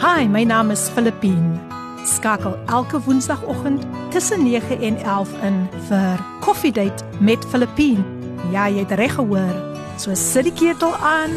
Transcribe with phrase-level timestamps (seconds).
[0.00, 1.58] Hi, my naam is Filippine.
[2.06, 8.04] Skakel elke woensdagoggend tussen 9 en 11 in vir Coffee Date met Filippine.
[8.52, 9.58] Ja, jy het reg gehoor.
[9.98, 11.34] So sit die ketel aan,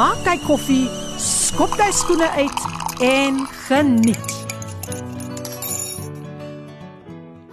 [0.00, 0.88] maak jou koffie,
[1.20, 2.64] skop jou skoene uit
[3.04, 4.32] en geniet.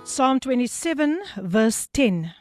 [0.08, 2.32] Psalm 27 verse 10.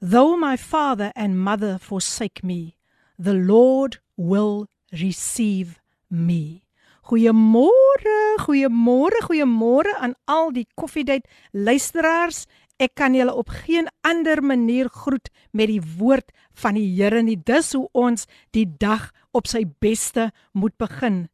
[0.00, 2.78] Though my father and mother forsake me,
[3.20, 6.63] the Lord will receive me.
[7.09, 12.43] Goeiemôre, goeiemôre, goeiemôre aan al die koffiedייט luisteraars.
[12.79, 16.29] Ek kan julle op geen ander manier groet met die woord
[16.61, 17.35] van die Here nie.
[17.35, 21.27] Dis hoe ons die dag op sy beste moet begin.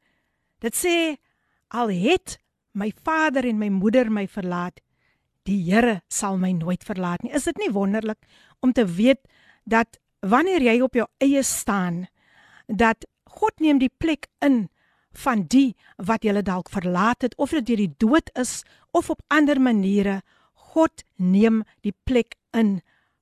[0.64, 0.96] Dit sê
[1.70, 2.40] al het
[2.72, 4.80] my vader en my moeder my verlaat,
[5.46, 7.34] die Here sal my nooit verlaat nie.
[7.36, 8.24] Is dit nie wonderlik
[8.64, 9.22] om te weet
[9.66, 12.06] dat wanneer jy op jou eie staan,
[12.68, 13.06] dat
[13.38, 14.70] God neem die plek in
[15.13, 19.23] van die wat julle dalk verlaat het of dit deur die dood is of op
[19.29, 20.21] ander maniere
[20.55, 22.81] God neem die plek in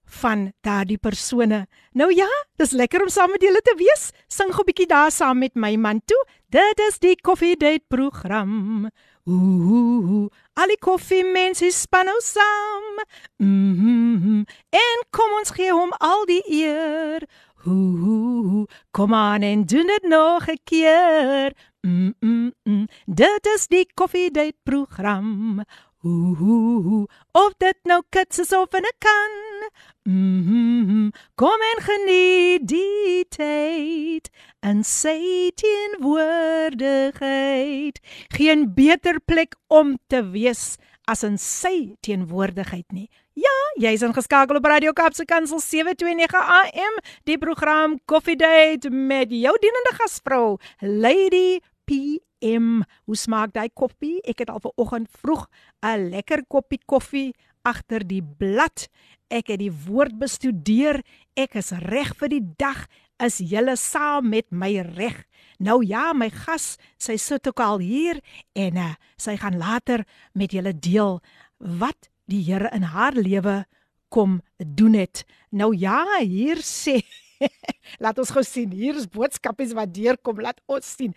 [0.08, 1.66] van daardie persone.
[1.92, 4.10] Nou ja, dis lekker om saam met julle te wees.
[4.28, 6.24] Sing gou 'n bietjie daar saam met my man toe.
[6.48, 8.88] Dit is die Coffee Date program.
[9.24, 13.02] Ooh, al die koffie mense span nou saam.
[13.36, 17.26] Mm en kom ons gee hom al die eer.
[17.66, 21.52] Ooh, kom aan en doen dit nog 'n keer.
[21.86, 22.86] Mm, mm, mm.
[23.06, 25.62] Dit is die Coffee Date program.
[26.02, 29.30] Ooh, of dit nou kits is of in 'n kan.
[30.02, 31.12] Mm -hmm.
[31.34, 38.00] Kom en geniet die tyd en sê teenwoordigheid.
[38.28, 43.10] Geen beter plek om te wees as in sy teenwoordigheid nie.
[43.38, 46.96] Ja, jy's ingeskakel op Radio Kapse Kansel 729 AM,
[47.28, 52.80] die program Coffee Date met jou dienende gasvrou, Lady PM.
[53.06, 54.16] Hoe smaak daai koffie?
[54.26, 55.46] Ek het al vanoggend vroeg
[55.86, 58.88] 'n lekker koppie koffie agter die blad.
[59.30, 61.04] Ek het die woord bestudeer.
[61.36, 62.88] Ek is reg vir die dag.
[63.22, 65.26] Is julle saam met my reg?
[65.58, 68.20] Nou ja, my gas, sy sit ook al hier
[68.54, 71.20] en uh, sy gaan later met julle deel
[71.58, 73.64] wat die Here in haar lewe
[74.12, 75.24] kom doen het.
[75.50, 77.00] Nou ja, hier sê
[78.02, 78.72] Laat ons gou sien.
[78.74, 80.40] Hier is boodskapies wat deurkom.
[80.42, 81.14] Laat ons sien.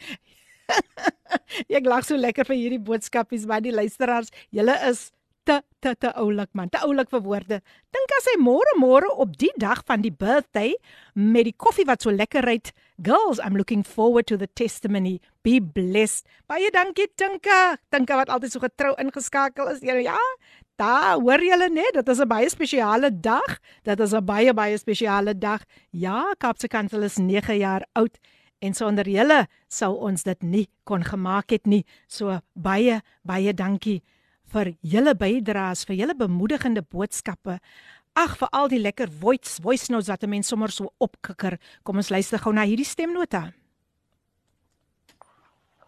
[1.78, 4.32] ek lag so lekker vir hierdie boodskapies by die luisteraars.
[4.56, 5.10] Julle is
[5.50, 7.58] te te te oulik man, te oulik vir woorde.
[7.96, 10.76] Dink as hy môre môre op die dag van die birthday
[11.18, 12.60] met die koffie wat so lekker ry.
[13.02, 15.18] Girls, I'm looking forward to the testimony.
[15.42, 16.28] Be blessed.
[16.46, 17.80] Baie dankie Tinka.
[17.90, 19.82] Tinka wat altyd so getrou ingeskakel is.
[19.82, 20.20] Ja,
[20.82, 23.60] da hoor julle net, dit is 'n baie spesiale dag.
[23.84, 25.62] Dit is 'n baie baie spesiale dag.
[25.92, 28.18] Ja, Kapse Kansel is 9 jaar oud
[28.60, 31.86] en sonder julle sou ons dit nie kon gemaak het nie.
[32.08, 34.02] So baie baie dankie
[34.54, 37.60] vir julle bydraes, vir julle bemoedigende boodskappe.
[38.14, 41.60] Ag vir al die lekker voice voice notes wat mense sommer so opkikker.
[41.84, 43.54] Kom ons luister gou na hierdie stemnota.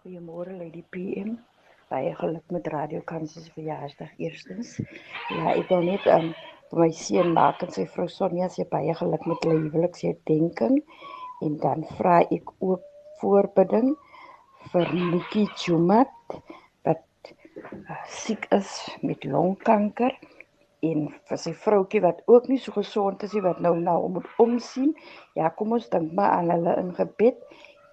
[0.04, 1.53] Goeiemôre Lady PM.
[1.94, 4.80] Baie geluk met Radio Kansas verjaarsdag eerstens.
[5.30, 6.32] Ja, ek wil net um,
[6.74, 10.80] my seun maak en sy vrou Sonja se baie geluk met hulle huweliksherdenking
[11.46, 12.82] en dan vra ek ook
[13.22, 13.94] voorbidding
[14.74, 16.38] vir Nikki Chumat
[16.90, 16.98] uh,
[18.10, 18.74] siek is
[19.06, 20.18] met longkanker
[20.90, 24.38] en vir sy vroutjie wat ook nie so gesond is nie wat nou nou moet
[24.42, 24.96] omsien.
[25.38, 27.38] Ja, kom ons dink maar aan hulle in gebed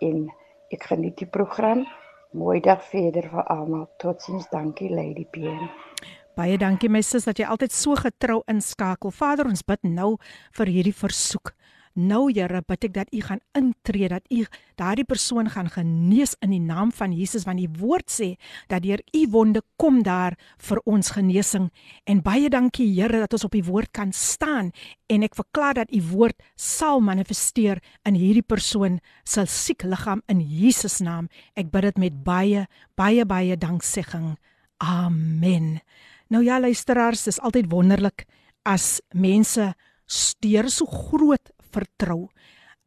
[0.09, 0.31] en
[0.72, 1.84] ek geniet die program.
[2.30, 3.88] Mooi dag verder vir almal.
[3.98, 5.66] Totsiens, dankie Lady Pierre.
[6.38, 9.10] Baie dankie my sis dat jy altyd so getrou inskakel.
[9.10, 10.12] Vader, ons bid nou
[10.54, 11.50] vir hierdie versoek.
[11.98, 14.44] Nou Here, bid ek dat U gaan intree, dat U
[14.78, 18.36] daardie persoon gaan genees in die naam van Jesus want die woord sê
[18.70, 21.70] dat deur U wonde kom daar vir ons genesing.
[22.06, 24.70] En baie dankie Here dat ons op U woord kan staan
[25.10, 30.40] en ek verklaar dat U woord sal manifesteer in hierdie persoon se siek liggaam in
[30.40, 31.28] Jesus naam.
[31.58, 34.36] Ek bid dit met baie baie baie danksegging.
[34.78, 35.81] Amen.
[36.31, 38.28] Nou ja luisteraars, dis altyd wonderlik
[38.62, 39.72] as mense
[40.06, 42.28] steur so groot vertrou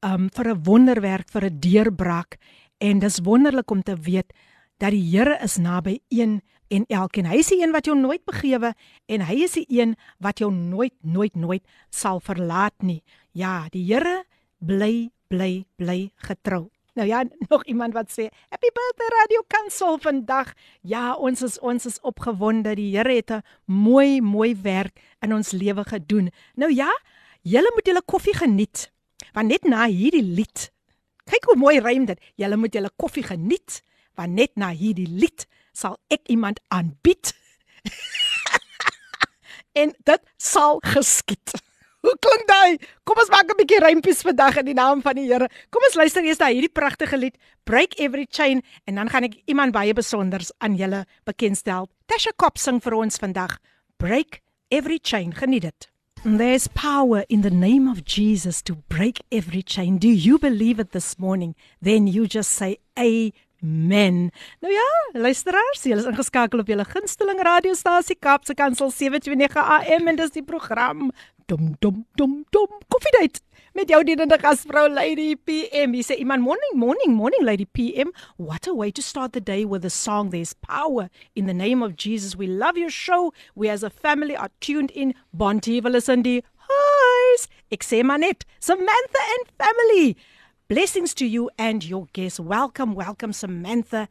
[0.04, 2.38] um vir 'n wonderwerk vir 'n deurbraak
[2.78, 4.34] en dis wonderlik om te weet
[4.78, 7.26] dat die Here is naby een en elkeen.
[7.26, 8.74] Hy is die een wat jou nooit begewe
[9.06, 13.04] en hy is die een wat jou nooit nooit nooit sal verlaat nie.
[13.32, 14.24] Ja, die Here
[14.60, 16.70] bly bly bly getrou.
[16.94, 21.86] Nou ja, nog iemand wat sê, "Happy birthday Radio Kansel vandag." Ja, ons is ons
[21.86, 22.76] is opgewonde.
[22.76, 26.30] Die Here het 'n mooi mooi werk in ons lewe gedoen.
[26.56, 26.92] Nou ja,
[27.44, 28.88] Julle moet julle koffie geniet.
[29.36, 30.70] Want net na hierdie lied,
[31.28, 32.20] kyk hoe mooi rym dit.
[32.40, 33.82] Julle moet julle koffie geniet,
[34.20, 35.46] want net na hierdie lied
[35.76, 37.34] sal ek iemand aanbied.
[39.82, 41.56] en dit sal geskied.
[42.04, 42.80] Hoe klink daai?
[43.08, 45.48] Kom ons maak 'n bietjie rympies vandag in die naam van die Here.
[45.72, 49.40] Kom ons luister eers na hierdie pragtige lied Break Every Chain en dan gaan ek
[49.48, 51.88] iemand baie besonders aan julle bekendstel.
[52.08, 53.58] Tasha Kop sing vir ons vandag
[53.98, 55.32] Break Every Chain.
[55.34, 55.93] Geniet dit.
[56.25, 59.99] There's power in the name of Jesus to break every chain.
[59.99, 61.55] Do you believe it this morning?
[61.81, 64.31] Then you just say amen.
[64.61, 70.17] Nou ja, luisteraars, julle is ingeskakel op julle gunsteling radiostasie Kapse Kansel 729 AM en
[70.19, 71.11] dis die program
[71.47, 73.39] Dum dum dum dum Koffiedייט
[73.74, 75.94] met jou dienende gasvrou Lady PM.
[75.94, 78.12] He say iman morning morning morning Lady PM.
[78.38, 80.30] What a way to start the day with a song.
[80.30, 82.36] There's power in the name of Jesus.
[82.36, 83.34] We love your show.
[83.56, 85.14] We as a family are tuned in.
[85.34, 86.44] Bontie Cindy.
[86.70, 87.48] Hi.
[87.72, 90.16] Ek sê maar net Samantha and family.
[90.70, 92.40] Blessings to you and your guests.
[92.40, 94.08] Welcome, welcome Samantha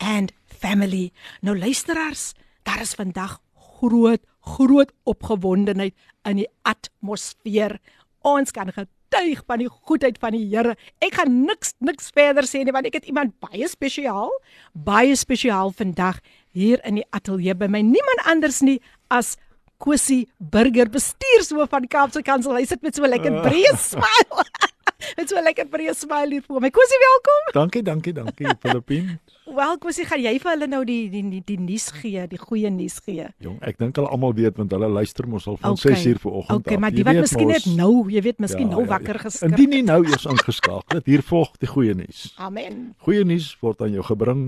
[0.00, 1.12] and family.
[1.42, 5.94] Nou luisteraars, daar is vandag groot groot opgewondenheid
[6.24, 7.78] in die atmosfeer.
[8.26, 8.70] Ons kan
[9.06, 10.76] getuig van die goedheid van die Here.
[11.00, 14.30] Ek gaan niks niks verder sê nie want ek het iemand baie spesiaal,
[14.72, 16.20] baie spesiaal vandag
[16.52, 17.82] hier in die ateljee by my.
[17.82, 18.80] Niemand anders nie
[19.10, 19.36] as
[19.78, 22.56] Kosie Burger, bestuurshoof van Kaapse Kansel.
[22.56, 24.44] Hy sit met so 'n lekker breë smile.
[25.18, 26.70] Dit so lekker breë smile hier vir my.
[26.74, 27.48] Kosie, welkom.
[27.56, 29.12] Dankie, dankie, dankie, Filippin.
[29.58, 32.70] Wel, Kosie, gaan jy vir hulle nou die die die, die nuus gee, die goeie
[32.74, 33.28] nuus gee?
[33.44, 35.94] Jong, ek dink hulle almal weet want hulle luister mos al van Okay.
[35.94, 36.80] 6 uur vanoggend Okay, af.
[36.82, 39.24] maar Jy die wat miskien net nou, jy weet, miskien Ja, nou ja, wakker ja.
[39.28, 39.50] geskrik.
[39.54, 42.32] Indien nie nou eers ingeskakel het, hier volg die goeie nuus.
[42.42, 42.94] Amen.
[43.06, 44.44] Goeie nuus word aan jou gebring.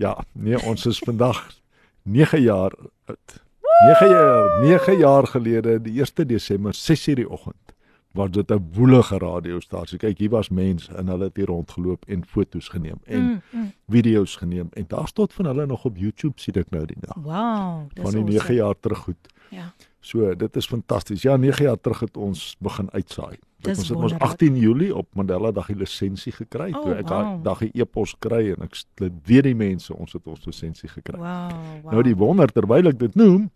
[0.00, 1.42] Ja, nee, ons is vandag
[2.20, 2.76] 9 jaar
[3.10, 3.38] oud.
[3.80, 7.69] 9 jaar, 9 jaar gelede, die 1 Desember, 6:00 die oggend,
[8.12, 9.98] was dit 'n woelige radiostasie.
[9.98, 13.72] Kyk, hier was mense en hulle het hier rondgeloop en foto's geneem en Mm, mm.
[13.88, 17.16] video's geneem en daar staan van hulle nog op YouTube sien ek nou die dag.
[17.22, 18.54] Wow, dis Van die 9 awesome.
[18.54, 19.28] jaar terug goed.
[19.50, 19.72] Ja.
[20.00, 21.22] So, dit is fantasties.
[21.22, 23.38] Ja, 9 jaar terug het ons begin uitsaai.
[23.58, 24.22] Dis Ons het ons wonderlik.
[24.32, 26.72] 18 Julie op Mandela dag die lisensie gekry.
[26.72, 27.44] Oh, Toe ek daai wow.
[27.44, 28.74] dag die e-pos kry en ek
[29.24, 31.18] weet die mense ons het ons lisensie gekry.
[31.18, 31.50] Wow,
[31.82, 31.92] wow.
[31.92, 33.50] Nou die wonder terwyl ek dit noem,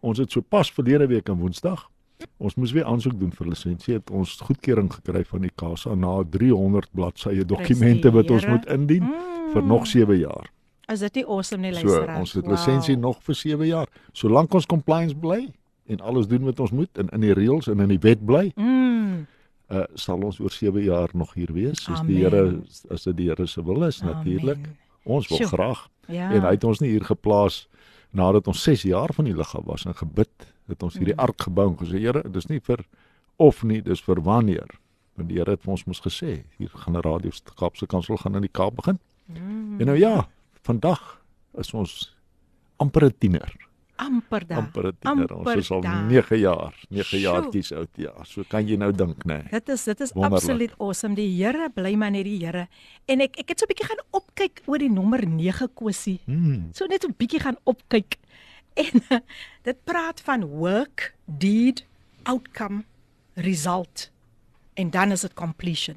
[0.00, 1.90] ons het so pas verlede week aan Woensdag
[2.40, 3.94] Ons moes weer aansoek doen vir lisensie.
[3.94, 9.02] Het ons goedkeuring gekry van die KASA na 300 bladsye dokumente wat ons moet indien
[9.04, 9.52] mm.
[9.52, 10.50] vir nog 7 jaar.
[10.90, 12.18] Is dit nie awesome nie So luisteraars?
[12.18, 13.88] ons het lisensie nog vir 7 jaar.
[14.12, 15.48] Solank ons compliance bly
[15.90, 18.52] en alles doen wat ons moet en in die reëls en in die wet bly,
[18.56, 19.26] Mm.
[19.70, 21.82] uh, sal ons oor 7 jaar nog hier wees.
[21.82, 22.06] Soos Amen.
[22.14, 24.58] die Here as dit die Here se wil is natuurlik.
[25.04, 25.46] Ons wil Sjoe.
[25.46, 26.30] graag Ja.
[26.32, 27.68] en hy het ons nie hier geplaas
[28.10, 31.20] nadat ons 6 jaar van die liggaam was en gebid het ons hierdie Mm.
[31.20, 32.84] ark gebou en gesê Here, dis nie vir
[33.38, 34.68] of nie, dis vir wanneer.
[35.16, 38.34] Want die Here het vir ons mos gesê, hier gaan 'n radio Kaapse kansel gaan
[38.34, 38.98] in die Kaap begin.
[39.26, 39.80] Mm.
[39.80, 40.28] En nou ja,
[40.62, 41.22] vandag
[41.58, 42.16] is ons
[42.78, 43.59] amper 'n tiener.
[44.00, 44.64] Amper dan.
[44.64, 45.28] Amper tiener.
[45.28, 46.02] Amper Ons is al daar.
[46.08, 47.20] 9 jaar, 9 Sjoe.
[47.20, 48.12] jaartjies oud ja.
[48.24, 49.40] So kan jy nou dink, nê.
[49.42, 49.50] Nee.
[49.50, 50.40] Dit is dit is Wonderlik.
[50.42, 51.14] absoluut awesome.
[51.18, 52.66] Die Here bly maar net die Here.
[53.06, 56.20] En ek ek het so 'n bietjie gaan opkyk oor die nommer 9 kwessie.
[56.24, 56.70] Hmm.
[56.72, 58.18] So net so 'n bietjie gaan opkyk.
[58.80, 59.02] En
[59.66, 61.84] dit praat van work, deed,
[62.22, 62.84] outcome,
[63.34, 64.10] result
[64.74, 65.96] en dan is dit completion.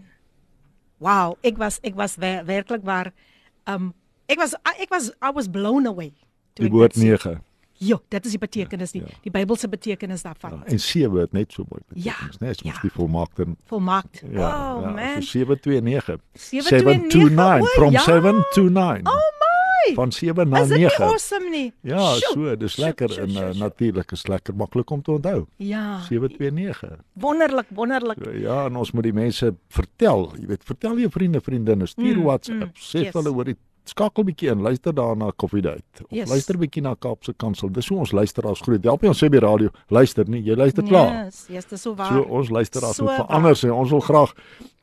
[0.98, 3.12] Wow, ek was ek was wer, werklik waar
[3.70, 3.94] um
[4.32, 6.14] ek was ek was I was blown away.
[6.60, 7.18] Die woord dit sien.
[7.18, 7.42] 9.
[7.88, 9.08] Ja, dit is die betekenis die Ja.
[9.24, 10.52] die Bybelse betekenis daarvan.
[10.52, 12.48] Ja, en 7 het net so mooi Ja, betekenis, né?
[12.48, 12.82] Dit is mos ja.
[12.82, 14.22] die volmaakte Volmaakt.
[14.32, 15.22] Ja, oh ja, man.
[15.22, 16.20] So 729.
[16.34, 18.00] 729, 729 o, from ja.
[18.02, 19.02] 7 to 9.
[19.08, 19.96] Oh my.
[19.96, 21.04] Van 7 na Is dit nie 9.
[21.04, 21.74] awesome nie?
[21.82, 23.58] Ja, Sjoe, so, dis sjoe, lekker sjoe, en uh, sjoe.
[23.60, 25.46] natuurlik is lekker maklik om te onthou.
[25.58, 26.00] Ja.
[26.08, 26.98] 729.
[27.20, 28.18] Wonderlik, wonderlik.
[28.24, 32.16] So, ja, en ons moet die mense vertel, jy weet, vertel jou vriende, vriendinne, stuur
[32.16, 33.14] Mm, WhatsApp, mm, sê yes.
[33.14, 35.84] hulle oor die skakel bietjie in, luister daarna Coffee Date.
[36.04, 36.30] Of Yes.
[36.30, 37.70] luister bietjie na Kaapse Kansel.
[37.72, 38.84] Dis hoe ons luisteraars groet.
[38.84, 41.26] Help ons sê by radio, luister nie, jy luister klaar.
[41.26, 42.12] Yes, yes, dis so waar.
[42.14, 43.26] So ons luisteraars So moet waar.
[43.28, 43.70] verander sê.
[43.74, 44.34] Ons wil graag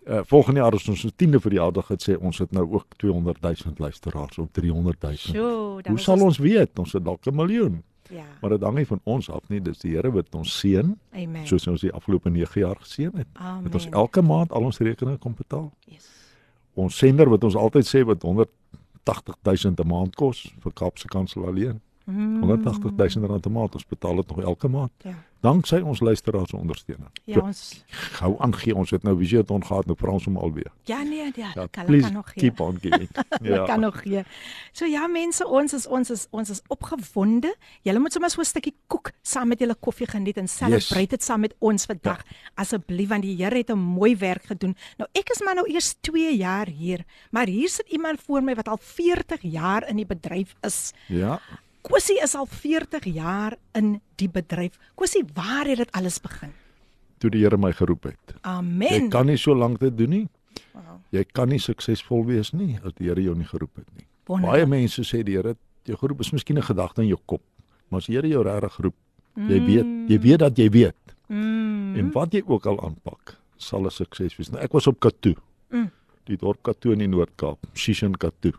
[0.07, 3.41] uh, volgende jaar as ons ons 10de verjaardag het sê ons het nou ook 200
[3.43, 5.17] 000 luisteraars of 300 000.
[5.17, 6.79] Sjoe, dan Hoe is sal ons weet?
[6.79, 7.83] Ons het dalk 'n miljoen.
[8.11, 8.25] Ja.
[8.41, 11.47] Maar dit hang nie van ons af nie, dis die Here wat ons seën, Amen.
[11.47, 13.27] soos ons die afgelope 9 jaar geseën het.
[13.35, 13.63] Amen.
[13.65, 15.71] Dat ons elke maand al ons rekeninge kom betaal.
[15.87, 16.09] Yes.
[16.75, 18.49] Ons sender wat ons altyd sê wat 180
[19.43, 21.81] 000 'n maand kos vir Kaapse Kansel alleen.
[22.05, 22.41] Mm.
[22.41, 24.93] 180 000 rand 'n maand, ons betaal dit nog elke maand.
[25.03, 25.15] Ja.
[25.41, 27.09] Danksy ons luisteraars se ondersteuning.
[27.25, 27.85] Ja, ons
[28.21, 30.71] Gou aangee ons het nou visioton gehad, nou vra ons hom alweer.
[30.85, 32.41] Ja nee, ja, Ja, kan please kan nog gee.
[32.43, 33.09] keep on giving.
[33.43, 33.65] Ja.
[33.65, 34.23] kan nog gee.
[34.73, 37.55] So ja mense, ons is ons is ons is opgewonde.
[37.83, 41.23] Julle moet sommer so 'n stukkie koek saam met julle koffie geniet en celebrate dit
[41.23, 42.25] saam met ons vandag.
[42.29, 42.37] Ja.
[42.55, 44.77] Asseblief want die Here het 'n mooi werk gedoen.
[44.99, 48.55] Nou ek is maar nou eers 2 jaar hier, maar hier sit iemand voor my
[48.55, 50.93] wat al 40 jaar in die bedryf is.
[51.09, 51.41] Ja.
[51.83, 54.77] Kosie is al 40 jaar in die bedryf.
[54.95, 56.53] Kosie, waar het dit alles begin?
[57.19, 58.35] Toe die Here my geroep het.
[58.35, 59.09] Jy Amen.
[59.13, 60.29] kan nie so lank dit doen nie.
[60.73, 61.01] Wow.
[61.11, 64.07] Jy kan nie suksesvol wees nie as die Here jou nie geroep het nie.
[64.29, 64.53] Wonderlik.
[64.53, 65.57] Baie mense sê die Here
[65.89, 67.43] jou geroep is miskien 'n gedagte in jou kop,
[67.89, 68.95] maar as die Here jou regtig roep,
[69.37, 71.15] jy weet, jy weet dat jy weet.
[71.29, 71.97] Mm.
[71.97, 74.51] En wat jy ook al aanpak, sal 'n sukses wees.
[74.51, 75.35] Nou ek was op Katoo.
[75.71, 75.91] Mm.
[76.25, 78.53] Die dorp Katoo in die Noord-Kaap, Shishin Katoo.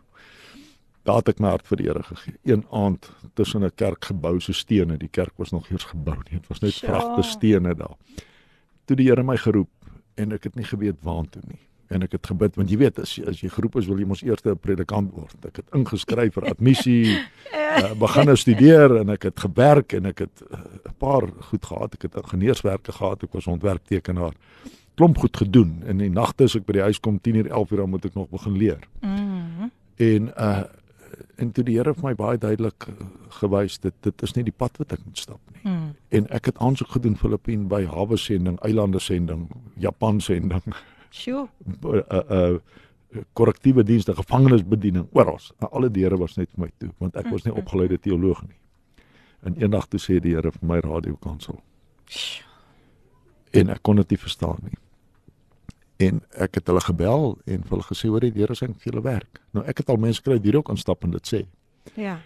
[1.02, 2.34] Daar het ek my hart vir die Here gegee.
[2.46, 6.38] Een aand tussen 'n kerkgebou se stene, die kerk was nog eers gebou nie.
[6.38, 7.96] Dit was net vragte stene daar.
[8.84, 9.70] Toe die Here my geroep
[10.14, 11.60] en ek het nie geweet waartoe nie.
[11.88, 14.06] En ek het gebid want jy weet as jy, as jy geroep is wil jy
[14.08, 15.36] mos eers 'n predikant word.
[15.44, 17.18] Ek het ingeskryf vir admissie,
[17.52, 21.94] uh, begin studeer en ek het gewerk en ek het uh, 'n paar goed gehad.
[21.94, 24.32] Ek het ingenieurswerke gehad, ek was ontwerptekenaar.
[24.94, 25.82] Klomp goed gedoen.
[25.86, 28.28] In die nagte as ek by die huis kom 10:00 11:00 dan moet ek nog
[28.28, 28.78] begin leer.
[29.00, 29.70] Mm.
[29.96, 30.62] En uh
[31.42, 32.94] en toe die Here vir my baie duidelik uh,
[33.40, 35.62] gewys dit dit is nie die pad wat ek moet stap nie.
[35.64, 35.88] Mm.
[36.18, 39.48] En ek het aansoek gedoen Filippien by hawe sending, eilande sending,
[39.80, 40.74] Japan sending,
[41.12, 41.48] Sjoe.
[41.82, 42.02] uh
[42.38, 42.54] uh
[43.36, 45.36] korrektiewe dienste, gevangenisbediening, oral.
[45.68, 48.56] Alle deure was net vir my toe want ek was nie opgeleide teoloog nie.
[49.44, 51.60] En eendag toe sê die Here vir my radiokansel
[52.08, 52.48] Sjoe.
[53.52, 54.78] en ek kon dit nie verstaan nie.
[56.02, 59.04] En ek het hulle gebel en vir hulle gesê hoor die Here sê vir julle
[59.04, 59.40] werk.
[59.56, 61.42] Nou ek het al mense kry hier ook aanstap en dit sê.
[61.96, 62.18] Ja.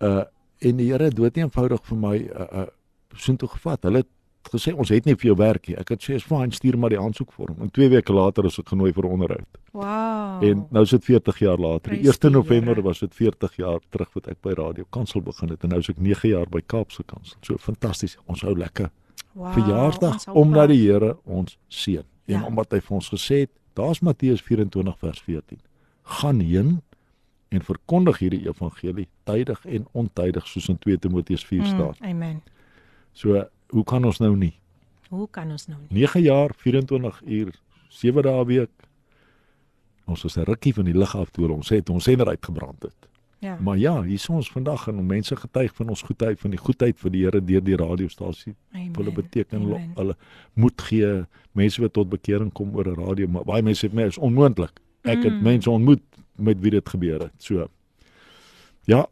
[0.00, 0.24] Uh
[0.58, 2.66] en die Here het dood eenvoudig vir my uh uh
[3.14, 3.84] soontoe gevat.
[3.86, 4.08] Hulle het
[4.52, 5.76] gesê ons het nie vir jou werk nie.
[5.80, 7.58] Ek het sê is fyn, stuur maar die aansoekvorm.
[7.62, 9.60] En 2 weke later is ek genooi vir onderhoud.
[9.76, 10.44] Wow.
[10.48, 11.94] En nou is dit 40 jaar later.
[11.94, 15.22] Die Prys 1 die November was dit 40 jaar terug wat ek by Radio Kansel
[15.22, 17.38] begin het en nou is ek 9 jaar by Kaapse Kansel.
[17.46, 18.18] So fantasties.
[18.26, 18.90] Ons hou lekker
[19.32, 19.52] wow.
[19.56, 22.06] verjaarsdag hou omdat die Here ons seën.
[22.28, 22.44] En Ja.
[22.46, 25.58] omdat hy vir ons gesê het, daar's Matteus 24 vers 14.
[26.02, 26.82] Gaan heen
[27.48, 31.94] en verkondig hierdie evangelie tydig en ontydig soos in 2 Timoteus 4 staan.
[32.00, 32.42] Mm, amen.
[33.12, 34.54] So hoe kan ons nou nie?
[35.08, 36.00] Hoe kan ons nou nie?
[36.04, 37.54] 9 jaar, 24 uur,
[37.88, 38.70] 7 dae week.
[40.06, 43.07] Ons is 'n rukkie van die lig af toe ons het ons sender uitgebrand het.
[43.40, 43.56] Ja.
[43.60, 46.98] Maar ja, hier is ons vandag en mense getuig van ons goedheid van die goedheid
[46.98, 48.54] vir die Here deur die radiostasie.
[48.72, 49.92] Hulle beteken Amen.
[49.94, 50.16] hulle
[50.54, 53.96] moed gee, mense wat tot bekering kom oor 'n radio, maar baie mense sê vir
[53.96, 54.80] my is onmoontlik.
[55.04, 55.42] Ek het Mm.
[55.42, 56.02] mense ontmoet
[56.36, 57.32] met wie dit gebeur het.
[57.38, 57.68] So
[58.84, 59.06] ja,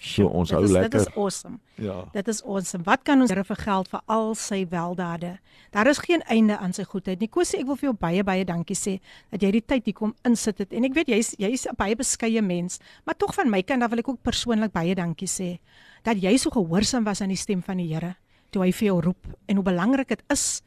[0.00, 0.90] so ons dit hou is, lekker.
[0.90, 1.58] Dit is awesome.
[1.74, 2.04] Ja.
[2.12, 2.84] Dit is awesome.
[2.84, 5.38] Wat kan ons Here vergeld vir al sy weldade?
[5.74, 7.28] Daar is geen einde aan sy goedheid nie.
[7.28, 8.98] Kosie, ek wil vir jou baie baie dankie sê
[9.32, 10.72] dat jy die tyd hier kom insit het.
[10.72, 13.90] En ek weet jy's jy's 'n baie beskeie mens, maar tog van my kant af
[13.90, 15.58] wil ek ook persoonlik baie dankie sê
[16.04, 18.16] dat jy so gehoorsaam was aan die stem van die Here
[18.50, 20.62] toe hy vir jou roep en hoe belangrik dit is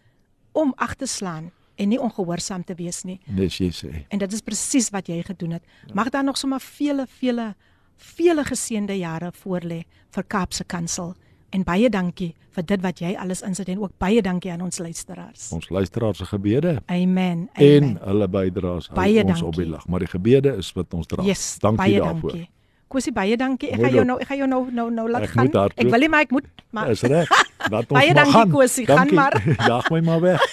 [0.54, 3.20] om ag te slaan en nie ongehoorsaam te wees nie.
[3.26, 3.92] Nes jy sê.
[4.14, 5.64] En dit is presies wat jy gedoen het.
[5.98, 7.56] Mag daar nog sommer vele vele
[8.02, 9.84] vele geseënde jare voorlê
[10.16, 11.14] vir Kaapse Kansel.
[11.52, 14.80] En baie dankie vir dit wat jy alles insit en ook baie dankie aan ons
[14.80, 15.50] luisteraars.
[15.56, 17.50] Ons luisteraars se gebede Amen.
[17.54, 17.98] en Amen.
[18.06, 19.48] hulle bydraes hou Baie ons dankie.
[19.48, 21.24] op die lig, maar die gebede is wat ons dra.
[21.24, 22.32] Yes, dankie baie daarvoor.
[22.32, 22.50] dankie.
[22.92, 23.70] Kosie baie dankie.
[23.72, 25.48] Ek gaan jou nou ek gaan jou nou nou nou laat Ek gaan.
[25.76, 27.30] Ek wil nie maar ek moet maar Is reg.
[27.72, 28.52] Laat ons Baie dankie, gaan.
[28.52, 29.36] Kosie, gaan maar.
[29.70, 30.44] Jaag my maar weg.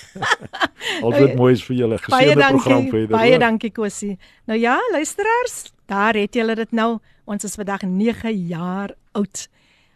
[1.06, 3.14] Altyd mooi is vir julle geseënde program verder.
[3.16, 4.18] Baie dankie Kosie.
[4.46, 6.98] Nou ja, luisteraars, daar het julle dit nou.
[7.28, 9.48] Ons is vandag 9 jaar oud.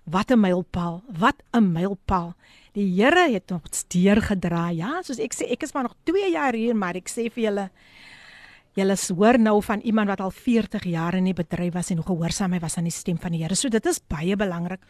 [0.04, 1.02] Wat 'n mylpaal.
[1.18, 2.34] Wat 'n mylpaal.
[2.72, 4.68] Die Here het ons deurgedra.
[4.70, 7.44] Ja, soos ek sê, ek is maar nog 2 jaar hier, maar ek sê vir
[7.44, 7.70] julle
[8.74, 12.06] Julle hoor nou van iemand wat al 40 jaar in die bedryf was en hoe
[12.06, 13.54] gehoorsaam hy was aan die stem van die Here.
[13.54, 14.80] So dit is baie belangrik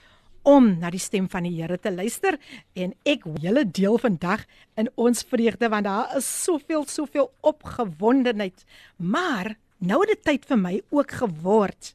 [0.43, 2.39] om na die stem van die Here te luister
[2.75, 4.47] en ek julle deel vandag
[4.77, 8.65] in ons vreugde want daar is soveel soveel opgewondenheid.
[8.97, 11.95] Maar nou het dit tyd vir my ook geword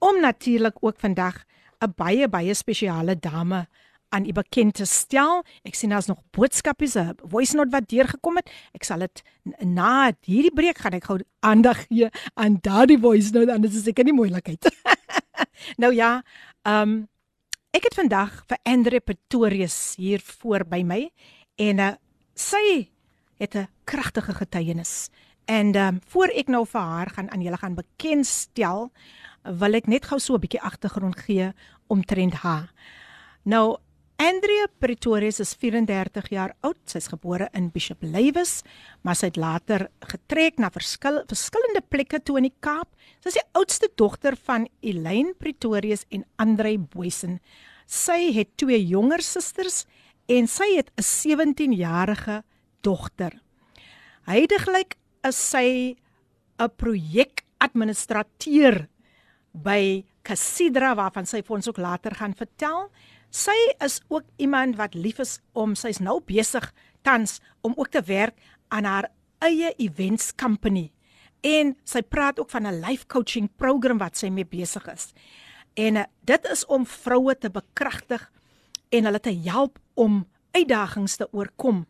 [0.00, 1.44] om natuurlik ook vandag
[1.80, 3.66] 'n baie baie spesiale dame
[4.10, 5.44] aan u bekend te stel.
[5.62, 8.50] Ek sien daar's nog boodskapies, 'n voice note wat deurgekom het.
[8.72, 9.22] Ek sal dit
[9.58, 14.04] na hierdie breek gaan ek gou aandag gee aan daardie voice note anders is seker
[14.04, 14.66] nie moeilikheid.
[15.82, 16.22] nou ja,
[16.62, 17.08] ehm um,
[17.70, 21.10] ek het vandag vir Andre Pretorius hier voor by my
[21.56, 21.92] en uh,
[22.34, 22.90] sy
[23.38, 25.10] het 'n kragtige getuienis.
[25.44, 28.90] En ehm um, voor ek nou vir haar gaan aan julle gaan bekendstel,
[29.44, 31.52] wil ek net gou so 'n bietjie agtergrond gee
[31.88, 32.72] omtrent haar.
[33.44, 33.78] Nou
[34.20, 36.76] Andrea Pretorius is 34 jaar oud.
[36.84, 38.62] Sy's gebore in Bishop Lywes,
[39.00, 42.88] maar sy het later getrek na verskil, verskillende plekke toe in die Kaap.
[43.22, 47.40] Sy is die oudste dogter van Elaine Pretorius en Andre Boysen.
[47.86, 49.86] Sy het twee jonger susters
[50.28, 52.42] en sy het 'n 17-jarige
[52.82, 53.40] dogter.
[54.28, 55.96] Heidiglik is sy
[56.60, 58.88] 'n projekadministrateur
[59.52, 62.88] by Casidra waarvan sy vir ons ook later gaan vertel.
[63.30, 68.02] Sy is ook iemand wat lief is om sy's nou besig tans om ook te
[68.02, 68.36] werk
[68.68, 70.90] aan haar eie events company.
[71.40, 75.12] En sy praat ook van 'n life coaching program wat sy mee besig is.
[75.74, 78.30] En uh, dit is om vroue te bekragtig
[78.88, 81.86] en hulle te help om uitdagings te oorkom.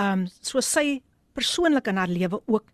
[0.00, 2.64] Um soos sy persoonlik in haar lewe ook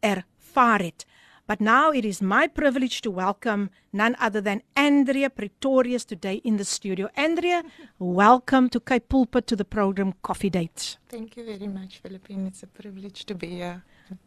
[0.00, 1.06] ervaar het.
[1.48, 6.58] But now it is my privilege to welcome none other than Andrea Pretorius today in
[6.58, 7.08] the studio.
[7.16, 7.62] Andrea,
[7.98, 10.98] welcome to Cape Pulpit to the program Coffee Date.
[11.08, 12.48] Thank you very much, Philippine.
[12.48, 13.82] It's a privilege to be here.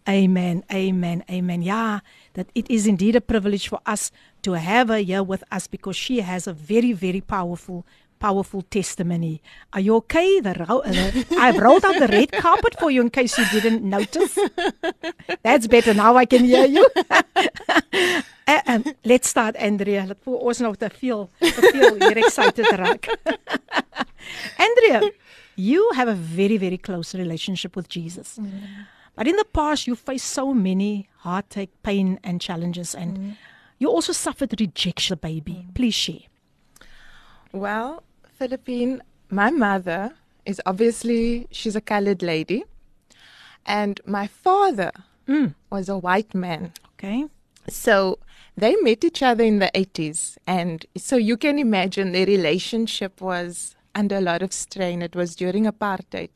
[0.09, 1.61] Amen, amen, amen.
[1.61, 1.99] Yeah,
[2.33, 4.11] that it is indeed a privilege for us
[4.41, 7.85] to have her here with us because she has a very, very powerful
[8.21, 9.41] powerful testimony.
[9.73, 10.39] Are you okay?
[10.39, 14.37] The, the I've rolled out the red carpet for you in case you didn't notice.
[15.43, 16.87] That's better now I can hear you.
[18.47, 20.05] uh, um, let's start Andrea.
[20.05, 23.09] Let voor ons nou te veel te veel hier excited raak.
[24.67, 25.11] Andrea,
[25.55, 28.37] you have a very very close relationship with Jesus.
[28.37, 28.85] Mm.
[29.15, 33.35] But in the past you faced so many heartache, pain and challenges and mm.
[33.79, 35.65] you also suffered rejection baby.
[35.65, 35.73] Mm.
[35.73, 36.29] Please share.
[37.51, 38.03] Well,
[38.41, 40.15] Philippine, my mother
[40.47, 42.63] is obviously she's a colored lady,
[43.67, 44.91] and my father
[45.27, 45.53] mm.
[45.69, 46.73] was a white man.
[46.93, 47.27] Okay.
[47.69, 48.17] So
[48.57, 53.75] they met each other in the 80s, and so you can imagine their relationship was
[53.93, 55.03] under a lot of strain.
[55.03, 56.31] It was during apartheid.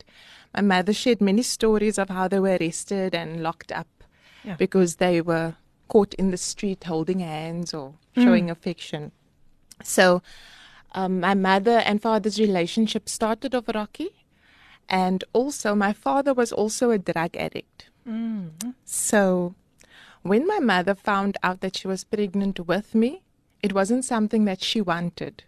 [0.54, 3.88] My mother shared many stories of how they were arrested and locked up
[4.44, 4.54] yeah.
[4.54, 5.56] because they were
[5.88, 8.52] caught in the street holding hands or showing mm.
[8.52, 9.10] affection.
[9.82, 10.22] So
[10.96, 14.24] um, my mother and father's relationship started off rocky.
[14.88, 17.90] And also, my father was also a drug addict.
[18.08, 18.74] Mm.
[18.84, 19.54] So,
[20.22, 23.22] when my mother found out that she was pregnant with me,
[23.62, 25.44] it wasn't something that she wanted.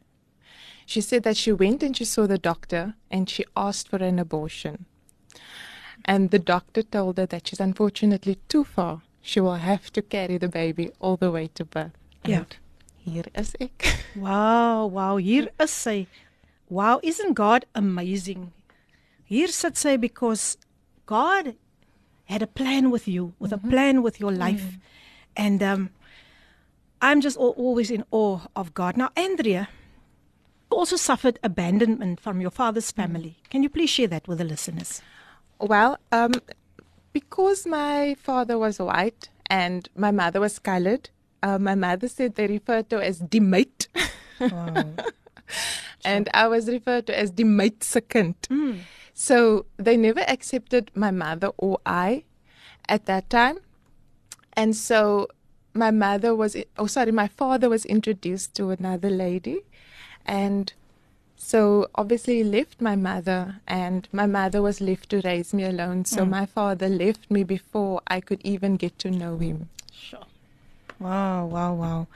[0.86, 4.18] She said that she went and she saw the doctor and she asked for an
[4.18, 4.86] abortion.
[6.04, 9.02] And the doctor told her that she's unfortunately too far.
[9.20, 11.92] She will have to carry the baby all the way to birth.
[12.24, 12.38] Yeah.
[12.38, 12.56] And
[13.04, 13.86] hier is ek.
[14.16, 16.06] Wow, wow, hier is sy.
[16.68, 18.52] Wow, isn't God amazing?
[19.24, 20.56] Hier sit sy because
[21.06, 21.54] God
[22.26, 23.68] had a plan with you, with mm-hmm.
[23.68, 24.64] a plan with your life.
[24.64, 24.80] Mm.
[25.36, 25.90] And um
[27.00, 28.96] I'm just always in awe of God.
[28.96, 29.68] Now, Andrea
[30.70, 32.96] also suffered abandonment from your father's mm.
[32.96, 33.36] family.
[33.44, 33.50] Mm.
[33.50, 35.00] Can you please share that with the listeners?
[35.60, 36.32] Well, um,
[37.12, 41.10] because my father was white and my mother was colored,
[41.42, 43.88] uh, my mother said they referred to as mate.
[44.40, 44.84] Wow.
[46.04, 48.34] and I was referred to as die mate second.
[48.50, 48.80] Mm.
[49.14, 52.24] So they never accepted my mother or I
[52.88, 53.58] at that time.
[54.52, 55.28] And so
[55.74, 59.60] my mother was, oh, sorry, my father was introduced to another lady.
[60.26, 60.72] And
[61.36, 66.04] so obviously he left my mother, and my mother was left to raise me alone.
[66.04, 66.30] So mm.
[66.30, 69.68] my father left me before I could even get to know him.
[69.92, 70.26] Sure.
[70.98, 72.06] Wow, wow, wow.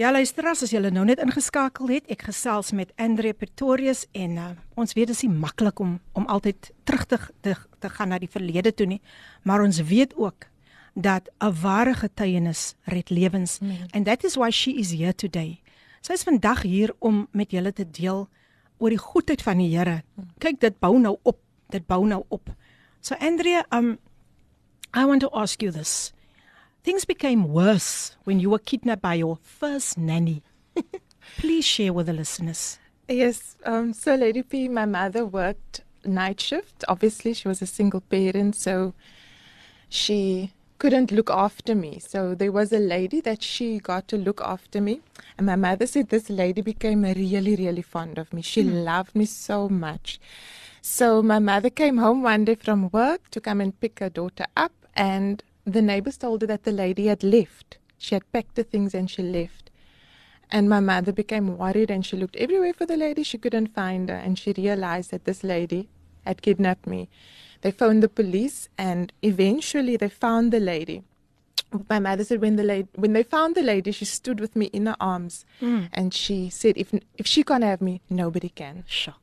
[0.00, 4.46] Ja, luisteras, as julle nou net ingeskakel het, ek gesels met Andre Pretorius en uh,
[4.80, 8.18] ons weet dit is nie maklik om om altyd terug te, te te gaan na
[8.22, 9.00] die verlede toe nie,
[9.42, 10.46] maar ons weet ook
[10.94, 13.92] dat 'n ware getuienis red lewens mm.
[13.92, 15.60] and that is why she is here today.
[16.00, 18.28] Sy is vandag hier om met julle te deel
[18.78, 20.02] oor die goedheid van die Here.
[20.38, 21.38] Kyk, dit bou nou op,
[21.70, 22.50] dit bou nou op.
[23.00, 23.98] So Andre, um
[24.94, 26.12] I want to ask you this.
[26.84, 30.42] Things became worse when you were kidnapped by your first nanny.
[31.36, 32.78] Please share with the listeners.
[33.08, 36.84] Yes, um, so Lady P, my mother worked night shift.
[36.88, 38.94] Obviously, she was a single parent, so
[39.88, 42.00] she couldn't look after me.
[42.00, 45.00] So there was a lady that she got to look after me.
[45.38, 48.42] And my mother said this lady became really, really fond of me.
[48.42, 48.84] She mm.
[48.84, 50.18] loved me so much.
[50.80, 54.46] So my mother came home one day from work to come and pick her daughter
[54.56, 54.72] up.
[54.96, 57.78] And the neighbors told her that the lady had left.
[57.98, 59.70] She had packed the things and she left.
[60.50, 63.22] And my mother became worried and she looked everywhere for the lady.
[63.22, 64.16] She couldn't find her.
[64.16, 65.88] And she realized that this lady
[66.26, 67.08] had kidnapped me.
[67.62, 71.04] They phoned the police and eventually they found the lady.
[71.88, 74.66] My mother said when the lady, when they found the lady, she stood with me
[74.66, 75.88] in her arms, mm.
[75.94, 79.14] and she said, "If if she can't have me, nobody can." Sure.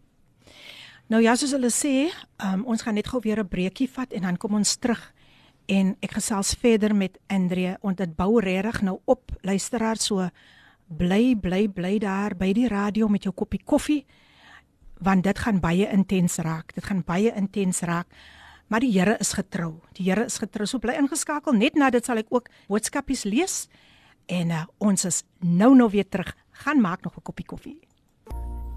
[1.10, 2.10] Nou ja, soos hulle sê,
[2.46, 5.14] um, ons gaan net gou weer 'n breekie vat en dan kom ons terug
[5.70, 10.30] en ek gesels verder met Andre en dit bou regtig nou op luisteraar so
[10.90, 14.06] bly bly bly daar by die radio met jou koppie koffie
[15.00, 16.74] want dit gaan baie intens raak.
[16.76, 18.08] Dit gaan baie intens raak.
[18.68, 19.80] Maar die Here is getrou.
[19.98, 20.68] Die Here is getrou.
[20.68, 21.56] So bly ingeskakel.
[21.56, 23.68] Net na dit sal ek ook boodskapies lees
[24.30, 26.36] en uh, ons is nou nou weer terug.
[26.66, 27.89] Gaan maak nog 'n koppie koffie.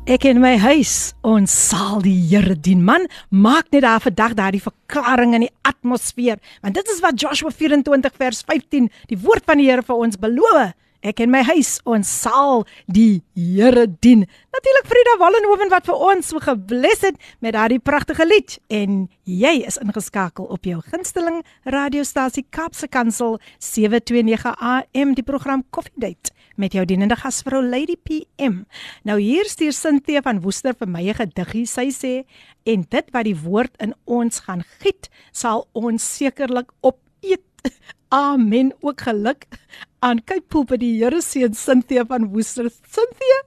[0.03, 2.81] Ek in my huis, ons sal die Here dien.
[2.83, 7.53] Man, maak net daar vandag daardie verklaring in die atmosfeer, want dit is wat Joshua
[7.55, 10.75] 24 vers 15, die woord van die Here vir ons beloof.
[11.07, 14.27] Ek en my huis, ons sal die Here dien.
[14.51, 19.55] Natuurlik Frida Wallenhoven wat vir ons so gebless het met daardie pragtige lied en jy
[19.67, 26.73] is ingeskakel op jou gunsteling radiostasie Kapse Kansel 729 AM die program Coffee Date met
[26.73, 28.63] jou dienende gasvrou Lady PM.
[29.05, 31.67] Nou hier stuur Cynthia van Woester vir my 'n gediggie.
[31.67, 32.25] Sy sê
[32.65, 37.43] en dit wat die woord in ons gaan giet, sal ons sekerlik opeet.
[38.09, 38.73] Amen.
[38.81, 39.47] Ook geluk
[40.01, 42.69] aan kyk poep by die Here seën Cynthia van Woester.
[42.69, 43.39] Cynthia,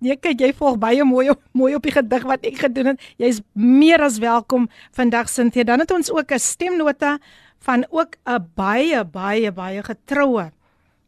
[0.00, 3.00] nee kyk jy volg baie mooi mooi op die gedig wat ek gedoen het.
[3.18, 5.64] Jy's meer as welkom vandag Cynthia.
[5.64, 7.18] Dan het ons ook 'n stemnota
[7.58, 10.52] van ook 'n baie baie baie getroue.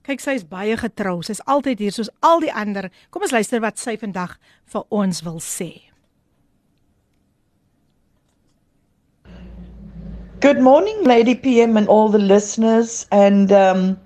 [0.04, 1.22] Kyk sy is baie getrou.
[1.24, 2.90] Sy's altyd hier soos al die ander.
[3.08, 4.36] Kom ons luister wat sy vandag
[4.72, 5.70] vir ons wil sê.
[10.44, 13.06] Good morning, Lady PM, and all the listeners.
[13.10, 13.98] And um,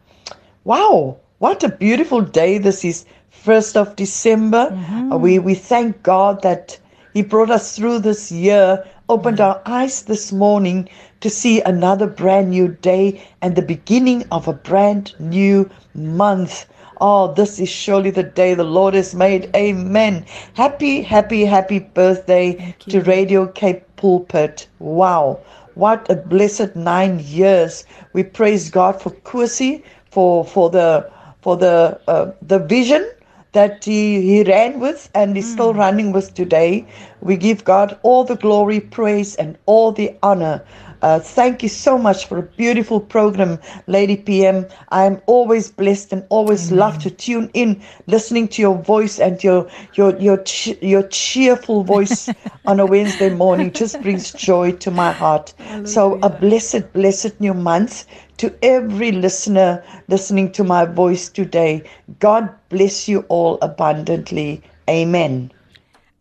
[0.62, 3.04] wow, what a beautiful day this is.
[3.44, 4.68] 1st of December.
[4.70, 5.12] Mm-hmm.
[5.12, 6.78] Uh, we, we thank God that
[7.12, 10.88] He brought us through this year, opened our eyes this morning
[11.20, 16.66] to see another brand new day and the beginning of a brand new month.
[17.00, 19.50] Oh, this is surely the day the Lord has made.
[19.56, 20.26] Amen.
[20.54, 23.00] Happy, happy, happy birthday to.
[23.02, 24.68] Radio Cape Pulpit.
[24.80, 25.40] Wow.
[25.74, 27.84] What a blessed nine years.
[28.12, 33.08] We praise God for Kusi, for for the for the uh, the vision
[33.52, 35.78] that he, he ran with and is still hmm.
[35.78, 36.86] running with today.
[37.20, 40.64] We give God all the glory, praise, and all the honor.
[41.02, 44.66] Uh, thank you so much for a beautiful program, Lady PM.
[44.90, 49.42] I am always blessed and always love to tune in, listening to your voice and
[49.42, 50.42] your your your
[50.80, 52.28] your cheerful voice
[52.66, 55.54] on a Wednesday morning just brings joy to my heart.
[55.84, 58.06] So a blessed, blessed new month
[58.38, 61.82] to every listener listening to my voice today.
[62.18, 64.62] God bless you all abundantly.
[64.88, 65.52] Amen.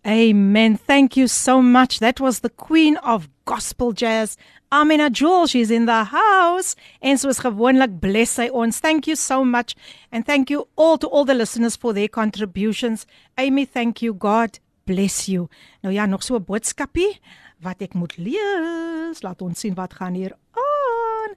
[0.06, 0.78] Amen.
[0.78, 2.00] Thank you so much.
[2.00, 4.38] That was the queen of gospel jazz.
[4.70, 6.76] Amina Jewel, she's in the house.
[7.00, 8.80] En soos gewoonlik bless sy ons.
[8.84, 9.76] Thank you so much.
[10.12, 13.06] And thank you all to all the listeners for their contributions.
[13.38, 14.14] Amy, thank you.
[14.14, 15.48] God bless you.
[15.82, 17.20] Nou ja, nog so 'n boodskapie
[17.62, 19.22] wat ek moet lees.
[19.22, 21.36] Laat ons sien wat gaan hier aan.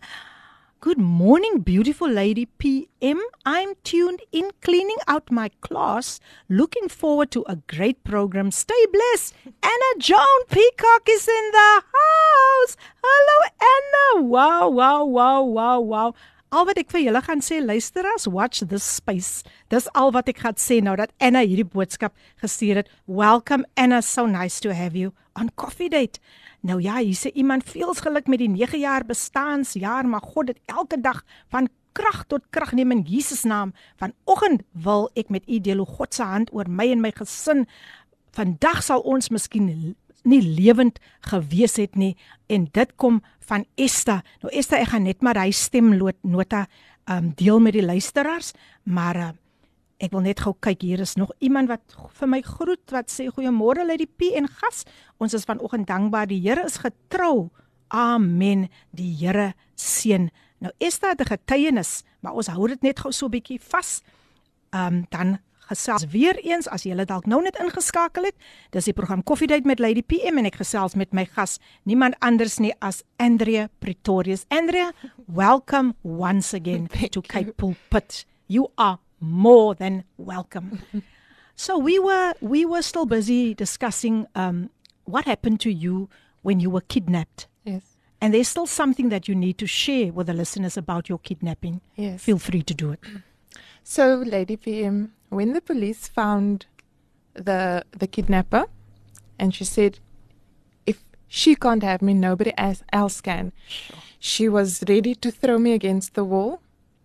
[0.83, 3.21] Good morning, beautiful lady PM.
[3.45, 6.21] I'm tuned in cleaning out my class.
[6.49, 8.51] Looking forward to a great program.
[8.51, 9.35] Stay blessed.
[9.63, 12.79] Anna Joan Peacock is in the house.
[13.05, 14.27] Hallo Anna.
[14.27, 16.15] Wow, wow, wow, wow, wow.
[16.51, 19.45] Al wat ek vir julle gaan sê, luisteraars, watch this space.
[19.69, 22.89] Dis al wat ek gaan sê nou dat Anna hierdie boodskap gestuur het.
[23.05, 26.25] Welcome Anna, so nice to have you on Coffee Date.
[26.61, 30.59] Nou ja, hier sê iemand veels geluk met die 9 jaar bestaansjaar, maar God dit
[30.69, 33.73] elke dag van krag tot krag neem in Jesus naam.
[33.97, 37.67] Vanoggend wil ek met u deel hoe God se hand oor my en my gesin
[38.37, 42.13] vandag sal ons miskien nie lewend gewees het nie
[42.53, 44.21] en dit kom van Esta.
[44.45, 46.67] Nou Esta, ek gaan net maar hy stemnota
[47.11, 48.53] um ehm, deel met die luisteraars,
[48.85, 49.31] maar uh,
[50.04, 53.30] ek wil net gou kyk hier is nog iemand wat vir my groet wat sê
[53.32, 54.84] goeiemôre uit die P en gas.
[55.24, 57.50] Ons is vanoggend dankbaar die Here is getrou.
[57.88, 58.68] Amen.
[58.92, 60.30] Die Here seën.
[60.60, 64.02] Nou Esther het 'n getuienis, maar ons hou dit net gou so 'n bietjie vas.
[64.72, 68.36] Um dan gesels weer eens as jy dalk nou net ingeskakel het.
[68.72, 72.60] Dis die program Koffiedייט met Lady PM en ek gesels met my gas, niemand anders
[72.60, 74.46] nie as Andrea Pretorius.
[74.50, 74.92] Andrea,
[75.28, 77.28] welcome once again Thank to you.
[77.28, 78.26] Cape Pulpit.
[78.48, 80.83] You are more than welcome.
[81.57, 84.71] so we were we were still busy discussing um
[85.05, 86.09] what happened to you
[86.43, 87.47] when you were kidnapped.
[87.65, 87.97] Yes.
[88.21, 91.81] And there's still something that you need to share with the listeners about your kidnapping.
[91.97, 92.23] Yes.
[92.23, 93.01] Feel free to do it.
[93.83, 96.67] So, Lady PM, when the police found
[97.35, 98.67] the the kidnapper,
[99.39, 99.99] and she said,
[100.87, 103.53] "If she can't have me, nobody else else can,"
[104.19, 106.61] she was ready to throw me against the wall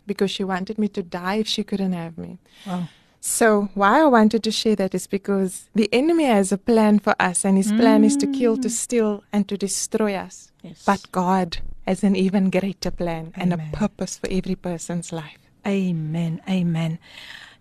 [0.06, 2.38] because she wanted me to die if she couldn't have me.
[2.66, 2.88] Wow.
[3.20, 7.16] So, why I wanted to share that is because the enemy has a plan for
[7.20, 10.52] us, and his plan is to kill, to steal, and to destroy us.
[10.62, 10.84] Yes.
[10.86, 13.72] But God has an even greater plan and Amen.
[13.74, 15.40] a purpose for every person's life.
[15.66, 16.40] Amen.
[16.48, 17.00] Amen.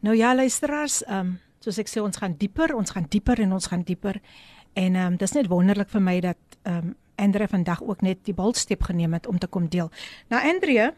[0.00, 3.54] Nou ja, luisteraars, ehm um, soos ek sê ons gaan dieper, ons gaan dieper en
[3.56, 4.20] ons gaan dieper.
[4.76, 8.24] En ehm um, dis net wonderlik vir my dat ehm um, Andre vandag ook net
[8.26, 9.90] die boldstep geneem het om te kom deel.
[10.28, 10.94] Nou Andre,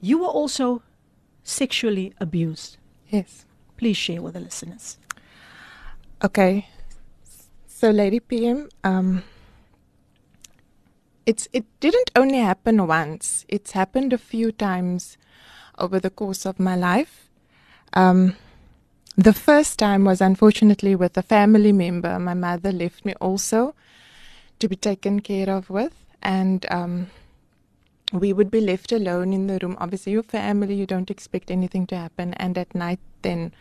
[0.00, 0.82] you were also
[1.42, 2.76] sexually abused.
[3.08, 3.44] Yes.
[3.76, 4.98] Please share with the listeners.
[6.22, 6.68] Okay.
[7.66, 9.22] So, Lady PM, um,
[11.24, 13.44] it's it didn't only happen once.
[13.48, 15.16] It's happened a few times
[15.78, 17.28] over the course of my life.
[17.92, 18.34] Um,
[19.16, 22.18] the first time was unfortunately with a family member.
[22.18, 23.74] My mother left me also
[24.58, 27.10] to be taken care of with, and um,
[28.12, 29.76] we would be left alone in the room.
[29.78, 33.52] Obviously, your family, you don't expect anything to happen, and at night, then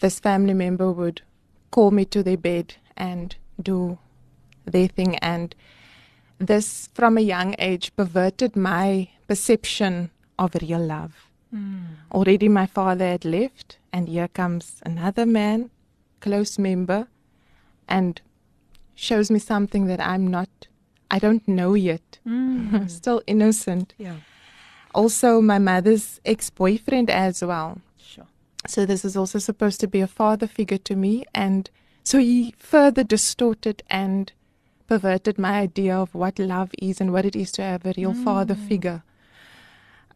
[0.00, 1.22] this family member would
[1.70, 3.98] call me to their bed and do
[4.64, 5.16] their thing.
[5.18, 5.54] And
[6.38, 11.28] this, from a young age, perverted my perception of real love.
[11.50, 11.84] Hmm.
[12.12, 15.70] Already my father had left, and here comes another man,
[16.20, 17.06] close member,
[17.88, 18.20] and
[18.94, 20.48] shows me something that I'm not,
[21.10, 22.18] I don't know yet.
[22.86, 23.94] Still innocent.
[23.98, 24.16] Yeah.
[24.94, 27.78] Also, my mother's ex boyfriend as well.
[27.98, 28.26] sure.
[28.66, 31.68] So this is also supposed to be a father figure to me, and
[32.04, 34.32] so he further distorted and
[34.86, 38.12] perverted my idea of what love is and what it is to have a real
[38.14, 39.02] father figure.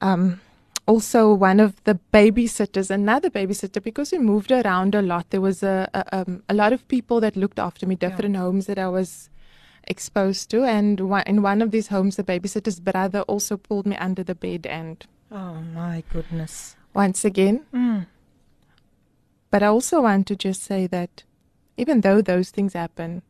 [0.00, 0.40] Um,
[0.86, 5.62] also, one of the babysitters, another babysitter, because we moved around a lot, there was
[5.62, 8.88] a a, um, a lot of people that looked after me, different homes that I
[8.88, 9.28] was
[9.84, 14.22] exposed to, and in one of these homes, the babysitter's brother also pulled me under
[14.24, 16.76] the bed and Oh my goodness.
[16.94, 18.06] once again Mm.
[19.50, 21.24] But I also want to just say that
[21.76, 23.22] even though those things happen,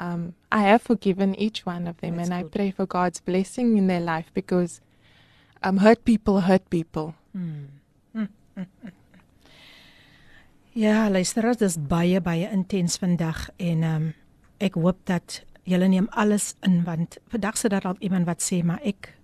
[0.00, 2.52] um, I have forgiven each one of them, That's and I good.
[2.52, 4.80] pray for God's blessing in their life because
[5.62, 7.14] um, hurt people hurt people.
[10.72, 14.12] Ja, luisteraars, dis baie baie intens vandag en ehm um,
[14.60, 18.62] ek hoop dat julle neem alles in want vandag sit daar dalk iemand wat sê
[18.64, 19.14] maar ek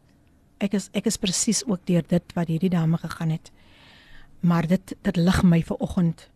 [0.59, 3.51] ek is ek is presies ook deur dit wat hierdie dame gegaan het.
[4.41, 6.31] Maar dit dit lig my ver oggend.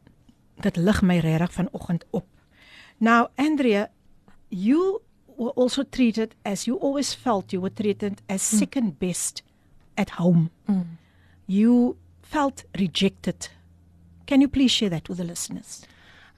[0.61, 2.27] Dit lig my regtig vanoggend op.
[2.99, 3.89] Now, Andrea,
[4.49, 5.01] you
[5.37, 9.43] were also treated as you always felt you were treated as second best
[9.95, 10.51] at home.
[11.47, 13.51] You felt rejected.
[14.27, 15.83] Can you please share that with the listeners?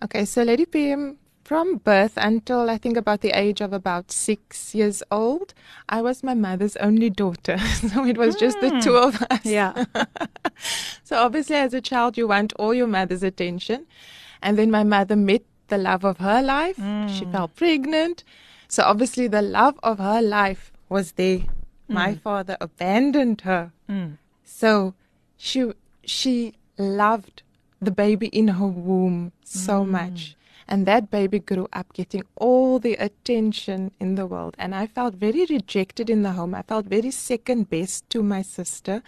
[0.04, 1.18] Okay, so Lady PM,
[1.52, 5.52] from birth until I think about the age of about six years old,
[5.86, 7.58] I was my mother's only daughter.
[7.92, 9.08] so it was just the two hmm.
[9.08, 9.44] of us.
[9.44, 9.84] Yeah.
[11.04, 13.86] So obviously, as a child, you want all your mother's attention.
[14.40, 16.76] And then my mother met the love of her life.
[16.76, 17.32] She hmm.
[17.32, 18.24] fell pregnant.
[18.68, 21.40] So obviously, the love of her life was there.
[21.88, 21.94] Hmm.
[21.94, 23.72] My father abandoned her.
[24.42, 24.94] So
[25.36, 25.72] she
[26.04, 27.42] she loved
[27.78, 30.34] the baby in her womb so much.
[30.68, 34.54] And that baby grew up getting all the attention in the world.
[34.58, 36.54] And I felt very rejected in the home.
[36.54, 39.02] I felt very second best to my sister.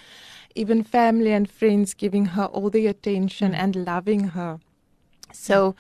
[0.55, 3.61] Even family and friends giving her all the attention hmm.
[3.61, 4.61] and loving her.
[5.27, 5.33] Hmm.
[5.33, 5.75] So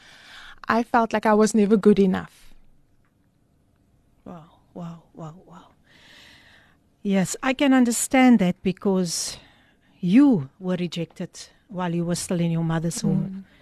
[0.68, 2.54] I felt like I was never good enough.
[4.24, 5.66] Wow, wow, wow, wow.
[7.02, 9.36] Yes, I can understand that because
[10.00, 11.30] you were rejected
[11.68, 13.44] while you were still in your mother's womb.
[13.46, 13.53] Mm.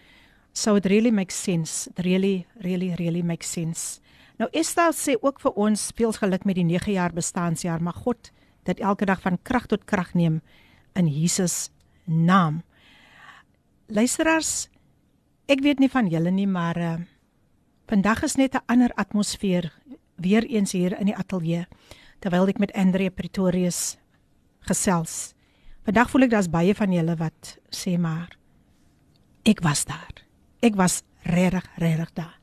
[0.53, 1.89] So it really makes sense.
[1.91, 4.01] It really, really, really makes sense.
[4.39, 8.33] Nou Esther sê ook vir ons veel geluk met die 9 jaar bestaanjaar, maar God
[8.65, 10.41] dat elke dag van krag tot krag neem
[10.95, 11.71] in Jesus
[12.05, 12.63] naam.
[13.87, 14.69] Luisteraars,
[15.47, 16.97] ek weet nie van julle nie, maar uh,
[17.89, 19.73] vandag is net 'n ander atmosfeer
[20.17, 21.67] weer eens hier in die ateljee
[22.21, 23.97] terwyl ek met Andre Pretorius
[24.61, 25.35] gesels.
[25.85, 28.39] Vandag voel ek daar's baie van julle wat sê maar
[29.45, 30.22] ek was daar.
[30.63, 32.39] Ek was regtig regtig daar.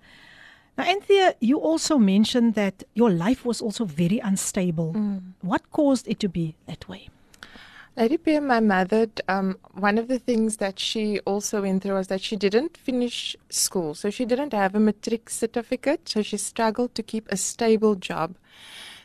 [0.78, 4.94] Now Anthea, you also mentioned that your life was also very unstable.
[5.42, 7.10] What caused it to be that way?
[7.98, 12.08] Lady Pia, my mother, um, one of the things that she also went through was
[12.08, 13.94] that she didn't finish school.
[13.94, 16.08] So she didn't have a matric certificate.
[16.08, 18.36] So she struggled to keep a stable job.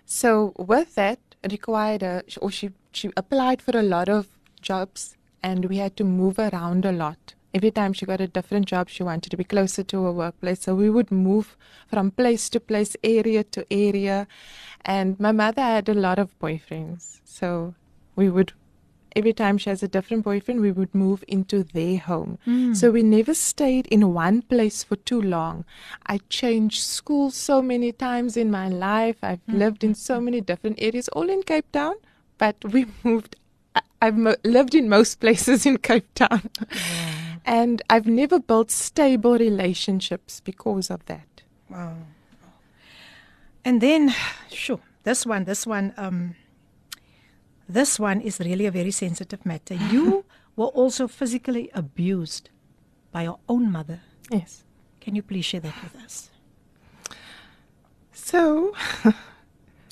[0.07, 1.19] So with that,
[1.51, 4.29] required a, or she, she applied for a lot of
[4.61, 7.35] jobs and we had to move around a lot.
[7.55, 10.63] Every time she got a different job, she wanted to be closer to her workplace.
[10.63, 14.27] So we would move from place to place, area to area.
[14.85, 17.21] And my mother had a lot of boyfriends.
[17.25, 17.75] So
[18.17, 18.53] we would
[19.17, 22.39] every time she has a different boyfriend, we would move into their home.
[22.45, 22.75] Hmm.
[22.75, 25.65] So we never stayed in one place for too long.
[26.07, 29.17] I changed schools so many times in my life.
[29.23, 29.59] I've hmm.
[29.59, 31.95] lived in so many different areas, all in Cape Town,
[32.39, 33.37] but we moved.
[34.03, 36.51] I've mo- lived in most places in Cape Town.
[37.45, 41.43] And I've never built stable relationships because of that.
[41.69, 41.97] Wow.
[43.65, 44.15] And then,
[44.51, 46.37] sure, this one, this one, um,
[47.69, 49.75] this one is really a very sensitive matter.
[49.75, 50.25] You
[50.57, 52.51] were also physically abused
[53.13, 54.01] by your own mother.
[54.31, 54.65] Yes.
[55.01, 56.31] Can you please share that with us?
[58.13, 58.75] So,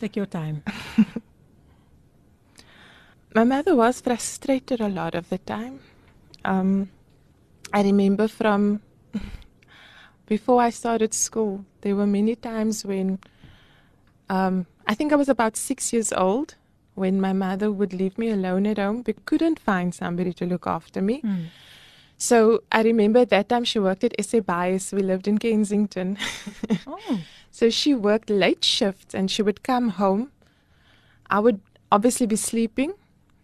[0.03, 0.65] Take your time.
[3.37, 5.79] my mother was frustrated a lot of the time.
[6.45, 6.91] Um,
[7.73, 8.81] I remember from
[10.27, 13.19] before I started school, there were many times when
[14.29, 16.55] um, I think I was about six years old
[16.95, 19.03] when my mother would leave me alone at home.
[19.03, 21.23] but couldn't find somebody to look after me.
[22.19, 24.93] So I remember at that time she worked at SA Bias.
[24.93, 26.19] We lived in Kensington.
[26.87, 30.31] Oh, So she worked late shifts and she would come home.
[31.29, 32.95] I would obviously be sleeping.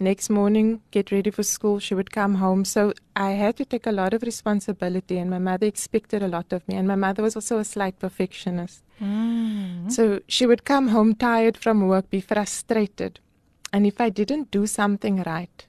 [0.00, 1.80] Next morning, get ready for school.
[1.80, 2.64] She would come home.
[2.64, 6.52] So I had to take a lot of responsibility, and my mother expected a lot
[6.52, 6.76] of me.
[6.76, 8.84] And my mother was also a slight perfectionist.
[9.88, 13.18] So she would come home tired from work, be frustrated.
[13.72, 15.66] And if I didn't do something right,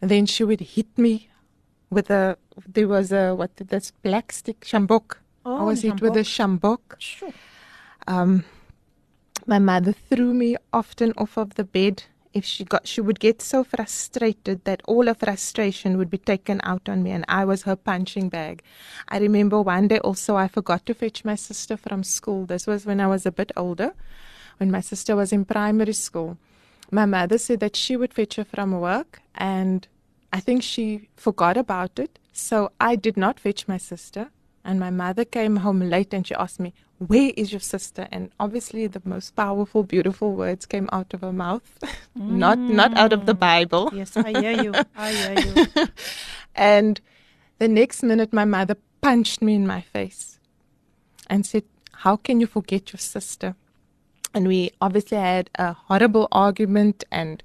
[0.00, 1.28] then she would hit me
[1.90, 2.36] with a,
[2.68, 5.16] there was a, what, this black stick, shambok.
[5.44, 6.80] I Oh, was hit with a shambok.
[6.98, 7.32] sure.
[8.06, 8.44] Um,
[9.46, 12.04] my mother threw me often off of the bed.
[12.36, 16.60] If she got, she would get so frustrated that all her frustration would be taken
[16.64, 18.62] out on me, and I was her punching bag.
[19.08, 22.44] I remember one day also I forgot to fetch my sister from school.
[22.44, 23.94] This was when I was a bit older,
[24.58, 26.36] when my sister was in primary school.
[26.90, 29.88] My mother said that she would fetch her from work, and
[30.30, 32.18] I think she forgot about it.
[32.34, 34.30] So I did not fetch my sister.
[34.62, 38.08] And my mother came home late and she asked me, Where is your sister?
[38.10, 41.78] And obviously, the most powerful, beautiful words came out of her mouth,
[42.14, 43.40] not, not out of the mm.
[43.40, 43.90] Bible.
[43.92, 44.72] Yes, I hear you.
[44.96, 45.88] I hear you.
[46.56, 47.00] And
[47.58, 50.38] the next minute, my mother punched me in my face
[51.28, 53.54] and said, How can you forget your sister?
[54.34, 57.04] And we obviously had a horrible argument.
[57.12, 57.42] And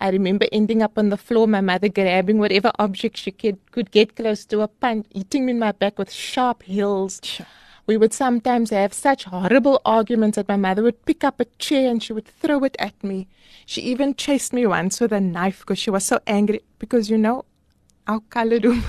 [0.00, 3.90] I remember ending up on the floor, my mother grabbing whatever object she could, could
[3.92, 7.20] get close to, a punch, hitting me in my back with sharp heels.
[7.86, 11.90] We would sometimes have such horrible arguments that my mother would pick up a chair
[11.90, 13.26] and she would throw it at me.
[13.66, 16.60] She even chased me once with a knife because she was so angry.
[16.78, 17.44] Because, you know,
[18.06, 18.84] our women,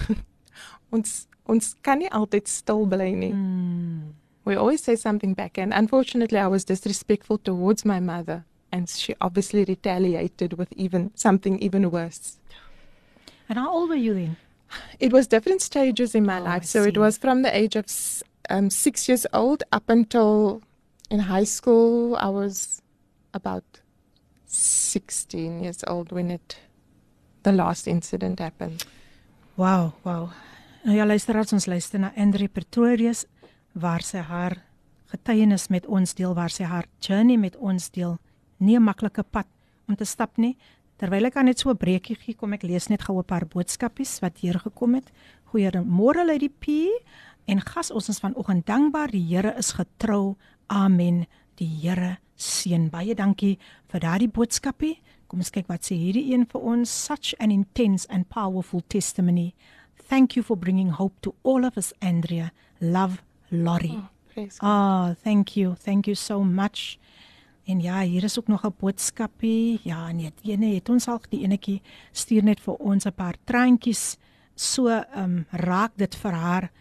[0.93, 3.32] ons, ons kan nie altyd stil bly nie.
[3.32, 4.13] Hmm.
[4.45, 5.58] We always say something back.
[5.58, 8.45] And unfortunately, I was disrespectful towards my mother.
[8.71, 12.38] And she obviously retaliated with even something even worse.
[13.49, 14.38] And how old were you then?
[14.99, 16.63] It was different stages in my Oh, life.
[16.63, 17.86] I So it was from the age of
[18.49, 20.62] um, six years old up until
[21.10, 22.82] in high school, I was
[23.34, 23.63] about
[24.45, 26.58] 16 years old when it
[27.43, 28.86] the last incident happened.
[29.56, 30.32] Wow, wow.
[30.84, 33.25] Nou ja, luisteraars, ons luister na Andre Pretorius
[33.73, 34.58] waar sy haar
[35.13, 38.17] getuienis met ons deel, waar sy haar journey met ons deel.
[38.58, 39.47] Nie 'n maklike pad
[39.88, 40.58] om te stap nie.
[40.97, 43.45] Terwyl ek aan net so 'n breekie gee, kom ek lees net gou 'n paar
[43.45, 45.12] boodskapies wat hier gekom het.
[45.51, 46.89] Goeiemôre Lady P
[47.45, 49.12] en gas ons is vanoggend dankbaar.
[49.12, 50.36] Die Here is getrou.
[50.67, 51.25] Amen.
[51.56, 52.89] Die Here seën.
[52.89, 53.58] Baie dankie
[53.91, 54.97] vir daardie boodskapie.
[55.27, 56.89] Kom ons kyk wat sê hierdie een vir ons.
[56.89, 59.53] Such an intense and powerful testimony.
[60.10, 62.51] Thank you for bringing hope to all of us, Andrea.
[62.79, 64.01] Love, Lottie.
[64.34, 65.75] Praise Ah, thank you.
[65.75, 66.97] Thank you so much.
[67.65, 69.79] En ja, hier is ook nog 'n boodskapie.
[69.84, 73.36] Ja, nee, die ene het ons al die enetjie stuur net vir ons 'n paar
[73.43, 74.17] traantjies.
[74.56, 76.71] So ehm um, raak dit vir haar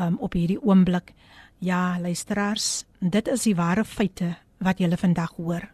[0.00, 1.12] um, op hierdie oomblik.
[1.58, 5.68] Ja, luisteraars, dit is die ware feite wat julle vandag hoor.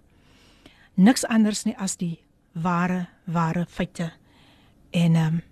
[0.94, 2.18] Niks anders nie as die
[2.52, 4.12] ware ware feite.
[4.90, 5.42] En ehm um,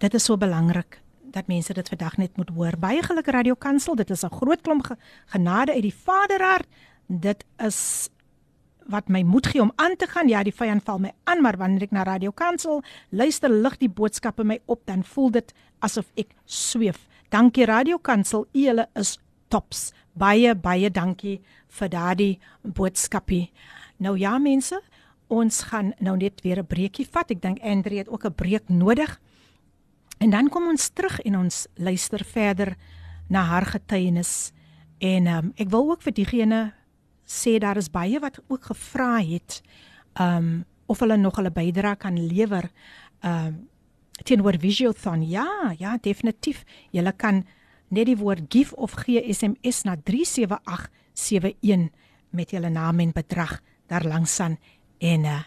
[0.00, 2.78] dit is so belangrik dat mense dit vandag net moet hoor.
[2.78, 4.96] Baie geluk Radio Kansel, dit is 'n groot klomp ge
[5.26, 6.66] genade uit die Vaderhart.
[7.06, 8.08] Dit is
[8.86, 10.28] wat my moed gee om aan te gaan.
[10.28, 13.88] Ja, die vyand val my aan, maar wanneer ek na Radio Kansel luister, lig die
[13.88, 17.06] boodskappe my op, dan voel dit asof ek sweef.
[17.30, 19.12] Dankie Radio Kansel, julle is
[19.54, 19.92] tops.
[20.18, 21.36] Baie baie dankie
[21.78, 23.52] vir daardie boodskapie.
[24.02, 24.80] Nou ja mense,
[25.30, 27.30] ons gaan nou net weer 'n breekie vat.
[27.30, 29.20] Ek dink Andre het ook 'n breek nodig.
[30.18, 32.76] En dan kom ons terug en ons luister verder
[33.28, 34.52] na haar getuienis.
[34.98, 36.74] En um, ek wil ook vir diegene
[37.24, 39.62] sê daar is baie wat ook gevra het
[40.20, 42.70] um of hulle nog hulle bydrae kan lewer
[43.20, 43.54] ehm uh,
[44.24, 45.22] teenoor Visiothon.
[45.28, 46.64] Ja, ja, definitief.
[46.92, 47.44] Jy kan
[47.90, 51.90] net die woord give of gee SMS na 37871
[52.30, 53.60] met julle naam en bedrag
[53.90, 54.58] daar langs aan
[54.98, 55.40] en uh,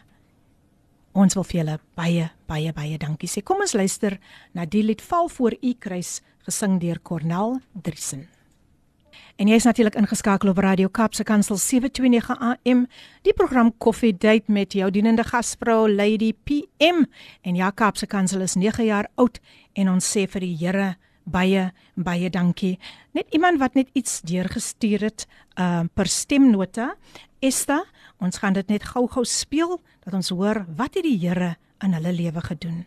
[1.14, 3.44] ons wil vir julle baie baie baie dankie sê.
[3.46, 4.18] Kom ons luister
[4.54, 8.28] na die lied Val voor U kruis gesing deur Cornel Driesen.
[9.42, 12.84] En jy is natuurlik ingeskakel op Radio Kapse Kansel 729 AM,
[13.26, 17.08] die program Coffee Date met jou dienende gasvrou Lady PM.
[17.42, 19.40] En ja, Kapse Kansel is 9 jaar oud
[19.74, 20.94] en ons sê vir die Here
[21.26, 22.78] baie baie dankie.
[23.18, 25.26] Net iemand wat net iets deurgestuur het
[25.58, 26.94] uh, per stemnota.
[27.42, 27.82] Esta,
[28.22, 32.14] ons gaan dit net gou-gou speel dat ons hoor wat het die Here in hulle
[32.14, 32.84] lewe gedoen.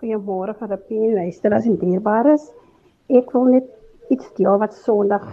[0.00, 2.50] Goeiemôre vir die luisteraars en dierbares.
[3.06, 3.76] Ek wil net
[4.10, 5.26] iets deel wat Sondag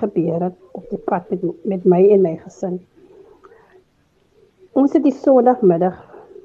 [0.00, 2.78] gebeur het op die pad met met my en my gesin.
[4.72, 5.96] Ons het die Sondagmiddag,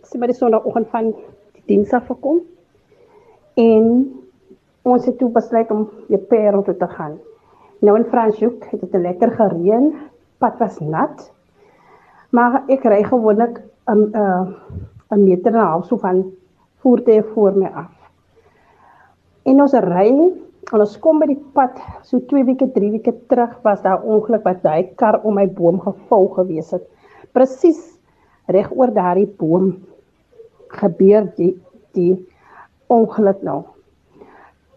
[0.06, 1.12] sê maar die Sondagoggend van
[1.58, 2.42] die diens af gekom
[3.60, 3.86] en
[4.84, 7.20] ons het toe besluit om die Parel toe te gaan.
[7.84, 9.92] Nou in Franshoek het dit lekker gereën,
[10.38, 11.30] pad was nat.
[12.34, 14.56] Maar ek ry gewoonlik 'n 'n
[15.12, 16.24] 'n meter en 'n half so van
[16.82, 17.94] voertuie voor my af.
[19.44, 20.10] En ons ry
[20.72, 24.46] En ons kom by die pad so 2 weke, 3 weke terug was daar ongeluk
[24.48, 26.86] wat daai kar om my boom geval gewees het.
[27.36, 27.82] Presies
[28.54, 29.74] reg oor daardie boom
[30.80, 31.54] gebeur die
[31.98, 32.16] die
[32.94, 33.62] ongeluk nou.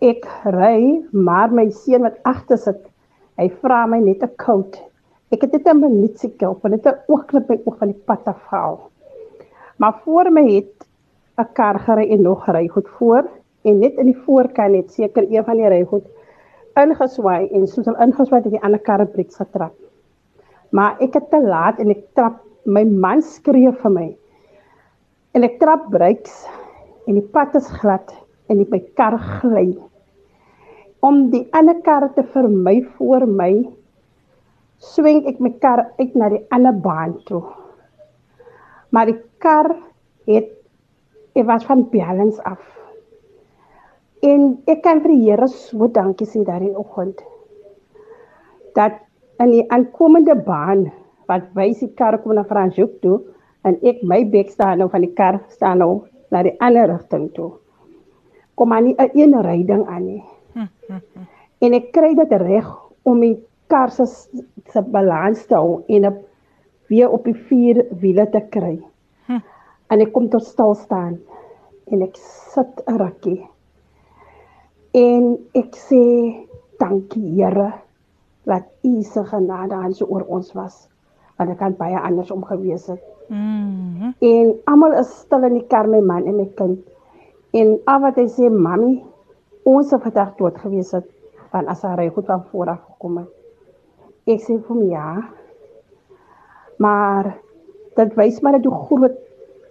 [0.04, 2.82] Ek ry, maar my seun wat agter sit,
[3.40, 4.76] hy vra my net 'n koud.
[5.32, 8.02] Ek het dit 'n minuut se kelp en dit 'n oogklip by oog van die
[8.06, 8.90] pad afhaal.
[9.78, 10.86] Maar voor my het
[11.38, 13.24] 'n kar gery en nog ry goed voor
[13.66, 16.06] en net in die voorkant het seker een van die rygoed
[16.78, 19.74] ingeswaai en soos hulle ingeswaai het die ander karre breek getrap.
[20.76, 24.06] Maar ek het te laat en ek trap my man skree vir my.
[25.34, 26.44] En ek trap brakes
[27.06, 28.12] en die pad is glad
[28.50, 29.70] en die my kar gly.
[31.06, 33.52] Om die ander kar te vermy voor my
[34.82, 37.42] swing ek my kar uit na die ander baan toe.
[38.92, 39.72] Maar die kar
[40.28, 40.52] het
[41.36, 42.62] dit was van balance af.
[44.24, 47.20] En ek kan vir die Here so dankie sê daardie oggend.
[48.76, 49.02] Dat
[49.42, 50.86] in die aankomende baan
[51.28, 53.18] wat wys die kar kom na Franshoek toe
[53.66, 57.28] en ek my bek staan nou van die kar staan nou na die ander rigting
[57.34, 57.52] toe.
[58.56, 60.24] Kom aan nie 'n een ryding aan nie.
[61.64, 62.66] En ek kry dit reg
[63.04, 63.36] om die
[63.68, 64.06] kar se
[64.72, 66.16] se balans te hou en op
[66.88, 68.80] weer op die vier wiele te kry.
[69.26, 69.40] Hm.
[69.90, 71.18] En ek kom tot stil staan
[71.90, 73.44] en ek sit 'n rukkie
[74.96, 76.02] En ek sê
[76.80, 77.68] dankie Here
[78.48, 80.86] dat U se genade aan so oor ons was.
[81.36, 83.02] Want dit kan baie anders om gewees het.
[83.28, 84.14] Mm -hmm.
[84.18, 86.78] En almal is stil in die kar my man en my kind.
[87.50, 89.04] En al wat hy sê mami,
[89.62, 91.08] ons het vandag dood gewees het
[91.50, 93.28] van as hy goed van voor af gekom het.
[94.24, 95.28] Ek sê vir my ja.
[96.78, 97.36] Maar
[97.96, 99.18] dit wys maar hoe groot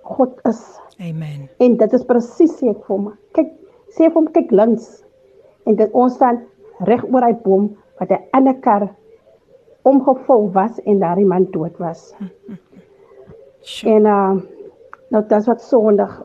[0.02, 0.80] God is.
[1.00, 1.50] Amen.
[1.58, 3.12] En dit is presies sê ek vir my.
[3.32, 3.52] Kyk,
[3.90, 5.05] sê vir hom kyk links
[5.66, 6.42] en dit ons staan
[6.90, 8.90] reg oor hy boom wat 'n ander kar
[9.84, 12.14] omgeval was en daardie man dood was.
[13.62, 13.96] Sure.
[13.96, 14.42] En uh
[15.10, 16.24] nou dit wat Sondag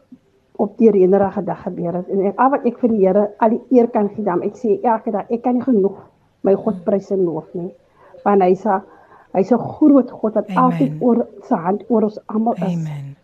[0.57, 3.51] op die reënerige dag gebeur het en ek al wat ek vir die Here al
[3.55, 5.99] die eer kan gee dan ek sê elke dag ek kan nie genoeg
[6.43, 7.71] my God prys en loof nie
[8.25, 8.83] want hy's a
[9.37, 10.65] hy's 'n groot God wat Amen.
[10.65, 12.75] altyd oor sy hand oor ons almal is.
[12.75, 13.17] Amen.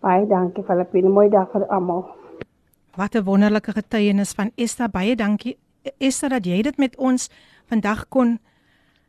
[0.00, 2.04] Baie dankie Filippine, mooi dag vir almal.
[2.94, 4.90] Wat 'n wonderlike getuienis van Esther.
[4.90, 5.58] Baie dankie
[5.98, 7.28] Esther dat jy dit met ons
[7.66, 8.38] vandag kon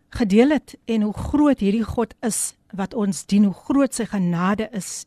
[0.09, 4.69] gedeel het en hoe groot hierdie God is wat ons dien, hoe groot sy genade
[4.71, 5.05] is.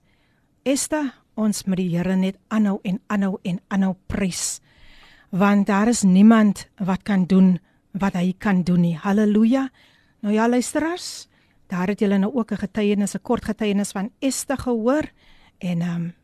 [0.63, 4.61] Esther, ons moet die Here net aanhou en aanhou en aanhou prys.
[5.31, 7.59] Want daar is niemand wat kan doen
[7.91, 8.97] wat hy kan doen nie.
[8.97, 9.71] Halleluja.
[10.21, 11.29] Nou ja, luisteraars,
[11.67, 15.11] daar het julle nou ook 'n getuienis, 'n kort getuienis van Esther gehoor
[15.59, 16.15] en ehm um,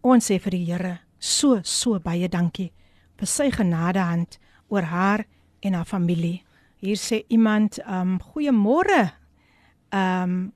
[0.00, 2.72] ons sê vir die Here so so baie dankie
[3.16, 4.38] vir sy genade hand
[4.68, 5.24] oor haar
[5.62, 6.42] en haar familie.
[6.80, 9.12] Hier sê iemand, um goeiemôre.
[9.92, 10.52] Um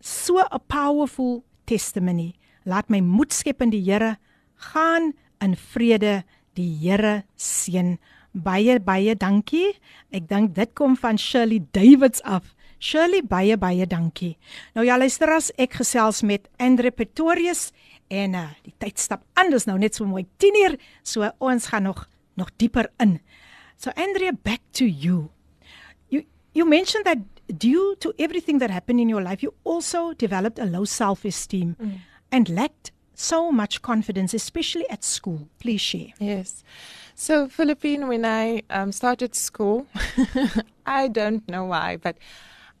[0.00, 2.34] so 'n powerful testimony.
[2.64, 4.18] Laat my moed skep in die Here.
[4.56, 6.24] Gaan in vrede.
[6.54, 7.98] Die Here seën.
[8.32, 9.78] Baie baie dankie.
[10.12, 12.54] Ek dink dit kom van Shirley Davids af.
[12.78, 14.36] Shirley baie baie dankie.
[14.74, 17.72] Nou ja, luister as ek gesels met Andre Pretorius
[18.10, 21.66] En uh, die tyd stap aan, dis nou net so mooi 10 uur, so ons
[21.70, 22.06] gaan nog
[22.40, 23.20] nog dieper in.
[23.76, 25.28] So Andrea, back to you.
[26.08, 27.18] You you mentioned that
[27.60, 31.74] due to everything that happened in your life, you also developed a low self esteem
[31.78, 32.00] Mm.
[32.30, 35.48] and lacked so much confidence, especially at school.
[35.58, 36.12] Please share.
[36.18, 36.62] Yes.
[37.14, 39.86] So, Philippine, when I um, started school,
[40.86, 42.16] I don't know why, but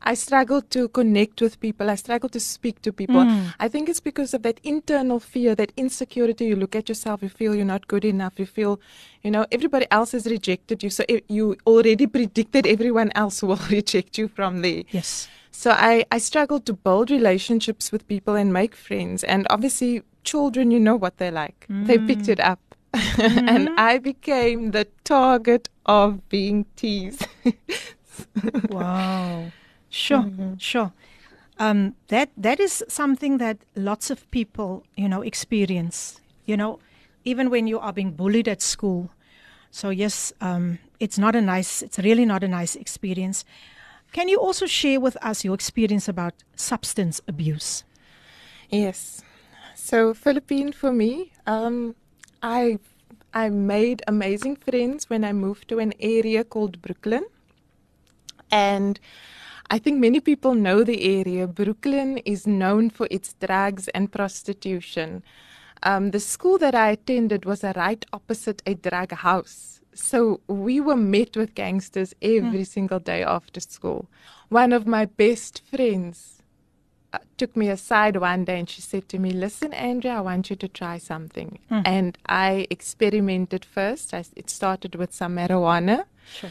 [0.02, 1.90] I struggled to connect with people.
[1.90, 3.24] I struggled to speak to people.
[3.24, 3.48] Hmm.
[3.58, 6.46] I think it's because of that internal fear, that insecurity.
[6.46, 8.38] You look at yourself, you feel you're not good enough.
[8.38, 8.80] You feel,
[9.22, 10.90] you know, everybody else has rejected you.
[10.90, 14.84] So you already predicted everyone else will reject you from there.
[14.90, 15.28] Yes.
[15.50, 19.24] So I, I struggled to build relationships with people and make friends.
[19.24, 21.66] And obviously, children, you know what they're like.
[21.68, 22.06] They hmm.
[22.06, 22.60] picked it up.
[23.18, 23.74] and hmm.
[23.76, 27.26] I became the target of being teased.
[28.70, 29.52] Wow.
[29.90, 30.92] Sure, sure.
[31.58, 36.20] Um, that that is something that lots of people, you know, experience.
[36.46, 36.78] You know,
[37.24, 39.10] even when you are being bullied at school.
[39.70, 41.82] So yes, um, it's not a nice.
[41.82, 43.44] It's really not a nice experience.
[44.12, 47.84] Can you also share with us your experience about substance abuse?
[48.70, 49.22] yes.
[49.74, 51.94] So Philippine for me, um,
[52.42, 52.78] I
[53.32, 57.24] I made amazing friends when I moved to an area called Brooklyn.
[58.50, 58.98] And
[59.70, 61.46] I think many people know the area.
[61.46, 65.22] Brooklyn is known for its drugs and prostitution.
[65.84, 69.80] Um, the school that I attended was a right opposite a drug house.
[69.94, 74.08] So we were met with gangsters every single day after school.
[74.48, 76.42] One of my best friends
[77.12, 80.50] uh, took me aside one day and she said to me, Listen, Andrea, I want
[80.50, 81.60] you to try something.
[81.84, 84.12] And I experimented first.
[84.14, 86.04] I, it started with some marijuana.
[86.32, 86.50] Sure.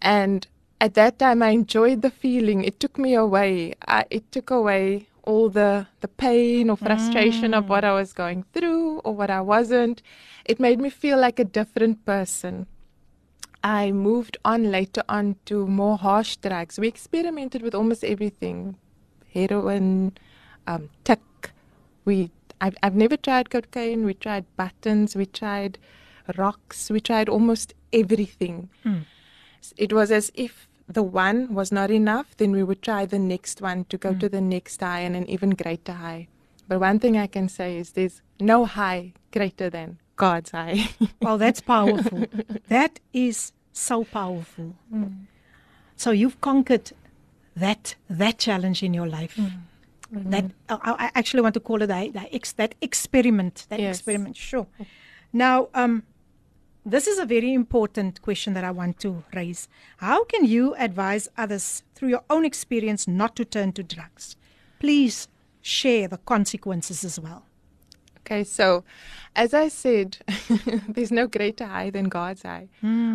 [0.00, 0.46] And
[0.80, 2.64] at that time, I enjoyed the feeling.
[2.64, 3.74] It took me away.
[3.86, 8.44] I, it took away all the, the pain or frustration of what I was going
[8.54, 10.02] through or what I wasn't.
[10.44, 12.66] It made me feel like a different person.
[13.62, 16.78] I moved on later on to more harsh drugs.
[16.78, 18.76] We experimented with almost everything
[19.34, 20.12] heroin,
[20.66, 21.20] um, tick.
[22.04, 24.04] We, I've, I've never tried cocaine.
[24.06, 25.14] We tried buttons.
[25.14, 25.78] We tried
[26.36, 26.90] rocks.
[26.90, 28.70] We tried almost everything.
[29.76, 33.60] It was as if the one was not enough, then we would try the next
[33.60, 34.18] one to go hmm.
[34.20, 36.28] to the next high and an even greater high.
[36.66, 40.88] But one thing I can say is there's no high greater than God's high.
[41.22, 42.26] Well, that's powerful.
[42.68, 44.74] that is so powerful.
[44.90, 45.04] Hmm.
[45.96, 46.92] So you've conquered
[47.56, 49.34] that that challenge in your life.
[49.36, 50.30] Hmm.
[50.30, 53.66] That I, I actually want to call it that that, ex, that experiment.
[53.68, 53.96] That Yes.
[53.96, 54.36] experiment.
[54.36, 54.66] Sure.
[55.32, 56.02] Now, um,
[56.88, 59.68] this is a very important question that I want to raise.
[59.98, 64.36] How can you advise others through your own experience not to turn to drugs?
[64.80, 65.28] Please
[65.60, 67.44] share the consequences as well.
[68.20, 68.84] Okay, so
[69.36, 70.16] as I said,
[70.88, 72.68] there's no greater high than God's high.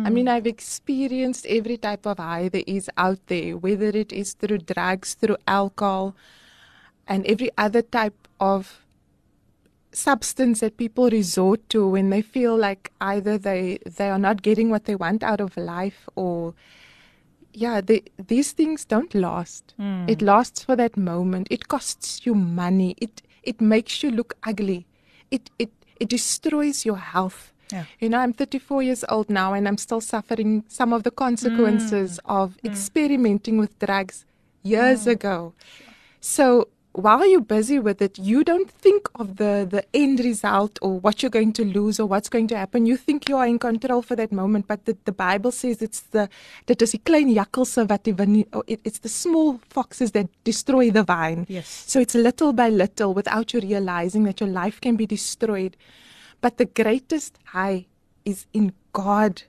[0.06, 4.34] I mean, I've experienced every type of high that is out there, whether it is
[4.34, 6.14] through drugs, through alcohol,
[7.08, 8.83] and every other type of
[9.94, 14.70] substance that people resort to when they feel like either they they are not getting
[14.70, 16.54] what they want out of life or
[17.52, 19.74] yeah they, these things don't last.
[19.76, 20.06] Hmm.
[20.08, 21.48] It lasts for that moment.
[21.50, 22.96] It costs you money.
[22.98, 24.86] It it makes you look ugly.
[25.30, 25.70] It it
[26.00, 27.50] it destroys your health.
[27.72, 27.86] Yeah.
[27.98, 32.20] you know i'm 34 years old now and i'm still suffering some of the consequences
[32.22, 32.30] hmm.
[32.30, 32.66] of hmm.
[32.66, 34.26] experimenting with drugs
[34.64, 35.54] years ago.
[36.20, 41.00] So while you're busy with it, you don't think of the, the end result or
[41.00, 42.86] what you're going to lose or what's going to happen.
[42.86, 46.00] You think you are in control for that moment, but the, the Bible says it's
[46.00, 46.28] the
[46.66, 50.90] dit is klein wat die win, or oh, it, it's the small foxes that destroy
[50.90, 51.46] the vine.
[51.48, 51.84] Yes.
[51.86, 55.76] So it's little by little without you realizing that your life can be destroyed.
[56.40, 57.86] But the greatest high
[58.24, 59.42] is in God.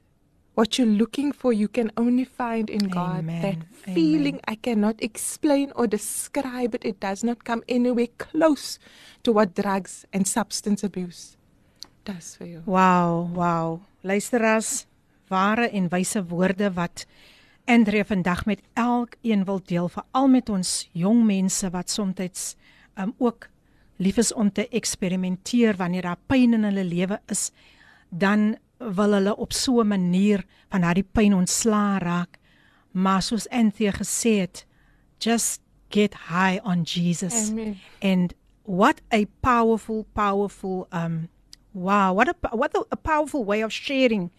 [0.55, 3.19] What you're looking for, you can only find in God.
[3.19, 3.41] Amen.
[3.41, 3.59] That
[3.93, 6.85] feeling I cannot explain or describe it.
[6.85, 8.79] It does not come anywhere close
[9.23, 11.35] to what drugs and substance abuse
[12.05, 12.63] does for you.
[12.65, 13.81] Wow, wow.
[14.01, 14.85] Luisteraars,
[15.27, 17.05] ware en wyse woorde wat
[17.65, 22.55] Andre vandag met elkeen wil deel, veral met ons jong mense wat soms
[22.95, 23.47] um, ook
[23.97, 27.49] lief is om te eksperimenteer wanneer daar pyn in hulle lewe is,
[28.09, 32.37] dan wil hulle op so 'n manier van daardie pyn ontslaa raak.
[32.91, 34.65] Maar soos Anthea gesê het,
[35.17, 37.49] just get high on Jesus.
[37.49, 37.77] Amen.
[38.01, 41.29] And what a powerful, powerful, um,
[41.71, 44.31] wow, what a what a, a powerful way of sharing,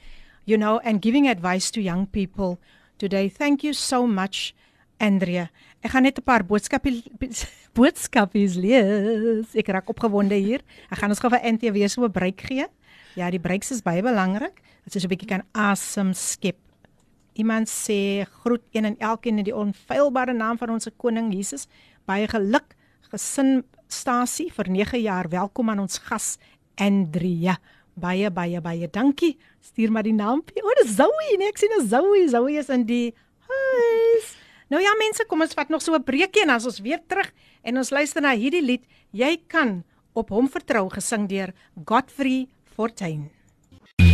[0.44, 2.58] you know, and giving advice to young people
[2.98, 3.28] today.
[3.28, 4.54] Thank you so much,
[4.98, 5.50] Andrea.
[5.84, 6.90] Ek gaan net 'n paar boodskappe
[7.76, 9.54] boodskapies lees.
[9.54, 10.64] Ek raak opgewonde hier.
[10.90, 12.66] Ek gaan ons gou vir Anthea weer so 'n breek gee.
[13.16, 14.58] Ja, die breaks is baie belangrik.
[14.84, 16.58] Sy so 'n bietjie kan asem skep.
[17.34, 21.66] Iemand sê groet een en elkeen in die onfeilbare naam van ons koning Jesus.
[22.04, 22.76] Baie geluk
[23.10, 25.28] gesin stasie vir 9 jaar.
[25.28, 26.38] Welkom aan ons gas
[26.76, 27.56] Andrea.
[27.94, 29.38] Baie baie baie dankie.
[29.60, 30.62] Stuur maar die naampie.
[30.62, 32.28] O, dis Zoe, nee, ek sien 'n Zoe.
[32.28, 33.14] Zoe is in die
[33.48, 34.36] huis.
[34.68, 37.32] Nou ja mense, kom ons vat nog so 'n breekie en as ons weer terug
[37.62, 41.54] en ons luister na hierdie lied, jy kan op hom vertrou gesing deur
[41.84, 43.30] Godfrey Fortuin.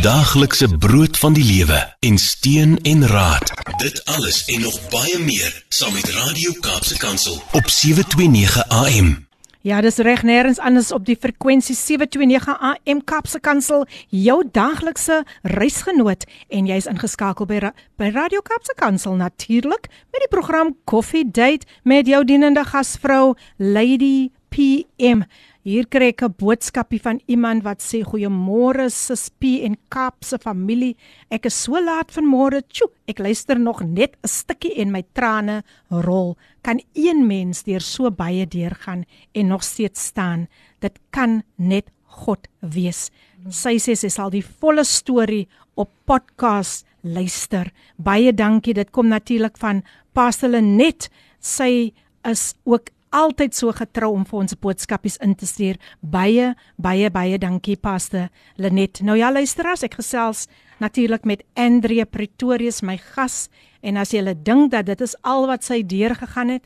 [0.01, 3.51] Daaglikse brood van die lewe en steun en raad.
[3.77, 9.27] Dit alles en nog baie meer saam met Radio Kaapse Kansel op 729 AM.
[9.61, 16.23] Ja, dis reg nêrens anders op die frekwensie 729 AM Kapse Kansel, jou daglikse reisgenoot
[16.47, 17.59] en jy's ingeskakel by
[17.99, 24.29] by Radio Kapse Kansel natuurlik met die program Coffee Date met jou dienende gasvrou Lady
[24.51, 25.23] PM.
[25.63, 30.97] Hier kry ek 'n boodskapie van iemand wat sê goeiemôre Sispie en Kapse familie.
[31.31, 32.67] Ek is so laat vanmôre.
[32.67, 36.35] Tjoe, ek luister nog net 'n stukkie en my trane rol.
[36.63, 40.47] Kan een mens deur so baie deurgaan en nog steeds staan?
[40.81, 43.09] Dit kan net God wees.
[43.49, 47.71] Sy sê sy sal die volle storie op podcast luister.
[47.97, 48.73] Baie dankie.
[48.73, 49.83] Dit kom natuurlik van
[50.13, 51.09] Pastor Lenet.
[51.39, 51.93] Sy
[52.23, 55.77] is ook altyd so getrou om vir ons boodskapies in te stuur.
[56.01, 59.03] Baie baie baie dankie Pastor Lenet.
[59.05, 60.47] Nou ja luisteraars, ek gesels
[60.81, 63.47] natuurlik met Andre Pretorius my gas
[63.81, 66.65] en as jy dink dat dit is al wat sy deur gegaan het,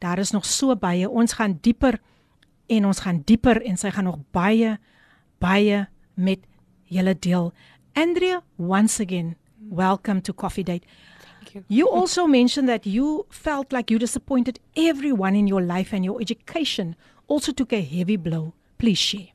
[0.00, 1.08] daar is nog so baie.
[1.08, 2.00] Ons gaan dieper
[2.68, 4.78] en ons gaan dieper en sy gaan nog baie
[5.40, 6.40] baie met
[6.88, 7.52] julle deel.
[7.94, 9.36] Andrea, once again,
[9.70, 10.86] welcome to Coffee Date.
[11.54, 11.64] You.
[11.68, 16.20] You also mentioned that you felt like you disappointed everyone in your life and your
[16.20, 16.96] education
[17.28, 18.54] also took a heavy blow.
[18.78, 19.28] Please share.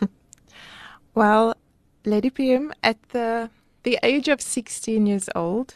[1.14, 1.54] Well,
[2.04, 3.48] Lady PM, at the
[3.84, 5.74] the age of 16 years old,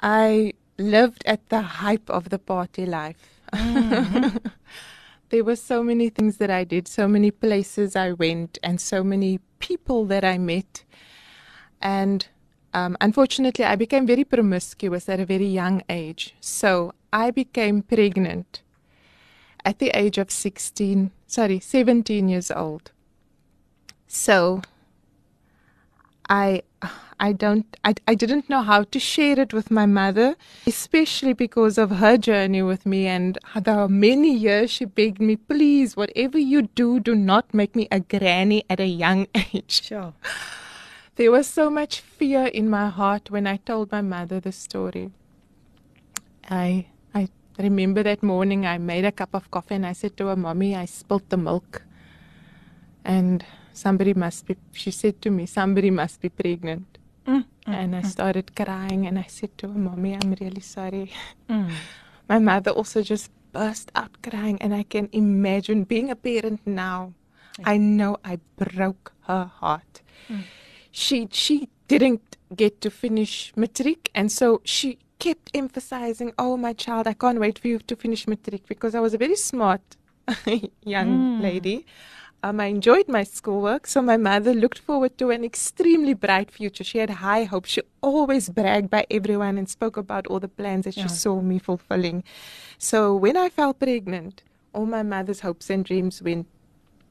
[0.00, 3.40] I lived at the hype of the party life.
[3.52, 4.36] Mm-hmm.
[5.30, 9.02] there were so many things that I did, so many places I went, and so
[9.02, 10.84] many people that I met.
[11.82, 12.28] And
[12.72, 16.34] um, unfortunately, I became very promiscuous at a very young age.
[16.40, 18.62] So I became pregnant
[19.64, 22.92] at the age of 16, sorry, 17 years old.
[24.06, 24.62] So
[26.28, 26.62] I
[27.20, 31.76] I don't I, I didn't know how to share it with my mother, especially because
[31.76, 36.62] of her journey with me and the many years she begged me, please, whatever you
[36.62, 39.82] do, do not make me a granny at a young age.
[39.84, 40.14] Sure.
[41.20, 45.10] There was so much fear in my heart when I told my mother the story.
[46.48, 50.28] I I remember that morning I made a cup of coffee and I said to
[50.28, 51.82] her, Mommy, I spilt the milk.
[53.04, 53.44] And
[53.74, 56.96] somebody must be she said to me, somebody must be pregnant.
[57.26, 61.12] Mm, and I started crying and I said to her, Mommy, I'm really sorry.
[61.50, 61.70] mm.
[62.30, 67.12] My mother also just burst out crying and I can imagine being a parent now.
[67.62, 70.00] I know I broke her heart.
[70.90, 77.06] She she didn't get to finish matric and so she kept emphasizing, "Oh my child,
[77.06, 79.82] I can't wait for you to finish matric because I was a very smart
[80.84, 81.86] young lady.
[82.42, 86.82] Um, I enjoyed my schoolwork, so my mother looked forward to an extremely bright future.
[86.82, 87.68] She had high hopes.
[87.70, 91.58] She always bragged by everyone and spoke about all the plans that she saw me
[91.58, 92.24] fulfilling.
[92.78, 96.46] So when I fell pregnant, all my mother's hopes and dreams went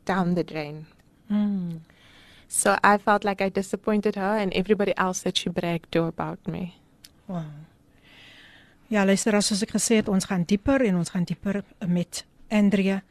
[0.05, 0.87] down the drain.
[1.31, 1.81] Mm.
[2.51, 6.47] So I felt like I disappointed her and everybody else that she bragged to about
[6.47, 6.81] me.
[7.27, 7.45] Wow.
[8.89, 13.03] Ja, luister as ek gesê het, ons gaan dieper en ons gaan dieper met Andrea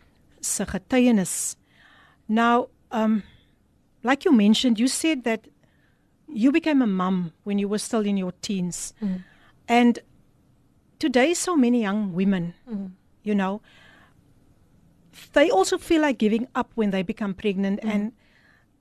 [0.42, 1.54] se getuienis.
[2.26, 3.22] Now, um
[4.02, 5.46] like you mentioned, you said that
[6.26, 8.92] you became a mum when you were still in your teens.
[9.00, 9.22] Mm.
[9.68, 9.98] And
[10.98, 12.90] today so many young women, mm.
[13.22, 13.60] you know,
[15.32, 17.88] they also feel like giving up when they become pregnant mm.
[17.88, 18.12] and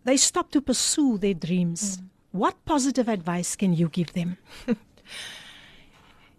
[0.07, 1.97] they stop to pursue their dreams.
[1.97, 2.03] Mm.
[2.31, 4.37] What positive advice can you give them?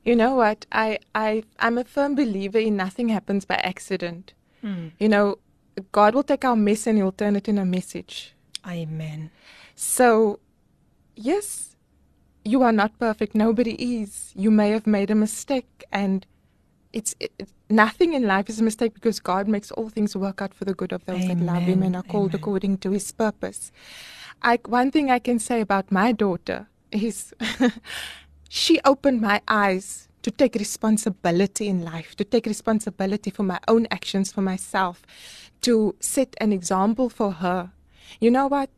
[0.09, 0.65] You know what?
[0.73, 4.33] I, I I'm a firm believer in nothing happens by accident.
[4.63, 4.89] Hmm.
[4.99, 5.39] You know,
[5.93, 8.33] God will take our mess and he'll turn it in a message.
[8.67, 9.31] Amen.
[9.75, 10.39] So,
[11.15, 11.77] yes,
[12.43, 13.35] you are not perfect.
[13.35, 14.33] Nobody is.
[14.35, 16.27] You may have made a mistake, and
[16.93, 17.33] it's it,
[17.69, 20.75] nothing in life is a mistake because God makes all things work out for the
[20.75, 21.97] good of those that love Him and Amen.
[21.97, 22.41] are called Amen.
[22.41, 23.71] according to His purpose.
[24.43, 27.35] I, one thing I can say about my daughter is
[28.49, 33.87] she opened my eyes to take responsibility in life, to take responsibility for my own
[33.91, 35.03] actions for myself,
[35.63, 37.71] to set an example for her.
[38.21, 38.71] You know what?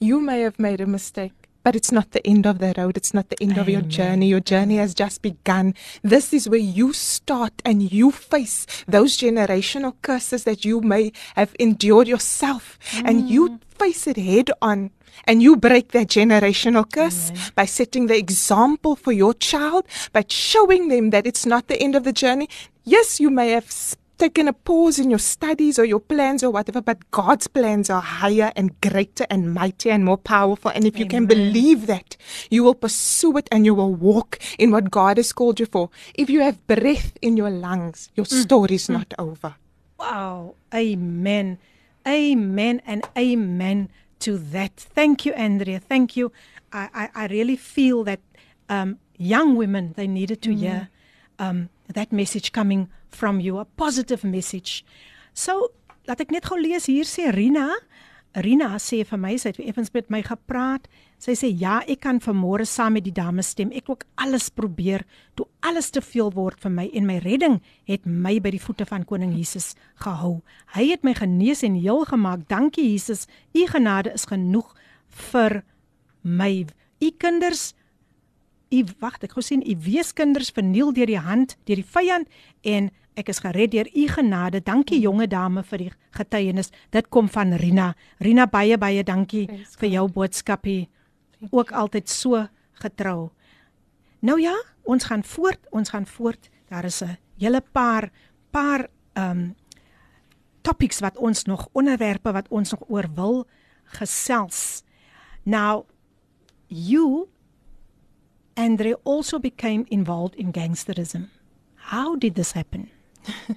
[0.00, 1.37] You may have made a mistake,
[1.68, 2.96] But it's not the end of the road.
[2.96, 4.28] It's not the end of your journey.
[4.28, 5.74] Your journey has just begun.
[6.00, 11.54] This is where you start and you face those generational curses that you may have
[11.58, 12.78] endured yourself.
[13.04, 13.60] And you mm.
[13.78, 14.92] face it head on.
[15.26, 20.88] And you break that generational curse by setting the example for your child, by showing
[20.88, 22.48] them that it's not the end of the journey.
[22.84, 23.70] Yes, you may have
[24.18, 28.02] taken a pause in your studies or your plans or whatever, but God's plans are
[28.02, 30.70] higher and greater and mightier and more powerful.
[30.74, 32.16] And if you can believe that,
[32.50, 35.90] you will pursue it and you will walk in what God has called you for.
[36.14, 39.54] If you have breath in your lungs, your story's not over.
[39.98, 40.54] Wow.
[40.74, 41.58] Amen.
[42.06, 43.88] Amen and amen
[44.20, 44.74] to that.
[44.76, 45.78] Thank you, Andrea.
[45.80, 46.32] Thank you.
[46.72, 48.20] I, I, I really feel that
[48.68, 50.88] um, young women, they needed to hear
[51.38, 54.84] um, that message coming from you, a positive message.
[55.32, 55.70] So,
[56.08, 57.68] laat ek net gou lees hier sê Rina.
[58.36, 60.86] Rina sê vir my, sy het effens met my gepraat.
[61.18, 63.72] Sy sê ja, ek kan vanmôre saam met die dames stem.
[63.74, 65.02] Ek ook alles probeer
[65.38, 67.58] toe alles te veel word vir my en my redding
[67.90, 69.72] het my by die voete van koning Jesus
[70.04, 70.38] gehou.
[70.76, 72.46] Hy het my genees en heel gemaak.
[72.52, 73.26] Dankie Jesus.
[73.56, 74.70] U genade is genoeg
[75.32, 75.62] vir
[76.22, 76.68] my.
[77.02, 77.72] U kinders
[78.70, 82.28] U wag, ek gou sien u weeskinders verniel deur die hand, deur die vyand
[82.68, 84.60] en ek is gered deur u genade.
[84.64, 86.70] Dankie jonge dame vir die getuienis.
[86.94, 87.94] Dit kom van Rina.
[88.22, 89.46] Rina baie baie dankie
[89.80, 90.88] vir jou boodskapie.
[91.50, 92.44] Ook altyd so
[92.82, 93.30] getrou.
[94.20, 94.54] Nou ja,
[94.84, 96.50] ons gaan voort, ons gaan voort.
[96.68, 98.10] Daar is 'n hele paar
[98.50, 99.54] paar ehm um,
[100.62, 103.46] topics wat ons nog onderwerpe wat ons nog oor wil
[103.84, 104.82] gesels.
[105.42, 105.86] Now
[106.66, 107.28] you
[108.58, 111.28] Andre also became involved in gangsterism.
[111.76, 112.90] How did this happen?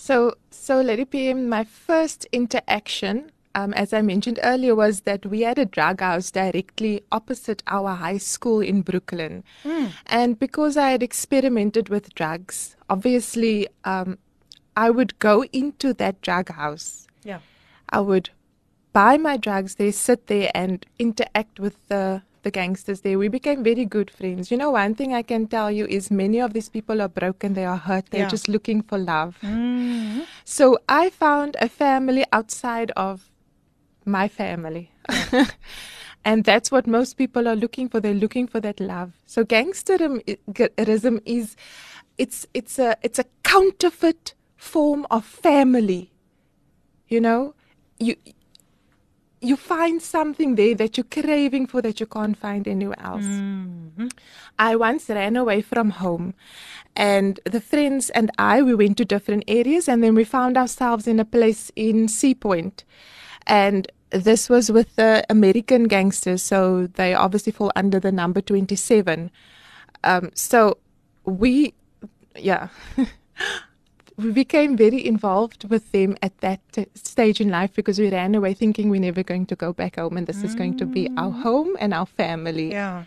[0.00, 5.40] So, so Lady PM, my first interaction, um, as I mentioned earlier, was that we
[5.40, 9.42] had a drug house directly opposite our high school in Brooklyn.
[10.06, 14.18] And because I had experimented with drugs, obviously, um,
[14.76, 17.08] I would go into that drug house.
[17.24, 17.40] Yeah.
[17.90, 18.30] I would
[18.92, 23.18] buy my drugs there, sit there, and interact with the the gangsters there.
[23.18, 24.50] We became very good friends.
[24.50, 27.54] You know, one thing I can tell you is many of these people are broken.
[27.54, 28.06] They are hurt.
[28.10, 28.28] They're Yeah.
[28.28, 29.36] just looking for love.
[29.42, 30.20] Mm-hmm.
[30.44, 33.30] So I found a family outside of
[34.04, 34.90] my family.
[36.24, 38.00] and that's what most people are looking for.
[38.00, 39.12] They're looking for that love.
[39.26, 41.56] So gangsterism is
[42.18, 46.12] it's it's a it's a counterfeit form of family.
[47.08, 47.54] You know?
[47.98, 48.16] You
[49.40, 53.24] you find something there that you're craving for that you can't find anywhere else.
[54.58, 56.34] I once ran away from home,
[56.96, 61.06] and the friends and I we went to different areas, and then we found ourselves
[61.06, 62.84] in a place in Sea Point,
[63.46, 69.30] and this was with the American gangsters, so they obviously fall under the number twenty-seven.
[70.04, 70.78] Um, so
[71.24, 71.74] we,
[72.36, 72.68] yeah.
[74.18, 78.34] we became very involved with them at that t- stage in life because we ran
[78.34, 81.08] away thinking we're never going to go back home and this is going to be
[81.16, 81.42] our mm.
[81.42, 82.72] home and our family.
[82.72, 83.04] Yeah.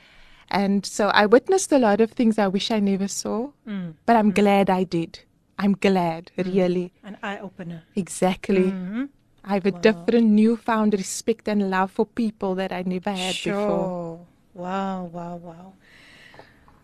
[0.49, 3.93] And so I witnessed a lot of things I wish I never saw, mm.
[4.05, 4.36] but I'm mm.
[4.36, 5.20] glad I did.
[5.59, 6.93] I'm glad, really.
[7.03, 7.84] An eye opener.
[7.95, 8.72] Exactly.
[8.72, 9.05] Mm-hmm.
[9.43, 13.53] I have a different newfound respect and love for people that I never had before.
[13.53, 14.28] Sure.
[14.53, 15.74] Wow, wow, wow.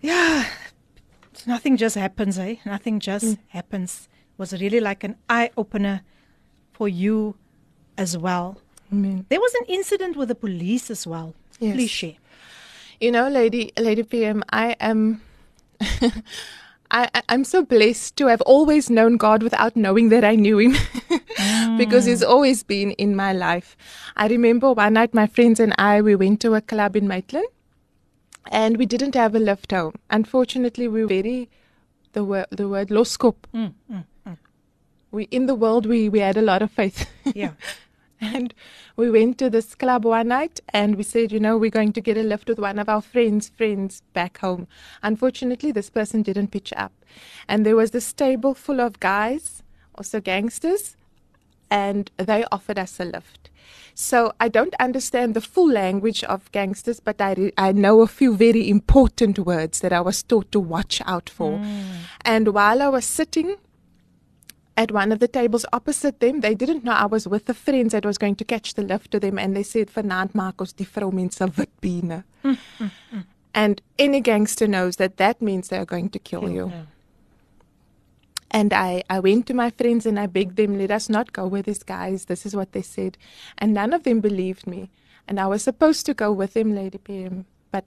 [0.01, 0.45] Yeah.
[1.45, 2.55] Nothing just happens, eh?
[2.65, 4.09] Nothing just happens.
[4.37, 6.01] Was really like an eye opener
[6.73, 7.35] for you
[7.97, 8.61] as well.
[8.91, 9.25] Amen.
[9.29, 11.33] There was an incident with the police as well.
[11.59, 11.75] Yes.
[11.75, 12.15] Please share.
[12.99, 15.21] You know, lady, lady PM, I am.
[16.89, 20.71] I, I'm so blessed to have always known God without knowing that I knew Him,
[21.77, 22.07] because mm.
[22.07, 23.75] He's always been in my life.
[24.15, 27.47] I remember one night my friends and I we went to a club in Maitland,
[28.51, 29.95] and we didn't have a lift home.
[30.09, 31.49] Unfortunately, we were very
[32.13, 33.35] the word the word loskop.
[35.11, 37.09] We in the world we we had a lot of faith.
[37.35, 37.51] Yeah.
[38.19, 38.53] And
[38.95, 42.01] we went to this club one night and we said, you know, we're going to
[42.01, 44.67] get a lift with one of our friends' friends back home.
[45.03, 46.91] Unfortunately, this person didn't pitch up.
[47.47, 49.61] And there was this table full of guys,
[49.93, 50.97] also gangsters,
[51.69, 53.51] and they offered us a lift.
[53.93, 58.35] So I don't understand the full language of gangsters, but I, I know a few
[58.35, 61.57] very important words that I was taught to watch out for.
[61.57, 61.83] Mm.
[62.21, 63.57] And while I was sitting
[64.77, 66.41] at one of the tables opposite them.
[66.41, 69.11] They didn't know I was with the friends that was going to catch the lift
[69.11, 72.23] to them, and they said, "Vanaand maak ons die vroumense wit bene."
[73.57, 76.71] And any gangster knows that that means they are going to kill you.
[78.51, 81.47] And I, I went to my friends and I begged them, let us not go
[81.47, 82.25] with these guys.
[82.25, 83.17] This is what they said.
[83.57, 84.91] And none of them believed me.
[85.27, 87.85] And I was supposed to go with him, Lady PM, but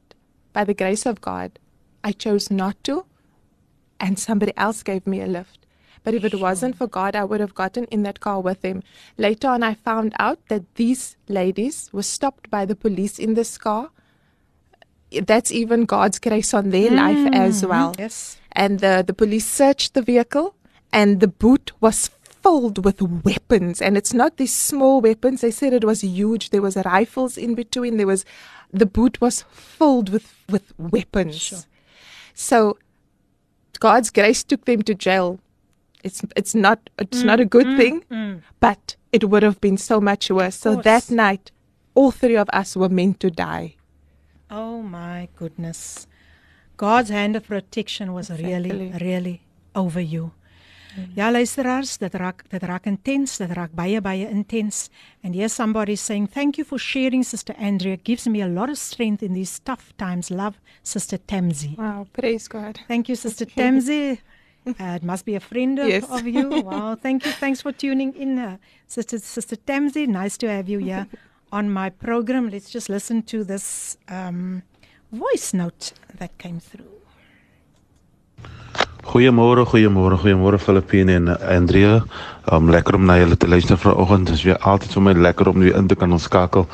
[0.53, 1.59] by the grace of God,
[2.03, 3.07] I chose not to,
[4.01, 5.60] and somebody else gave me a lift.
[6.03, 6.41] But if it sure.
[6.41, 8.83] wasn't for God, I would have gotten in that car with him.
[9.19, 13.59] Later on, I found out that these ladies were stopped by the police in this
[13.59, 13.91] car.
[15.13, 16.97] That's even God's grace on their mm.
[16.97, 17.95] life as well.
[17.99, 18.39] Yes.
[18.53, 20.55] And the, the police searched the vehicle,
[20.93, 23.83] and the boot was filled with weapons.
[23.83, 25.43] And it's not these small weapons.
[25.43, 26.51] They said it was huge.
[26.51, 27.97] There was rifles in between.
[27.97, 28.25] There was
[28.73, 31.39] the boot was filled with, with weapons.
[31.39, 31.59] Sure.
[32.35, 32.79] So
[33.81, 35.41] God's grace took them to jail
[36.05, 38.41] it's it's not it's mm, not a good mm, thing, mm.
[38.61, 40.57] but it would have been so much worse.
[40.57, 41.51] So that night,
[41.95, 43.77] all three of us were meant to die.
[44.51, 46.07] Oh my goodness.
[46.77, 48.53] God's hand of protection was exactly.
[48.53, 49.43] really really
[49.75, 50.33] over you.
[50.97, 51.11] Mm.
[51.15, 54.89] Ja luisteraars, dit raak dit raak intens, dit raak baie baie intens.
[55.23, 58.79] And yes somebody saying thank you for sharing sister Andrea gives me a lot of
[58.79, 60.31] strength in these tough times.
[60.31, 61.77] Love sister Temzi.
[61.79, 62.81] Wow, praise God.
[62.89, 64.19] Thank you sister Temzi.
[64.81, 66.05] Uh, it must be a friend of, yes.
[66.09, 66.49] of you.
[66.63, 66.95] Wow.
[66.95, 67.33] Thank you.
[67.33, 68.57] Thanks for tuning in, uh,
[68.87, 70.07] Sister, Sister Tamsi.
[70.07, 71.07] Nice to have you here
[71.53, 72.49] on my program.
[72.51, 74.63] Let's just listen to this um,
[75.13, 77.01] voice note that came through.
[79.03, 82.05] Goeiemôre, goeiemôre, goeiemôre Filippine en Andrea.
[82.53, 84.27] Um lekker om na julle te luister vanoggend.
[84.27, 86.69] Dit is weer altyd vir my lekker om weer in te kan skakel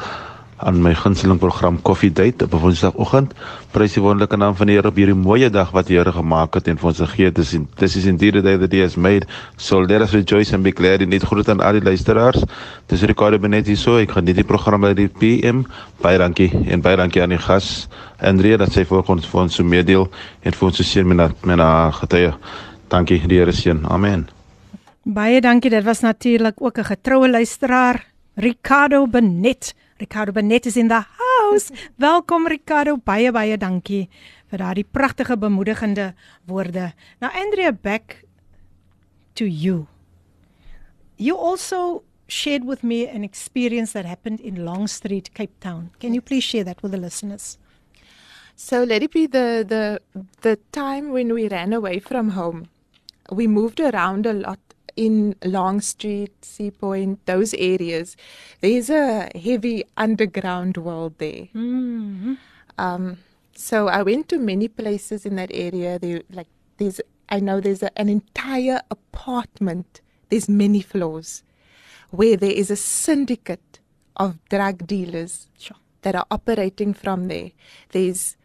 [0.57, 3.35] aan my gunsteling program Coffee Date op Woensdagoggend.
[3.75, 6.57] Prys die wonderlike naam van die Here op hierdie mooi dag wat die Here gemaak
[6.57, 7.37] het en vir ons gegee het.
[7.37, 9.29] Dis dis is indeed the day that he has made.
[9.57, 11.25] So let us rejoice and be glad in it.
[11.29, 12.45] Groet aan al die luisteraars.
[12.89, 13.99] Dis Ricardo Benet hier so.
[14.01, 15.67] Ek nie die program by die PM.
[16.01, 17.89] Baie dankie en baie dankie aan die gas
[18.21, 20.09] Andrea dat sy vir ons vir ons so meedeel
[20.43, 22.33] en vir ons so seën met met haar getuie.
[22.89, 23.85] Dankie die Here seën.
[23.91, 24.29] Amen.
[25.05, 25.71] Baie dankie.
[25.71, 28.05] Dit was natuurlik ook 'n getroue luisteraar,
[28.37, 29.75] Ricardo Benet.
[29.99, 31.73] Ricardo Benet is in the house.
[31.99, 34.09] Welkom Ricardo, baie baie dankie
[34.51, 36.15] vir daardie pragtige bemoedigende
[36.47, 36.93] woorde.
[37.21, 38.25] Now Andrea back
[39.35, 39.87] to you.
[41.17, 45.91] You also shared with me an experience that happened in Long Street, Cape Town.
[45.99, 47.57] Can you please share that with the listeners?
[48.55, 50.01] So let it be the the
[50.43, 52.69] the time when we ran away from home.
[53.31, 54.59] We moved around a lot
[54.97, 58.17] in Long Street, Sea Point, those areas,
[58.61, 61.49] there's a heavy underground world there.
[61.55, 62.35] Mm-hmm.
[62.79, 63.19] Um,
[63.55, 65.99] so I went to many places in that area.
[65.99, 70.01] There, like there's, I know there's a, an entire apartment.
[70.29, 71.43] There's many floors
[72.11, 73.81] where there is a syndicate
[74.17, 75.77] of drug dealers sure.
[76.03, 77.51] that are operating from there.
[77.91, 78.37] There's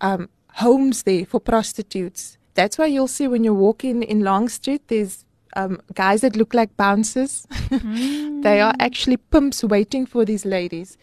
[0.00, 2.38] um, homes there for prostitutes.
[2.54, 5.23] That's why you'll see when you walk in in Long Street, there's
[5.56, 7.46] um, guys that look like bouncers.
[7.50, 8.42] mm.
[8.42, 10.96] they are actually pimps waiting for these ladies.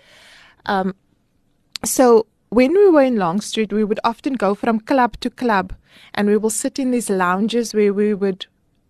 [0.65, 0.95] Um,
[1.83, 5.73] so when we were in Long Street, we would often go from club to club,
[6.13, 8.45] and we will sit in these lounges where we would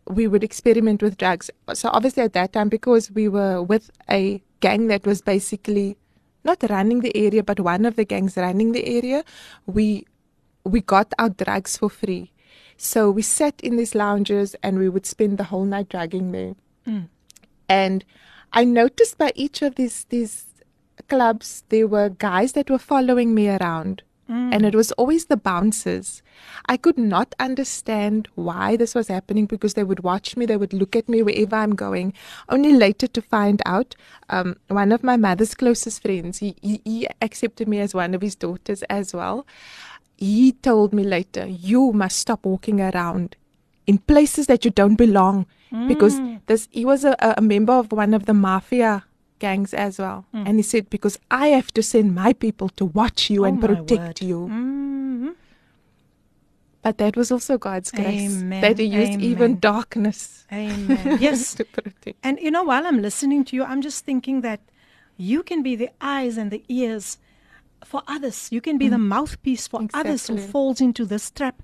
[0.07, 1.49] we would experiment with drugs.
[1.73, 5.97] So obviously at that time, because we were with a gang that was basically
[6.43, 9.23] not running the area, but one of the gangs running the area,
[9.65, 10.05] we
[10.63, 12.31] we got our drugs for free.
[12.83, 16.55] So we sat in these lounges and we would spend the whole night dragging there.
[16.87, 17.09] Mm.
[17.69, 18.03] And
[18.53, 20.47] I noticed by each of these these
[21.07, 24.01] clubs there were guys that were following me around.
[24.27, 24.55] Mm.
[24.55, 26.23] And it was always the bouncers.
[26.65, 30.73] I could not understand why this was happening because they would watch me, they would
[30.73, 32.13] look at me wherever I'm going.
[32.49, 33.95] Only later to find out,
[34.29, 38.21] um, one of my mother's closest friends, he, he, he accepted me as one of
[38.21, 39.45] his daughters as well
[40.21, 43.35] he told me later, you must stop walking around
[43.87, 45.87] in places that you don't belong mm.
[45.87, 49.03] because this he was a, a member of one of the mafia
[49.39, 50.25] gangs as well.
[50.35, 50.47] Mm.
[50.47, 53.59] And he said, Because I have to send my people to watch you oh and
[53.59, 54.41] protect you.
[54.41, 55.29] Mm-hmm.
[56.83, 58.41] But that was also God's grace.
[58.41, 58.61] Amen.
[58.61, 59.25] That He used Amen.
[59.25, 60.45] even darkness.
[60.53, 61.17] Amen.
[61.19, 61.55] Yes.
[61.55, 62.17] to protect.
[62.21, 64.59] And you know, while I'm listening to you, I'm just thinking that
[65.17, 67.17] you can be the eyes and the ears
[67.85, 68.49] for others.
[68.51, 68.91] You can be mm.
[68.91, 70.09] the mouthpiece for exactly.
[70.09, 71.61] others who falls into this trap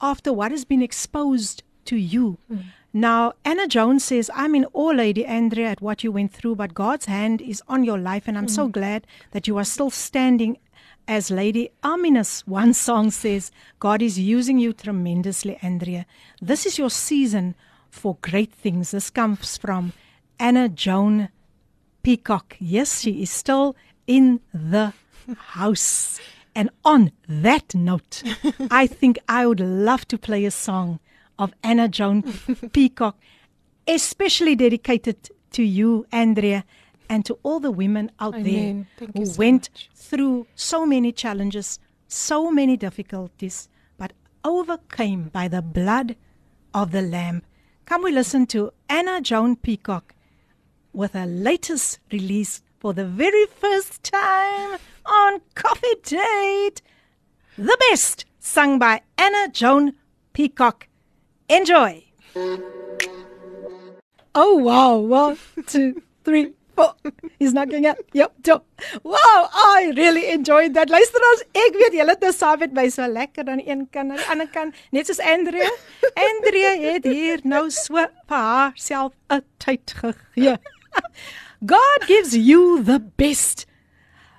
[0.00, 2.38] after what has been exposed to you.
[2.50, 2.64] Mm.
[2.92, 6.74] Now, Anna Jones says, I'm in awe, Lady Andrea, at what you went through, but
[6.74, 8.50] God's hand is on your life, and I'm mm.
[8.50, 10.58] so glad that you are still standing.
[11.06, 16.06] As Lady Aminus, one song says, God is using you tremendously, Andrea.
[16.40, 17.56] This is your season
[17.90, 18.92] for great things.
[18.92, 19.92] This comes from
[20.38, 21.30] Anna Joan
[22.02, 22.56] Peacock.
[22.60, 24.92] Yes, she is still in the
[25.36, 26.20] house.
[26.54, 28.22] And on that note,
[28.70, 31.00] I think I would love to play a song
[31.38, 32.22] of Anna Joan
[32.72, 33.16] Peacock,
[33.88, 36.64] especially dedicated to you, Andrea.
[37.08, 39.90] and to all the women out there who so went much.
[39.94, 43.68] through so many challenges, so many difficulties,
[43.98, 44.12] but
[44.42, 46.16] overcame by the blood
[46.72, 47.42] of the Lamb.
[47.84, 50.14] Come we listen to Anna Joan Peacock
[50.94, 56.82] with her latest release for the very first time on Coffee Date.
[57.56, 59.94] The best, sung by Anna Joan
[60.32, 60.88] Peacock.
[61.48, 62.04] Enjoy.
[64.34, 66.94] Oh wow, one, two, three, four.
[67.38, 68.04] He's knocking it.
[68.12, 68.60] Yep, two.
[69.04, 70.90] Wow, I really enjoyed that.
[70.90, 74.10] Luisteraars, ek weet julle het nou saam met my so lekker aan die een kant
[74.10, 75.70] en aan die ander kant, net soos Andrea.
[76.28, 80.56] Andrea het hier nou so vir haarself 'n tyd gegee.
[81.74, 83.66] God gives you the best.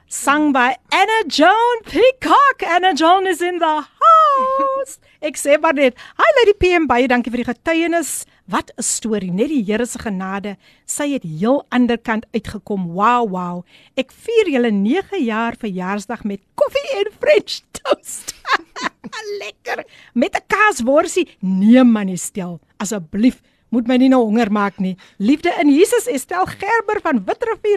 [0.07, 2.61] Sung by Anna Joan Peacock.
[2.61, 4.99] Anna Joan is in the house.
[5.25, 8.11] Ek sê maar net, hi Lady PM baie dankie vir die getuienis.
[8.45, 10.57] Wat 'n storie, net die Here se genade.
[10.85, 12.93] Sy het heel ander kant uitgekom.
[12.93, 13.65] Wow, wow.
[13.97, 18.35] Ek vier julle 9 jaar verjaarsdag met koffie en French toast.
[19.41, 19.85] Lekker.
[20.13, 21.27] Met 'n kaasworsie.
[21.41, 22.59] Nee man, stel.
[22.77, 23.41] Asseblief
[23.75, 24.95] moet my nie nou honger maak nie.
[25.19, 27.23] Liefde in Jesus Estel Gerber van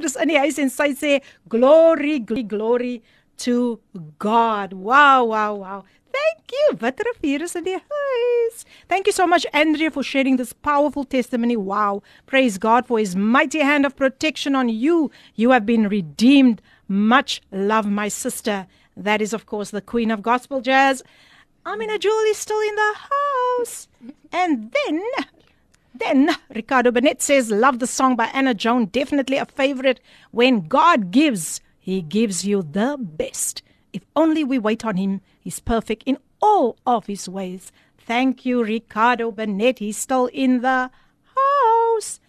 [0.09, 3.03] is in die huis en sy sê glory glory glory
[3.38, 3.80] to
[4.18, 4.72] God.
[4.72, 5.84] Wow, wow, wow.
[6.12, 6.76] Thank you.
[6.76, 8.64] Witrifuur is in die huis.
[8.88, 11.57] Thank you so much Andrea for sharing this powerful testimony.
[11.57, 12.03] Wow.
[12.26, 15.11] Praise God for his mighty hand of protection on you.
[15.34, 16.62] You have been redeemed.
[16.88, 18.66] Much love my sister.
[18.96, 21.03] That is of course the queen of gospel jazz.
[21.66, 23.88] Amina Julie is still in the house.
[24.32, 25.03] And then
[25.99, 28.86] then Ricardo Bennett says, Love the song by Anna Joan.
[28.86, 30.01] Definitely a favorite.
[30.30, 33.62] When God gives, He gives you the best.
[33.92, 37.72] If only we wait on Him, He's perfect in all of His ways.
[37.99, 39.78] Thank you, Ricardo Bennett.
[39.80, 40.90] He's still in the
[41.36, 42.20] house.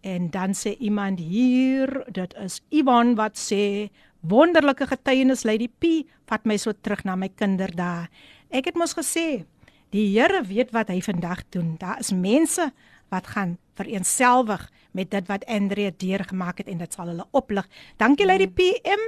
[0.00, 3.90] En dan sê iemand hier, dit is Ivan wat sê
[4.22, 8.06] wonderlike getuienis Lady P vat my so terug na my kinderdae.
[8.54, 9.42] Ek het mos gesê,
[9.90, 11.74] die Here weet wat hy vandag doen.
[11.82, 12.70] Daar is mense
[13.08, 17.68] wat gaan vereenselwig met dit wat Andrea deurgemaak het en dit sal hulle oplig.
[17.96, 19.02] Dankie Lady PM.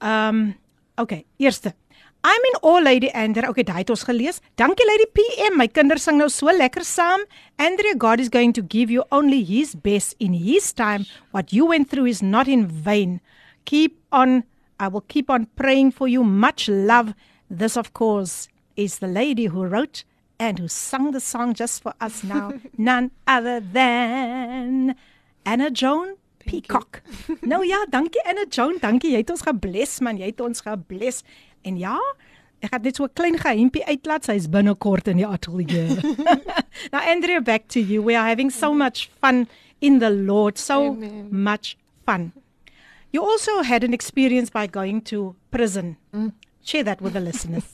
[0.00, 0.56] Um
[0.96, 1.74] okay, eerste.
[2.26, 3.48] I'm in awe Lady Andrea.
[3.48, 4.40] Okay, daai het ons gelees.
[4.58, 5.58] Dankie Lady PM.
[5.60, 7.22] My kinders sing nou so lekker saam.
[7.62, 11.06] Andrea, God is going to give you only his best in his time.
[11.30, 13.20] What you went through is not in vain.
[13.64, 14.42] Keep on
[14.78, 16.24] I will keep on praying for you.
[16.24, 17.14] Much love.
[17.48, 20.04] This of course is the lady who wrote
[20.38, 22.52] and who sung the song just for us now.
[22.78, 24.94] None other than
[25.44, 26.16] Anna Joan
[26.46, 27.02] Peacock.
[27.40, 29.10] nou ja, dankie Anna Joan, dankie.
[29.12, 31.24] Jy het ons gebless man, jy het ons gebless.
[31.66, 31.96] En ja,
[32.62, 34.24] ek het net so 'n klein geheimpie uitlaat.
[34.24, 35.98] Sy's binnekort in die ateljee.
[36.92, 38.02] now Andrea, back to you.
[38.02, 39.48] We are having so much fun
[39.80, 40.58] in the Lord.
[40.58, 41.28] So Amen.
[41.30, 42.32] much fun.
[43.12, 45.96] You also had an experience by going to prison.
[46.12, 46.32] Mm.
[46.62, 47.64] Share that with the listeners.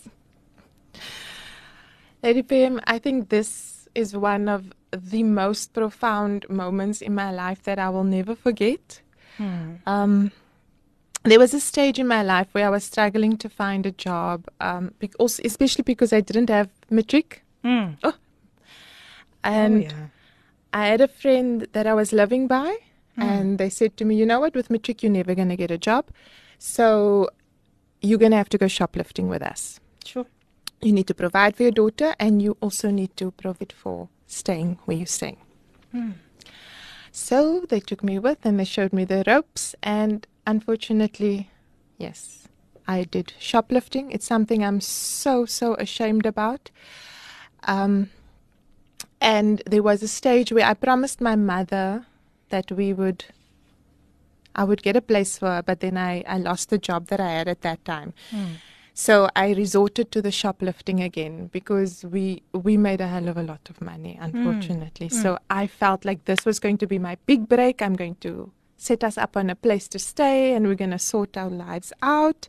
[2.22, 7.62] Lady PM, I think this is one of the most profound moments in my life
[7.64, 9.00] that I will never forget.
[9.86, 10.30] Um,
[11.24, 14.46] there was a stage in my life where I was struggling to find a job,
[14.60, 14.92] um,
[15.44, 17.42] especially because I didn't have matric.
[17.64, 17.96] Mm.
[18.02, 18.14] Oh.
[19.44, 20.06] And yeah.
[20.72, 22.76] I had a friend that I was living by,
[23.16, 25.70] and they said to me, You know what, with matric, you're never going to get
[25.70, 26.08] a job.
[26.58, 27.28] So
[28.00, 29.80] you're going to have to go shoplifting with us.
[30.04, 30.26] Sure.
[30.82, 34.78] You need to provide for your daughter, and you also need to provide for staying
[34.84, 35.38] where you're staying.
[37.12, 41.50] So they took me with and they showed me the ropes, and unfortunately,
[41.98, 42.48] yes,
[42.88, 44.10] I did shoplifting.
[44.10, 46.70] It's something I'm so, so ashamed about.
[47.64, 48.10] Um,
[49.20, 52.06] and there was a stage where I promised my mother
[52.48, 53.24] that we would
[54.54, 57.20] I would get a place for her, but then I, I lost the job that
[57.20, 58.12] I had at that time.
[58.94, 63.42] So I resorted to the shoplifting again because we we made a hell of a
[63.42, 64.24] lot of money, hmm.
[64.24, 65.08] unfortunately.
[65.08, 65.14] Hmm.
[65.14, 67.80] So I felt like this was going to be my big break.
[67.80, 70.98] I'm going to set us up on a place to stay and we're going to
[70.98, 72.48] sort our lives out.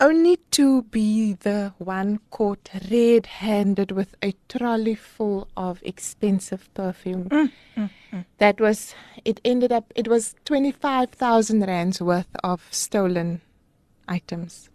[0.00, 7.28] Only to be the one caught red handed with a trolley full of expensive perfume.
[7.28, 8.24] Mm, mm, mm.
[8.38, 8.94] That was,
[9.24, 13.40] it ended up, it was 25,000 rands worth of stolen
[14.08, 14.68] items.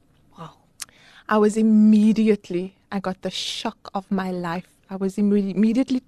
[1.30, 4.68] I was immediately, I got the shock of my life.
[4.90, 6.02] I was imme- immediately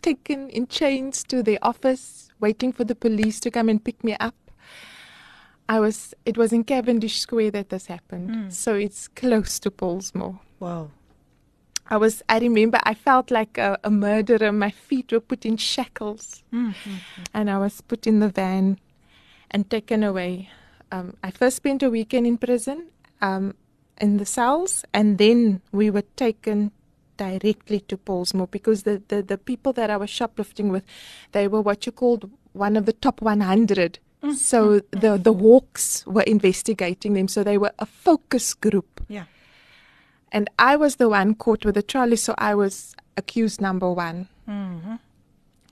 [0.00, 4.16] taken in chains to the office, waiting for the police to come and pick me
[4.20, 4.34] up.
[5.68, 8.52] I was, it was in Cavendish Square that this happened.
[8.52, 10.38] So it's close to Paulsmore.
[10.58, 10.90] Wow.
[11.88, 14.52] I was, I remember I felt like a, a murderer.
[14.52, 16.42] My feet were put in shackles.
[17.34, 18.78] And I was put in the van.
[19.50, 20.48] and taken away.
[20.90, 22.88] Um, I first spent a weekend in prison
[23.20, 23.54] um,
[24.00, 26.70] in the cells, and then we were taken
[27.16, 30.84] directly to Paulsmoor because the, the, the people that I was shoplifting with,
[31.32, 33.98] they were what you called one of the top 100.
[34.22, 37.28] Mm, So the, the Hawks were investigating them.
[37.28, 39.00] So they were a focus group.
[39.08, 39.24] Ja.
[40.32, 44.26] And I was the one caught with the trolley, so I was accused number one.
[44.48, 44.98] Mhm.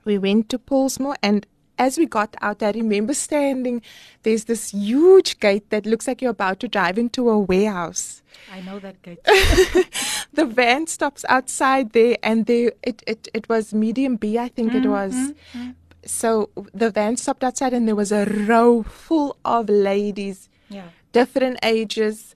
[0.05, 1.47] We went to Paulsmoor, and
[1.79, 3.83] as we got out, I remember standing.
[4.23, 8.23] There's this huge gate that looks like you're about to drive into a warehouse.
[8.53, 9.19] I know that gate.
[10.35, 14.73] The van stops outside there, and there it, it, it was medium B, I think
[14.73, 15.15] it mm-hmm, was.
[15.15, 15.71] Mm-hmm.
[16.07, 20.85] So the van stopped outside, and there was a row full of ladies Ja.
[21.13, 22.35] different ages.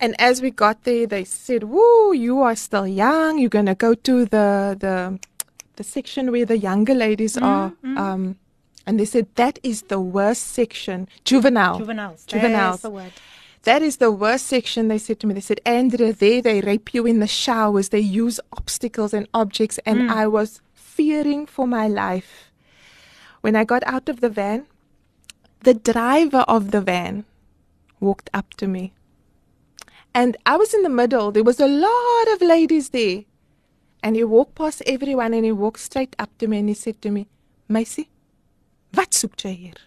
[0.00, 3.38] And as we got there, they said, "Woo, you are still young.
[3.38, 5.18] You're gonna go to the the
[5.76, 8.36] the section where the younger ladies mm-hmm, are." Um,
[8.88, 11.78] and they said that is the worst section, juvenile.
[11.78, 12.24] Juveniles.
[12.24, 12.80] Juveniles.
[12.80, 13.12] The word.
[13.64, 14.88] That is the worst section.
[14.88, 15.34] They said to me.
[15.34, 17.90] They said, "Andrea, there they rape you in the showers.
[17.90, 20.10] They use obstacles and objects." And mm.
[20.10, 22.50] I was fearing for my life.
[23.42, 24.64] When I got out of the van,
[25.60, 27.26] the driver of the van
[28.00, 28.94] walked up to me.
[30.14, 31.30] And I was in the middle.
[31.30, 33.24] There was a lot of ladies there.
[34.02, 37.02] And he walked past everyone and he walked straight up to me and he said
[37.02, 37.28] to me,
[37.68, 38.08] Maisie,
[38.94, 39.78] wat soek jy hier?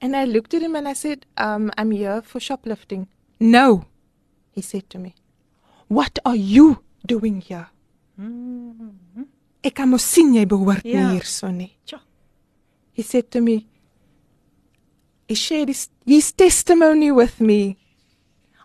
[0.00, 3.08] And I looked at him and I said, um, I'm here for shoplifting.
[3.40, 3.84] No,
[4.52, 5.14] he said to me.
[5.88, 7.68] What are you doing here?
[9.64, 11.00] Ek kan mos sien jy behoort Ja.
[11.08, 11.72] nie hierso nie.
[11.86, 12.00] Tja.
[12.92, 13.66] He said to me,
[15.26, 17.76] he shared his, his testimony with me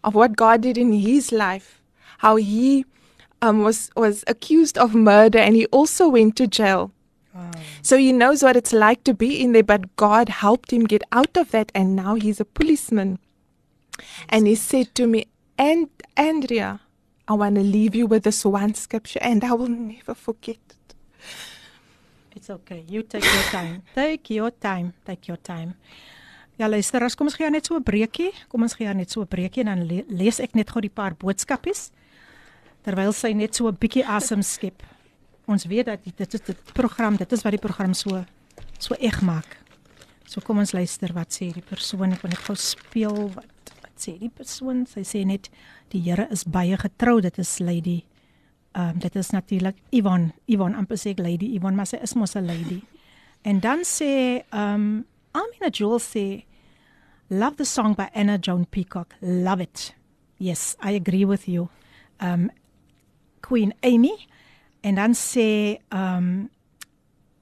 [0.03, 1.81] of what God did in his life,
[2.19, 2.85] how he
[3.41, 6.91] um, was, was accused of murder and he also went to jail.
[7.81, 11.03] So he knows what it's like to be in there, but God helped him get
[11.11, 13.19] out of that, and now he's a policeman.
[14.27, 15.27] And he said to me,
[15.57, 16.81] and Andrea,
[17.27, 20.95] I want to leave you with this one scripture, and I will never forget it.
[22.35, 22.85] It's okay.
[22.87, 23.83] You take your time.
[23.95, 24.93] Take your time.
[25.05, 25.75] Take your time.
[26.59, 28.31] Ja, luister, as kom ons gee net so 'n breekie.
[28.49, 30.91] Kom ons gee net so 'n breekie en dan le lees ek net gou die
[30.91, 31.91] paar boodskapies
[32.83, 34.83] terwyl sy net so 'n bietjie asem skep.
[35.49, 38.23] Ons weet dat die- dit is dit program, dit is wat die program so
[38.79, 39.57] so eg maak.
[40.25, 42.13] So kom ons luister wat sê die persoon.
[42.13, 44.85] Ek wil net gou speel wat wat sê die persoon.
[44.85, 45.49] Sy sê net
[45.89, 47.19] die Here is baie getrou.
[47.21, 48.03] Dit is Lady
[48.75, 52.13] Ehm um, dit is natuurlik Yvonne, Yvonne amper sê ek lady Yvonne, maar sy is
[52.13, 52.81] mos 'n lady.
[53.43, 56.43] En dan sê ehm um, Amina Jewel sê
[57.29, 59.15] love the song by Anna Joan Peacock.
[59.21, 59.95] Love it.
[60.37, 61.69] Yes, I agree with you.
[62.21, 62.51] Um
[63.41, 64.27] Queen Amy
[64.81, 66.49] en dan sê ehm um,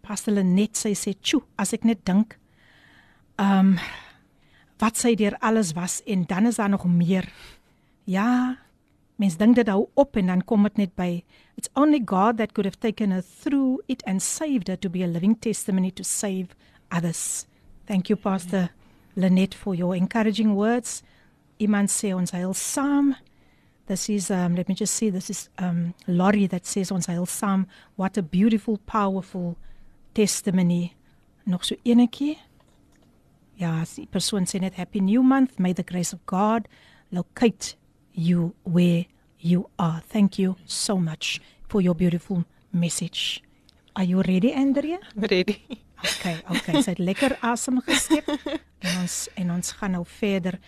[0.08, 2.38] Pastor Lenet sy sê, "Tjoe, as ek net dink
[3.38, 3.80] ehm um,
[4.80, 7.28] wat sy deur alles was en dan is daar nog meer."
[8.06, 8.58] Ja,
[9.16, 11.24] mens dink dit hou op en dan kom dit net by
[11.58, 15.04] it's only God that could have taken her through it and saved her to be
[15.04, 16.56] a living testimony to save
[16.92, 17.46] others.
[17.86, 18.70] Thank you Pastor
[19.16, 21.04] Lenet for your encouraging words.
[21.60, 23.16] Iemand sê ons heil saam.
[23.88, 27.26] This is um let me just see this is um Laurie that says ons heil
[27.26, 27.66] saam.
[27.96, 29.56] What a beautiful powerful
[30.14, 30.94] testimony.
[31.46, 32.38] Nog so enetjie.
[33.56, 35.58] Ja, die persoon sê net happy new month.
[35.58, 36.68] May the grace of God
[37.12, 37.76] locate
[38.14, 39.06] you where
[39.40, 40.02] you are.
[40.02, 43.42] Thank you so much for your beautiful message.
[43.96, 45.00] Are you ready, Andrea?
[45.16, 45.64] Ready?
[46.04, 46.82] Okay, okay.
[46.84, 50.60] Sy het lekker asem geskep en ons en ons gaan nou verder.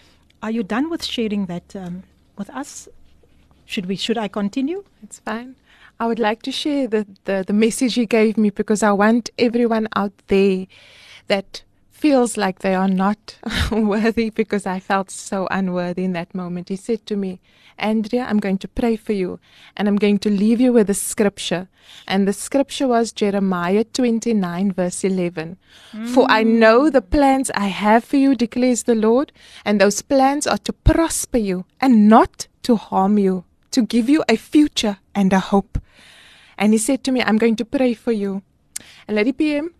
[0.41, 2.01] Are you done with sharing that um
[2.39, 2.87] with us?
[3.69, 4.83] Should we should I continue?
[5.03, 5.55] It's fine.
[5.99, 9.29] I would like to share the, the, the message he gave me because I want
[9.37, 10.65] everyone out there
[11.27, 11.61] that
[11.91, 13.37] feels like they are not
[13.71, 16.69] worthy because I felt so unworthy in that moment.
[16.69, 17.41] He said to me,
[17.77, 19.39] Andrea, I'm going to pray for you
[19.77, 21.67] and I'm going to leave you with a scripture.
[22.07, 25.57] And the scripture was Jeremiah 29, verse 11.
[26.07, 26.57] For I mm.
[26.57, 29.31] know the plans I have for you, declares the Lord,
[29.63, 34.23] and those plans are to prosper you and not to harm you, to give you
[34.27, 35.79] a future and a hope.
[36.57, 38.41] And he said to me, I'm going to pray for you.
[39.07, 39.73] And Lady PM,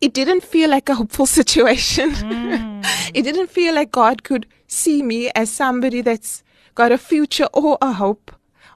[0.00, 2.10] it didn't feel like a hopeful situation.
[2.10, 2.86] Mm.
[3.14, 6.42] it didn't feel like God could see me as somebody that's
[6.74, 8.32] got a future or a hope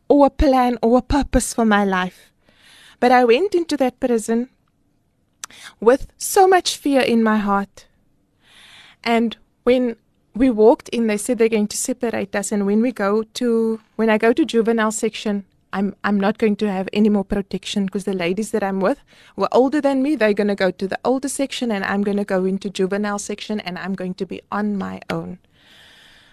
[0.09, 2.33] or a plan or a purpose for my life.
[3.01, 4.49] But I went into that prison
[5.81, 7.87] with so much fear in my heart.
[9.05, 9.97] And when
[10.39, 12.53] we walked in, they said they're going to separate us.
[12.53, 16.57] And when we go to, when I go to juvenile section, I'm I'm not going
[16.57, 19.01] to have any more protection because the ladies that I'm with
[19.37, 20.17] were older than me.
[20.17, 23.19] They're going to go to the older section, and I'm going to go into juvenile
[23.19, 25.39] section, and I'm going to be on my own.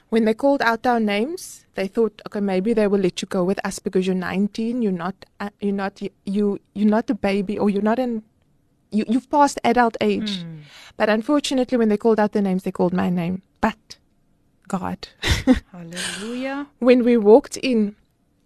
[0.09, 3.43] When they called out our names, they thought, okay, maybe they will let you go
[3.43, 4.81] with us because you're 19.
[4.81, 5.15] You're not.
[5.39, 6.01] Uh, you're not.
[6.23, 6.59] You.
[6.73, 8.23] You're not a baby, or you're not an.
[8.91, 10.41] You, you've passed adult age.
[10.41, 10.59] Hmm.
[10.97, 13.41] But unfortunately, when they called out the names, they called my name.
[13.61, 13.97] But
[14.67, 15.07] God.
[15.71, 16.67] Hallelujah.
[16.79, 17.95] when we walked in,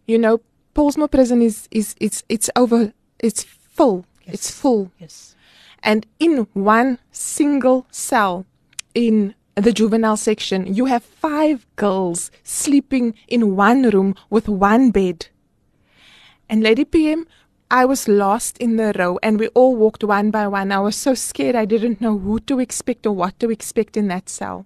[0.07, 0.41] you know,
[0.75, 4.05] Paulsmoor prison is is it's it's over it's full.
[4.25, 4.91] It's full.
[4.99, 5.35] Yes.
[5.81, 8.45] And in one single cell
[8.93, 15.27] in the juvenile section, you have five girls sleeping in one room with one bed.
[16.49, 17.27] And Lady PM,
[17.71, 20.71] I was lost in the row and we all walked one by one.
[20.71, 24.07] I was so scared I didn't know who to expect or what to expect in
[24.07, 24.65] that cell.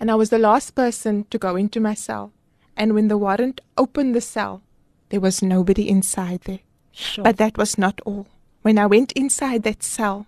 [0.00, 2.32] And I was the last person to go into my cell.
[2.76, 4.62] And when the warrant opened the cell,
[5.10, 6.60] there was nobody inside there.
[6.90, 7.22] Sure.
[7.22, 8.26] But that was not all.
[8.62, 10.26] When I went inside that cell,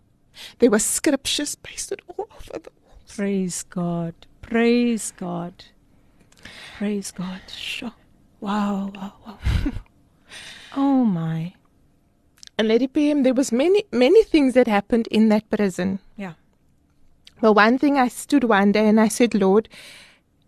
[0.60, 3.16] there were scriptures pasted all over the walls.
[3.16, 4.14] Praise God.
[4.42, 5.64] Praise God.
[6.78, 7.40] Praise God.
[7.48, 7.92] Sure.
[8.40, 9.38] Wow, wow, wow.
[10.76, 11.54] oh my.
[12.58, 15.98] And Lady PM, there was many, many things that happened in that prison.
[16.16, 16.34] Yeah.
[17.40, 19.68] Well, one thing I stood one day and I said, Lord,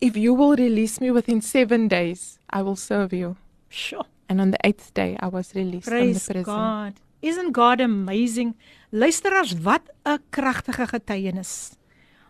[0.00, 3.36] if you will release me within seven days, I will serve you.
[3.68, 4.04] Sure.
[4.28, 6.54] And on the eighth day, I was released Praise from the prison.
[6.54, 6.94] God.
[7.22, 8.54] Isn't God amazing?
[8.92, 11.76] Luisteraars, wat 'n kragtige getuienis.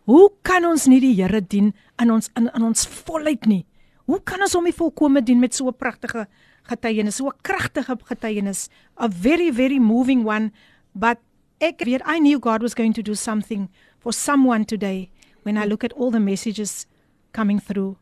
[0.05, 3.66] Hoe kan ons nie die Here dien in ons in, in ons volheid nie?
[4.07, 6.27] Hoe kan ons hom nie volkome dien met so 'n pragtige
[6.69, 10.53] getuienis, so 'n kragtige getuienis, a very very moving one,
[10.95, 11.19] but
[11.61, 13.69] ek weet I knew God was going to do something
[13.99, 15.11] for someone today
[15.43, 16.86] when I look at all the messages
[17.32, 17.97] coming through.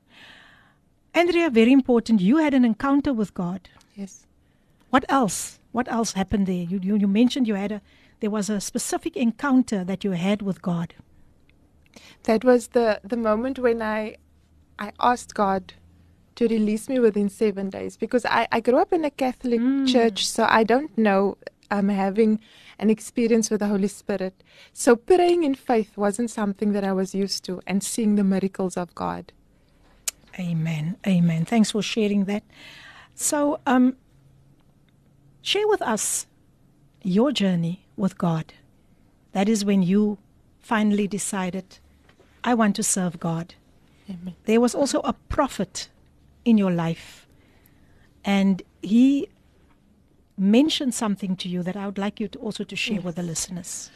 [1.15, 3.69] Andrea, very important, you had an encounter with God.
[3.95, 4.27] Yes.
[4.91, 5.59] What else?
[5.73, 6.65] What else happened there?
[6.65, 7.81] You, you you mentioned you had a
[8.21, 10.95] there was a specific encounter that you had with God.
[12.23, 14.17] That was the, the moment when I
[14.79, 15.75] I asked God
[16.37, 20.27] to release me within seven days because I, I grew up in a Catholic church,
[20.27, 21.37] so I don't know
[21.71, 22.41] I'm um, having
[22.79, 24.43] an experience with the Holy Spirit.
[24.75, 28.77] So praying in faith wasn't something that I was used to, and seeing the miracles
[28.77, 29.33] of God.
[30.39, 30.97] Amen.
[31.07, 31.45] Amen.
[31.45, 32.43] Thanks for sharing that.
[33.15, 33.97] So, um
[35.43, 36.27] share with us
[37.03, 38.53] your journey with God.
[39.33, 40.19] That is when you
[40.61, 41.79] finally decided
[42.45, 43.55] I want to serve God.
[44.09, 44.35] Amen.
[44.45, 45.89] There was also a prophet
[46.45, 47.27] in your life
[48.25, 49.29] and he
[50.37, 53.23] mentioned something to you that I would like you to also to share with the
[53.23, 53.91] listeners.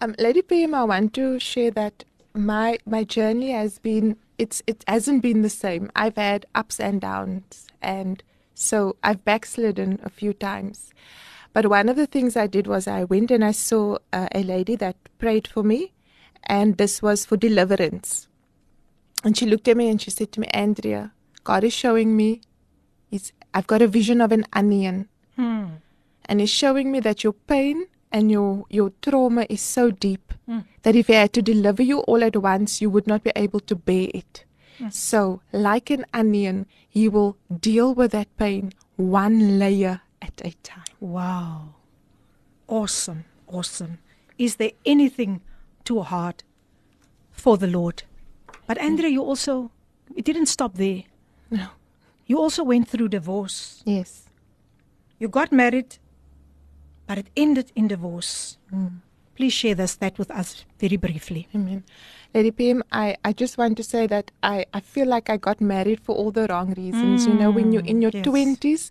[0.00, 2.04] Um, Lady PM, I want to share that
[2.34, 5.90] my my journey has been it's it hasn't been the same.
[5.94, 8.22] I've had ups and downs, and
[8.54, 10.92] so I've backslidden a few times.
[11.52, 14.42] But one of the things I did was I went and I saw uh, a
[14.42, 15.92] lady that prayed for me,
[16.44, 18.28] and this was for deliverance.
[19.22, 21.12] And she looked at me and she said to me, Andrea,
[21.44, 22.40] God is showing me,
[23.10, 25.64] it's, I've got a vision of an onion Hmm.
[26.26, 30.58] and he's showing me that your pain and your your trauma is so deep hmm.
[30.82, 33.60] that if he had to deliver you all at once you would not be able
[33.60, 34.44] to bear it
[34.76, 34.90] hmm.
[34.90, 40.82] so like an onion he will deal with that pain one layer at a time
[41.00, 41.74] Wow.
[42.68, 43.24] Awesome.
[43.48, 43.98] Awesome.
[44.38, 45.40] Is there anything
[45.84, 46.44] too hard
[47.32, 48.04] for the Lord?
[48.68, 48.86] But hmm.
[48.86, 49.72] Andrea, you also
[50.14, 51.02] it didn't stop there.
[51.52, 51.68] No
[52.26, 53.82] You also went through divorce.
[53.84, 54.10] yes
[55.22, 55.98] You got married,
[57.06, 58.58] but it ended in divorce.
[58.74, 59.02] Mm.
[59.36, 61.46] Please share this that with us very briefly.
[61.54, 61.84] Amen.
[62.34, 65.60] Lady PM, I, I just want to say that I, I feel like I got
[65.60, 67.26] married for all the wrong reasons.
[67.26, 68.58] you know, when you're in your mm, yes.
[68.58, 68.90] 20s,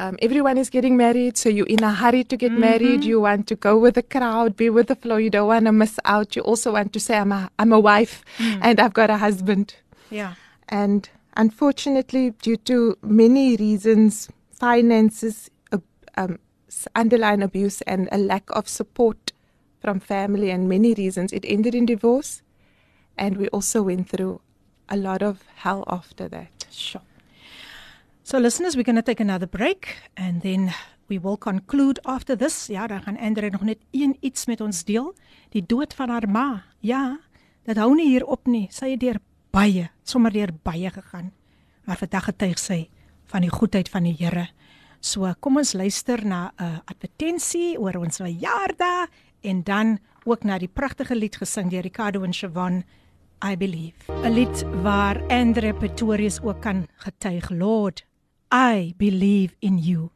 [0.00, 3.00] um, everyone is getting married, so you're in a hurry to get married.
[3.00, 3.08] Mm-hmm.
[3.08, 5.16] You want to go with the crowd, be with the flow.
[5.16, 6.36] You don't want to miss out.
[6.36, 8.60] You also want to say, I'm a, I'm a wife mm.
[8.62, 9.74] and I've got a husband.
[10.10, 10.34] Yeah.
[10.68, 11.08] And
[11.38, 15.50] unfortunately, due to many reasons, finances,
[16.16, 16.38] um,
[16.94, 19.32] underlying abuse, and a lack of support
[19.80, 22.42] from family, and many reasons, it ended in divorce.
[23.16, 24.40] And we also went through
[24.88, 26.66] a lot of hell after that.
[26.70, 27.02] Sure.
[28.22, 30.74] So listeners, we're going to take another break and then
[31.08, 32.66] we will conclude after this.
[32.66, 35.14] Ja, dan gaan Andre nog net een iets met ons deel.
[35.48, 36.64] Die dood van haar ma.
[36.78, 37.18] Ja,
[37.62, 38.66] dit hou nie hier op nie.
[38.70, 39.16] Sy het deur
[39.50, 41.32] baie, sommer deur baie gegaan.
[41.84, 42.88] Maar vandag getuig sy
[43.32, 44.48] van die goedheid van die Here.
[45.00, 49.08] So kom ons luister na 'n advertensie oor ons verjaardag
[49.42, 52.84] en dan ook na die pragtige lied gesing deur Ricardo en Siobhan
[53.44, 53.94] I believe.
[54.08, 58.06] 'n Lied waar Andre Pretorius ook kan getuig, Lord,
[58.52, 60.10] I believe in you.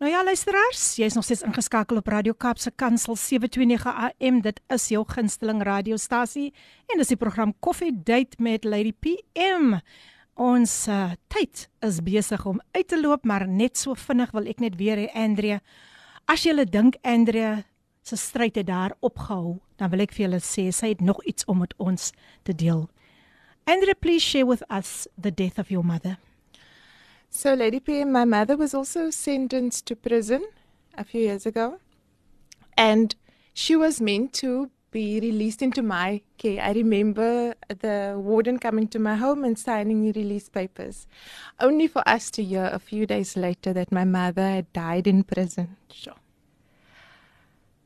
[0.00, 4.38] Nou ja, luisteraars, jy's nog steeds ingeskakel op Radio Kaapse Kansel 729 AM.
[4.40, 6.54] Dit is jou gunsteling radiostasie
[6.88, 9.74] en dis die program Coffee Date met Lady PM.
[10.40, 14.64] Ons uh, tyd is besig om uit te loop, maar net so vinnig wil ek
[14.64, 15.60] net weer hê Andrea,
[16.24, 17.58] as jy dink Andrea
[18.00, 21.44] se stryd het daar opgehou, dan wil ek vir julle sê sy het nog iets
[21.44, 22.08] om met ons
[22.48, 22.86] te deel.
[23.68, 26.16] Andrea, please share with us the death of your mother.
[27.32, 30.44] So, Lady P, my mother was also sentenced to prison
[30.98, 31.78] a few years ago.
[32.76, 33.14] And
[33.54, 36.60] she was meant to be released into my care.
[36.60, 41.06] I remember the warden coming to my home and signing the release papers,
[41.60, 45.22] only for us to hear a few days later that my mother had died in
[45.22, 45.76] prison.
[45.92, 46.14] Sure.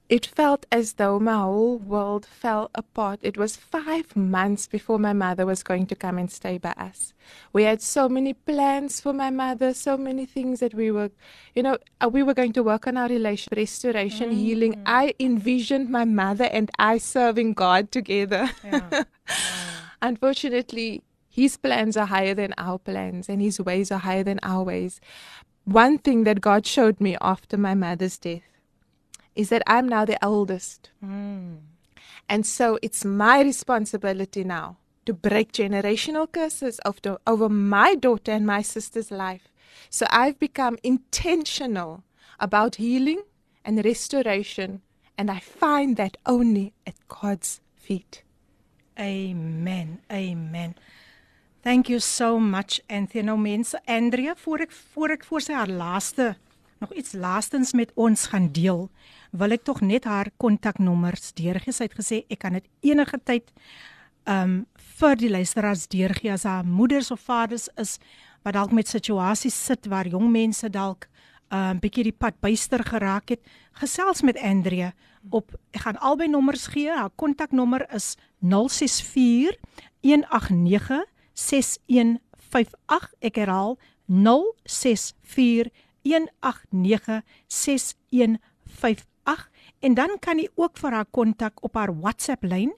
[0.06, 3.20] It felt as though my whole world fell apart.
[3.22, 7.14] It was five months before my mother was going to come and stay by us.
[7.55, 11.10] We had so many plans for my mother, so many things that we were,
[11.55, 14.35] you know, uh, we were going to work on our relation, restoration, mm.
[14.35, 14.82] healing.
[14.85, 18.51] I envisioned my mother and I serving God together.
[18.64, 19.05] Yeah.
[20.02, 24.62] Unfortunately, his plans are higher than our plans and his ways are higher than our
[24.62, 25.01] ways.
[25.64, 28.43] One thing that God showed me after my mother's death
[29.35, 30.90] is that I'm now the eldest.
[31.05, 31.59] Mm.
[32.28, 38.47] And so it's my responsibility now to break generational curses the, over my daughter and
[38.47, 39.48] my sister's life.
[39.90, 42.05] So I've become intentional
[42.40, 43.23] about healing
[43.65, 44.82] and restoration,
[45.16, 48.23] and I find that only at God's feet.
[48.98, 50.01] Amen.
[50.11, 50.74] Amen.
[51.62, 53.23] Thank you so much Anthea.
[53.23, 56.35] Nou mense, Andrea, voor ek voor ek voor sy haar laaste
[56.78, 58.90] nog iets laastens met ons gaan deel
[59.35, 61.74] wil ek tog net haar kontaknommers deurgee.
[61.74, 63.51] Sy het gesê ek kan dit enige tyd
[64.31, 64.62] um
[64.94, 67.98] vir die luisteraars deurgee as haar moeders of vaders is
[68.44, 71.09] wat dalk met situasies sit waar jong mense dalk
[71.51, 73.40] 'n um, bietjie die pad byster geraak het.
[73.73, 74.93] Gesels met Andrea
[75.31, 76.90] op ek gaan albei nommers gee.
[76.90, 79.56] Haar kontaknommer is 064
[80.02, 81.05] 189
[81.35, 83.12] 6158.
[83.20, 85.70] Ek herhaal 064
[86.02, 89.14] 189 6158
[89.85, 92.73] en dan kan jy ook vir haar kontak op haar WhatsApp lyn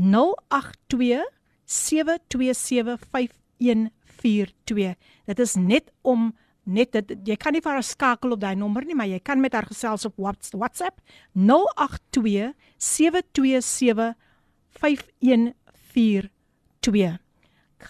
[0.00, 1.20] 082
[1.68, 4.96] 727 5142.
[5.28, 6.32] Dit is net om
[6.64, 9.40] net dit jy kan nie vir haar skakel op daai nommer nie, maar jy kan
[9.42, 11.00] met haar gesels op WhatsApp
[11.36, 14.14] 082 727
[14.80, 17.18] 5142.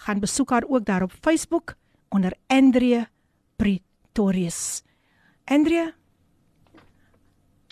[0.03, 1.75] Gaan besoek haar ook daar op Facebook
[2.09, 3.07] onder Andrea
[3.55, 4.83] Pretorius.
[5.45, 5.93] Andrea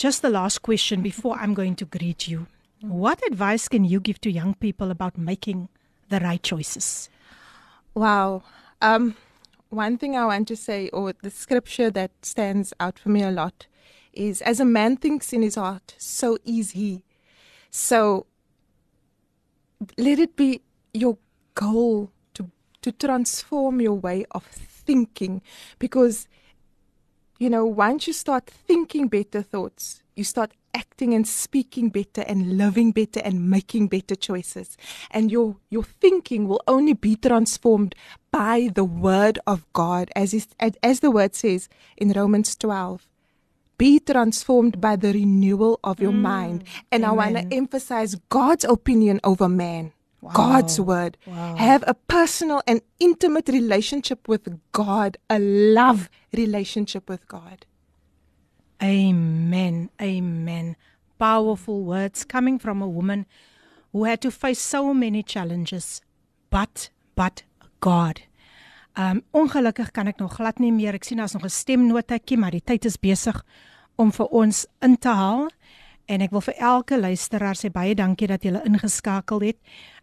[0.02, 2.48] Just the last question before I'm going to greet you.
[2.82, 5.69] What advice can you give to young people about making
[6.10, 7.07] the right choices?
[7.94, 8.41] Wow.
[8.82, 9.15] Um,
[9.69, 13.30] one thing I want to say, or the scripture that stands out for me a
[13.30, 13.68] lot,
[14.11, 17.03] is as a man thinks in his heart, so is he.
[17.69, 18.26] So
[19.99, 20.61] let it be
[20.95, 21.19] your
[21.53, 22.49] goal to,
[22.82, 25.44] to transform your way of thinking
[25.78, 26.28] because
[27.41, 32.55] you know, once you start thinking better thoughts, you start acting and speaking better and
[32.55, 34.77] living better and making better choices.
[35.09, 37.95] And your your thinking will only be transformed
[38.30, 40.49] by the word of God as is,
[40.84, 43.07] as the word says in Romans 12.
[43.76, 46.63] Be transformed by the renewal of your mm, mind.
[46.91, 47.09] And amen.
[47.09, 49.93] I want to emphasize God's opinion over man.
[50.22, 50.31] Wow.
[50.34, 51.18] God's word.
[51.26, 51.56] Wow.
[51.56, 57.65] Have a personal and intimate relationship with God, a love relationship with God.
[58.84, 59.89] Amen.
[59.99, 60.76] Amen.
[61.18, 63.26] Powerful words coming from a woman
[63.91, 66.02] who had to face so many challenges,
[66.49, 67.43] but but
[67.80, 68.22] God.
[68.98, 70.93] Um ongelukkig kan ek nog glad nie meer.
[70.93, 73.43] Ek sien daar's nog 'n stemnotetjie, maar die tyd is besig
[73.95, 75.49] om vir ons in te haal.
[76.06, 79.57] En ek wil vir elke luisteraar sê baie dankie dat julle ingeskakel het.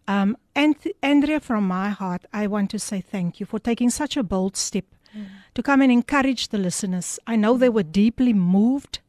[0.08, 4.16] Um, and Andrea, from my heart, I want to say thank you for taking such
[4.16, 5.26] a bold step mm.
[5.54, 7.20] to come and encourage the listeners.
[7.26, 9.00] I know they were deeply moved,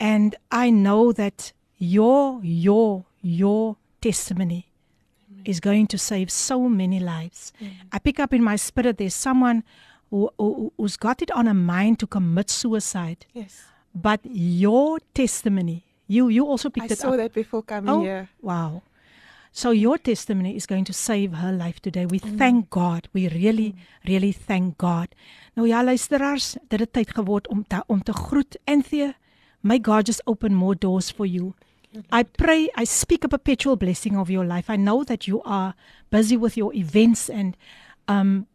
[0.00, 4.66] and I know that your your your testimony
[5.30, 5.42] Amen.
[5.44, 7.52] is going to save so many lives.
[7.62, 7.70] Mm.
[7.92, 9.62] I pick up in my spirit there's someone
[10.10, 13.24] who, who who's got it on a mind to commit suicide.
[13.32, 13.62] Yes,
[13.94, 17.06] but your testimony, you you also picked I it up.
[17.06, 18.28] I saw that before coming oh, here.
[18.42, 18.82] Wow.
[19.52, 22.06] So your testimony is going to save her life today.
[22.06, 22.38] We mm.
[22.38, 23.08] thank God.
[23.12, 23.78] We really mm.
[24.06, 25.08] really thank God.
[25.54, 29.14] Nou ja, luisteraars, dit het tyd geword om te, om te groet Anthea.
[29.60, 31.54] May God just open more doors for you.
[32.12, 34.70] I pray, I speak a perpetual blessing of your life.
[34.70, 35.74] I know that you are
[36.08, 37.56] busy with your events and
[38.06, 38.46] um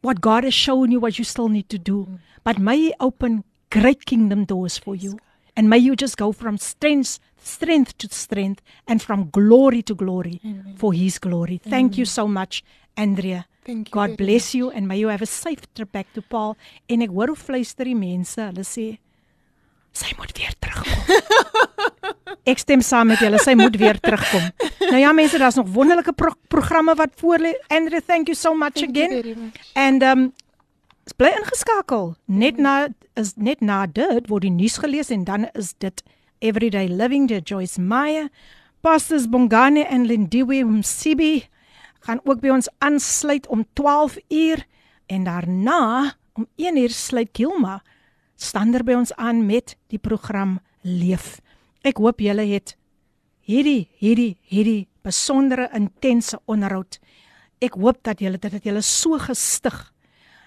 [0.00, 2.18] what God has shown you what you still need to do.
[2.42, 5.18] But may he open great kingdom doors for you.
[5.56, 10.40] And may you just go from strength strength to strength and from glory to glory
[10.44, 10.74] Amen.
[10.76, 11.60] for his glory.
[11.62, 11.98] Thank Amen.
[11.98, 12.64] you so much
[12.96, 13.46] Andrea.
[13.64, 13.92] Thank you.
[13.92, 16.56] God bless you and may you have a safe trip back to Paul.
[16.88, 18.40] En ek hoor hoe fluister die mense.
[18.40, 18.86] Hulle sê
[19.94, 21.20] sy moet weer terugkom.
[22.52, 23.40] ek stem saam met julle.
[23.40, 24.48] Sy moet weer terugkom.
[24.90, 27.54] Nou ja mense, daar's nog wonderlike pro programme wat voor lê.
[27.72, 29.52] Andrea, thank you so much thank again.
[29.74, 30.32] And um
[31.16, 32.14] bly ingeskakel.
[32.26, 36.02] Net na is net na dit word die nuus gelees en dan is dit
[36.44, 38.28] Everyday Living deur Joyce Meyer.
[38.84, 41.46] Pastors Bongane en Lindiwe Msibi
[42.04, 44.66] gaan ook by ons aansluit om 12 uur
[45.08, 47.78] en daarna om 1 uur sluit Gilma
[48.36, 51.40] stander by ons aan met die program Leef.
[51.80, 52.76] Ek hoop julle het
[53.48, 57.00] hierdie hierdie hierdie besondere intense onderhoud.
[57.64, 59.80] Ek hoop dat julle dit het julle so gestig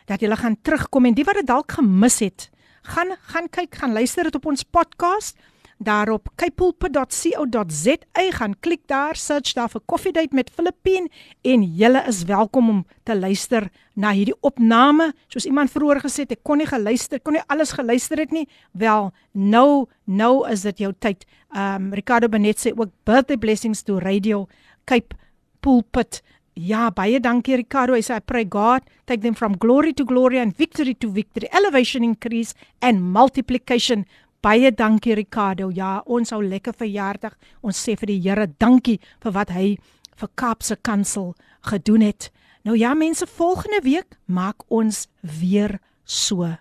[0.06, 2.52] dat julle gaan terugkom en die wat dit dalk gemis het,
[2.86, 5.34] gaan gaan kyk, gaan luister dit op ons podcast
[5.78, 11.10] daarop kypulpit.co.za gaan klik daar search daar vir Coffee Date met Filippine
[11.42, 15.14] en julle is welkom om te luister na hierdie opname.
[15.28, 18.48] Soos iemand vroeër gesê het ek kon nie geluister kon nie alles geluister het nie.
[18.74, 21.26] Wel nou nou is dit jou tyd.
[21.54, 24.48] Um Ricardo Benet sê ook birthday blessings to radio
[24.86, 25.16] Cape
[25.62, 26.24] Pulpit.
[26.58, 27.94] Ja, baie dankie Ricardo.
[27.94, 31.48] Hy sê I pray God take them from glory to glory and victory to victory,
[31.54, 34.06] elevation increase and multiplication
[34.42, 35.72] Baie dankie Ricardo.
[35.74, 37.34] Ja, ons hou lekker verjaardag.
[37.66, 39.78] Ons sê vir die Here dankie vir wat hy
[40.18, 41.34] vir Kaapse Kansel
[41.66, 42.30] gedoen het.
[42.62, 46.52] Nou ja, mense, volgende week maak ons weer so.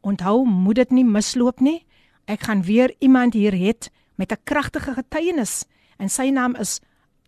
[0.00, 1.84] Onthou, moet dit nie misloop nie.
[2.26, 5.64] Ek gaan weer iemand hier het met 'n kragtige getuienis
[5.98, 6.80] en sy naam is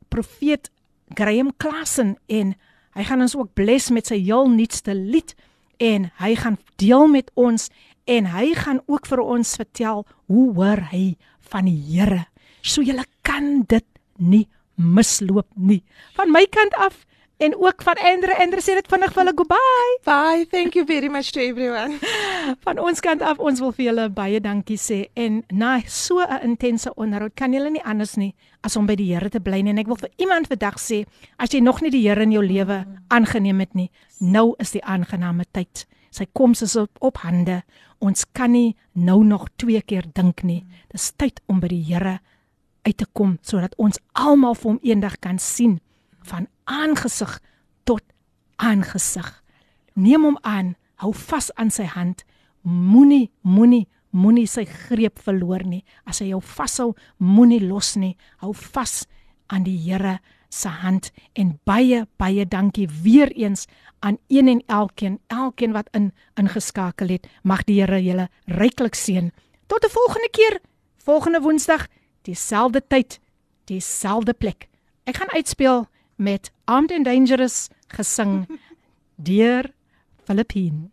[0.09, 0.70] Profeet
[1.14, 2.55] Graham Klassen en
[2.94, 5.35] hy gaan ons ook bless met sy heel nuutste lied
[5.78, 7.68] en hy gaan deel met ons
[8.09, 11.16] en hy gaan ook vir ons vertel hoe hoor hy
[11.52, 12.24] van die Here.
[12.62, 13.86] So jy kan dit
[14.16, 14.47] nie
[14.78, 15.82] misloop nie.
[16.16, 17.05] Van my kant af
[17.39, 18.39] en ook van Andre.
[18.39, 19.98] Andre sê dit vinnig vir hulle goodbye.
[20.06, 20.47] Bye.
[20.51, 21.98] Thank you very much to everyone.
[22.66, 26.40] Van ons kant af ons wil vir julle baie dankie sê en na so 'n
[26.51, 29.70] intense onderhoud kan julle nie anders nie as om by die Here te bly nie.
[29.70, 31.05] En ek wil vir iemand vandag sê
[31.39, 33.90] as jy nog nie die Here in jou lewe aangeneem het nie,
[34.20, 35.86] nou is die aangename tyd.
[36.10, 37.62] Sy koms is op, op hande.
[37.99, 40.65] Ons kan nie nou nog twee keer dink nie.
[40.93, 42.19] Dis tyd om by die Here
[42.87, 45.79] uit te kom sodat ons almal vir hom eendag kan sien
[46.29, 47.39] van aangesig
[47.89, 48.05] tot
[48.57, 49.29] aangesig.
[49.99, 52.25] Neem hom aan, hou vas aan sy hand.
[52.62, 55.85] Moenie, moenie, moenie sy greep verloor nie.
[56.07, 58.15] As hy jou vashou, moenie los nie.
[58.43, 59.03] Hou vas
[59.49, 60.19] aan die Here
[60.49, 63.66] se hand en baie baie dankie weer eens
[63.99, 67.27] aan een en elkeen, elkeen wat in ingeskakel het.
[67.43, 69.33] Mag die Here julle ryklik seën.
[69.66, 70.61] Tot 'n volgende keer,
[70.97, 71.87] volgende Woensdag,
[72.23, 73.20] dieselfde tyd,
[73.65, 74.69] dieselfde plek.
[75.05, 78.47] Ek gaan uitspeel met Armed and Dangerous gesing
[79.29, 79.73] deur
[80.25, 80.91] Filippine.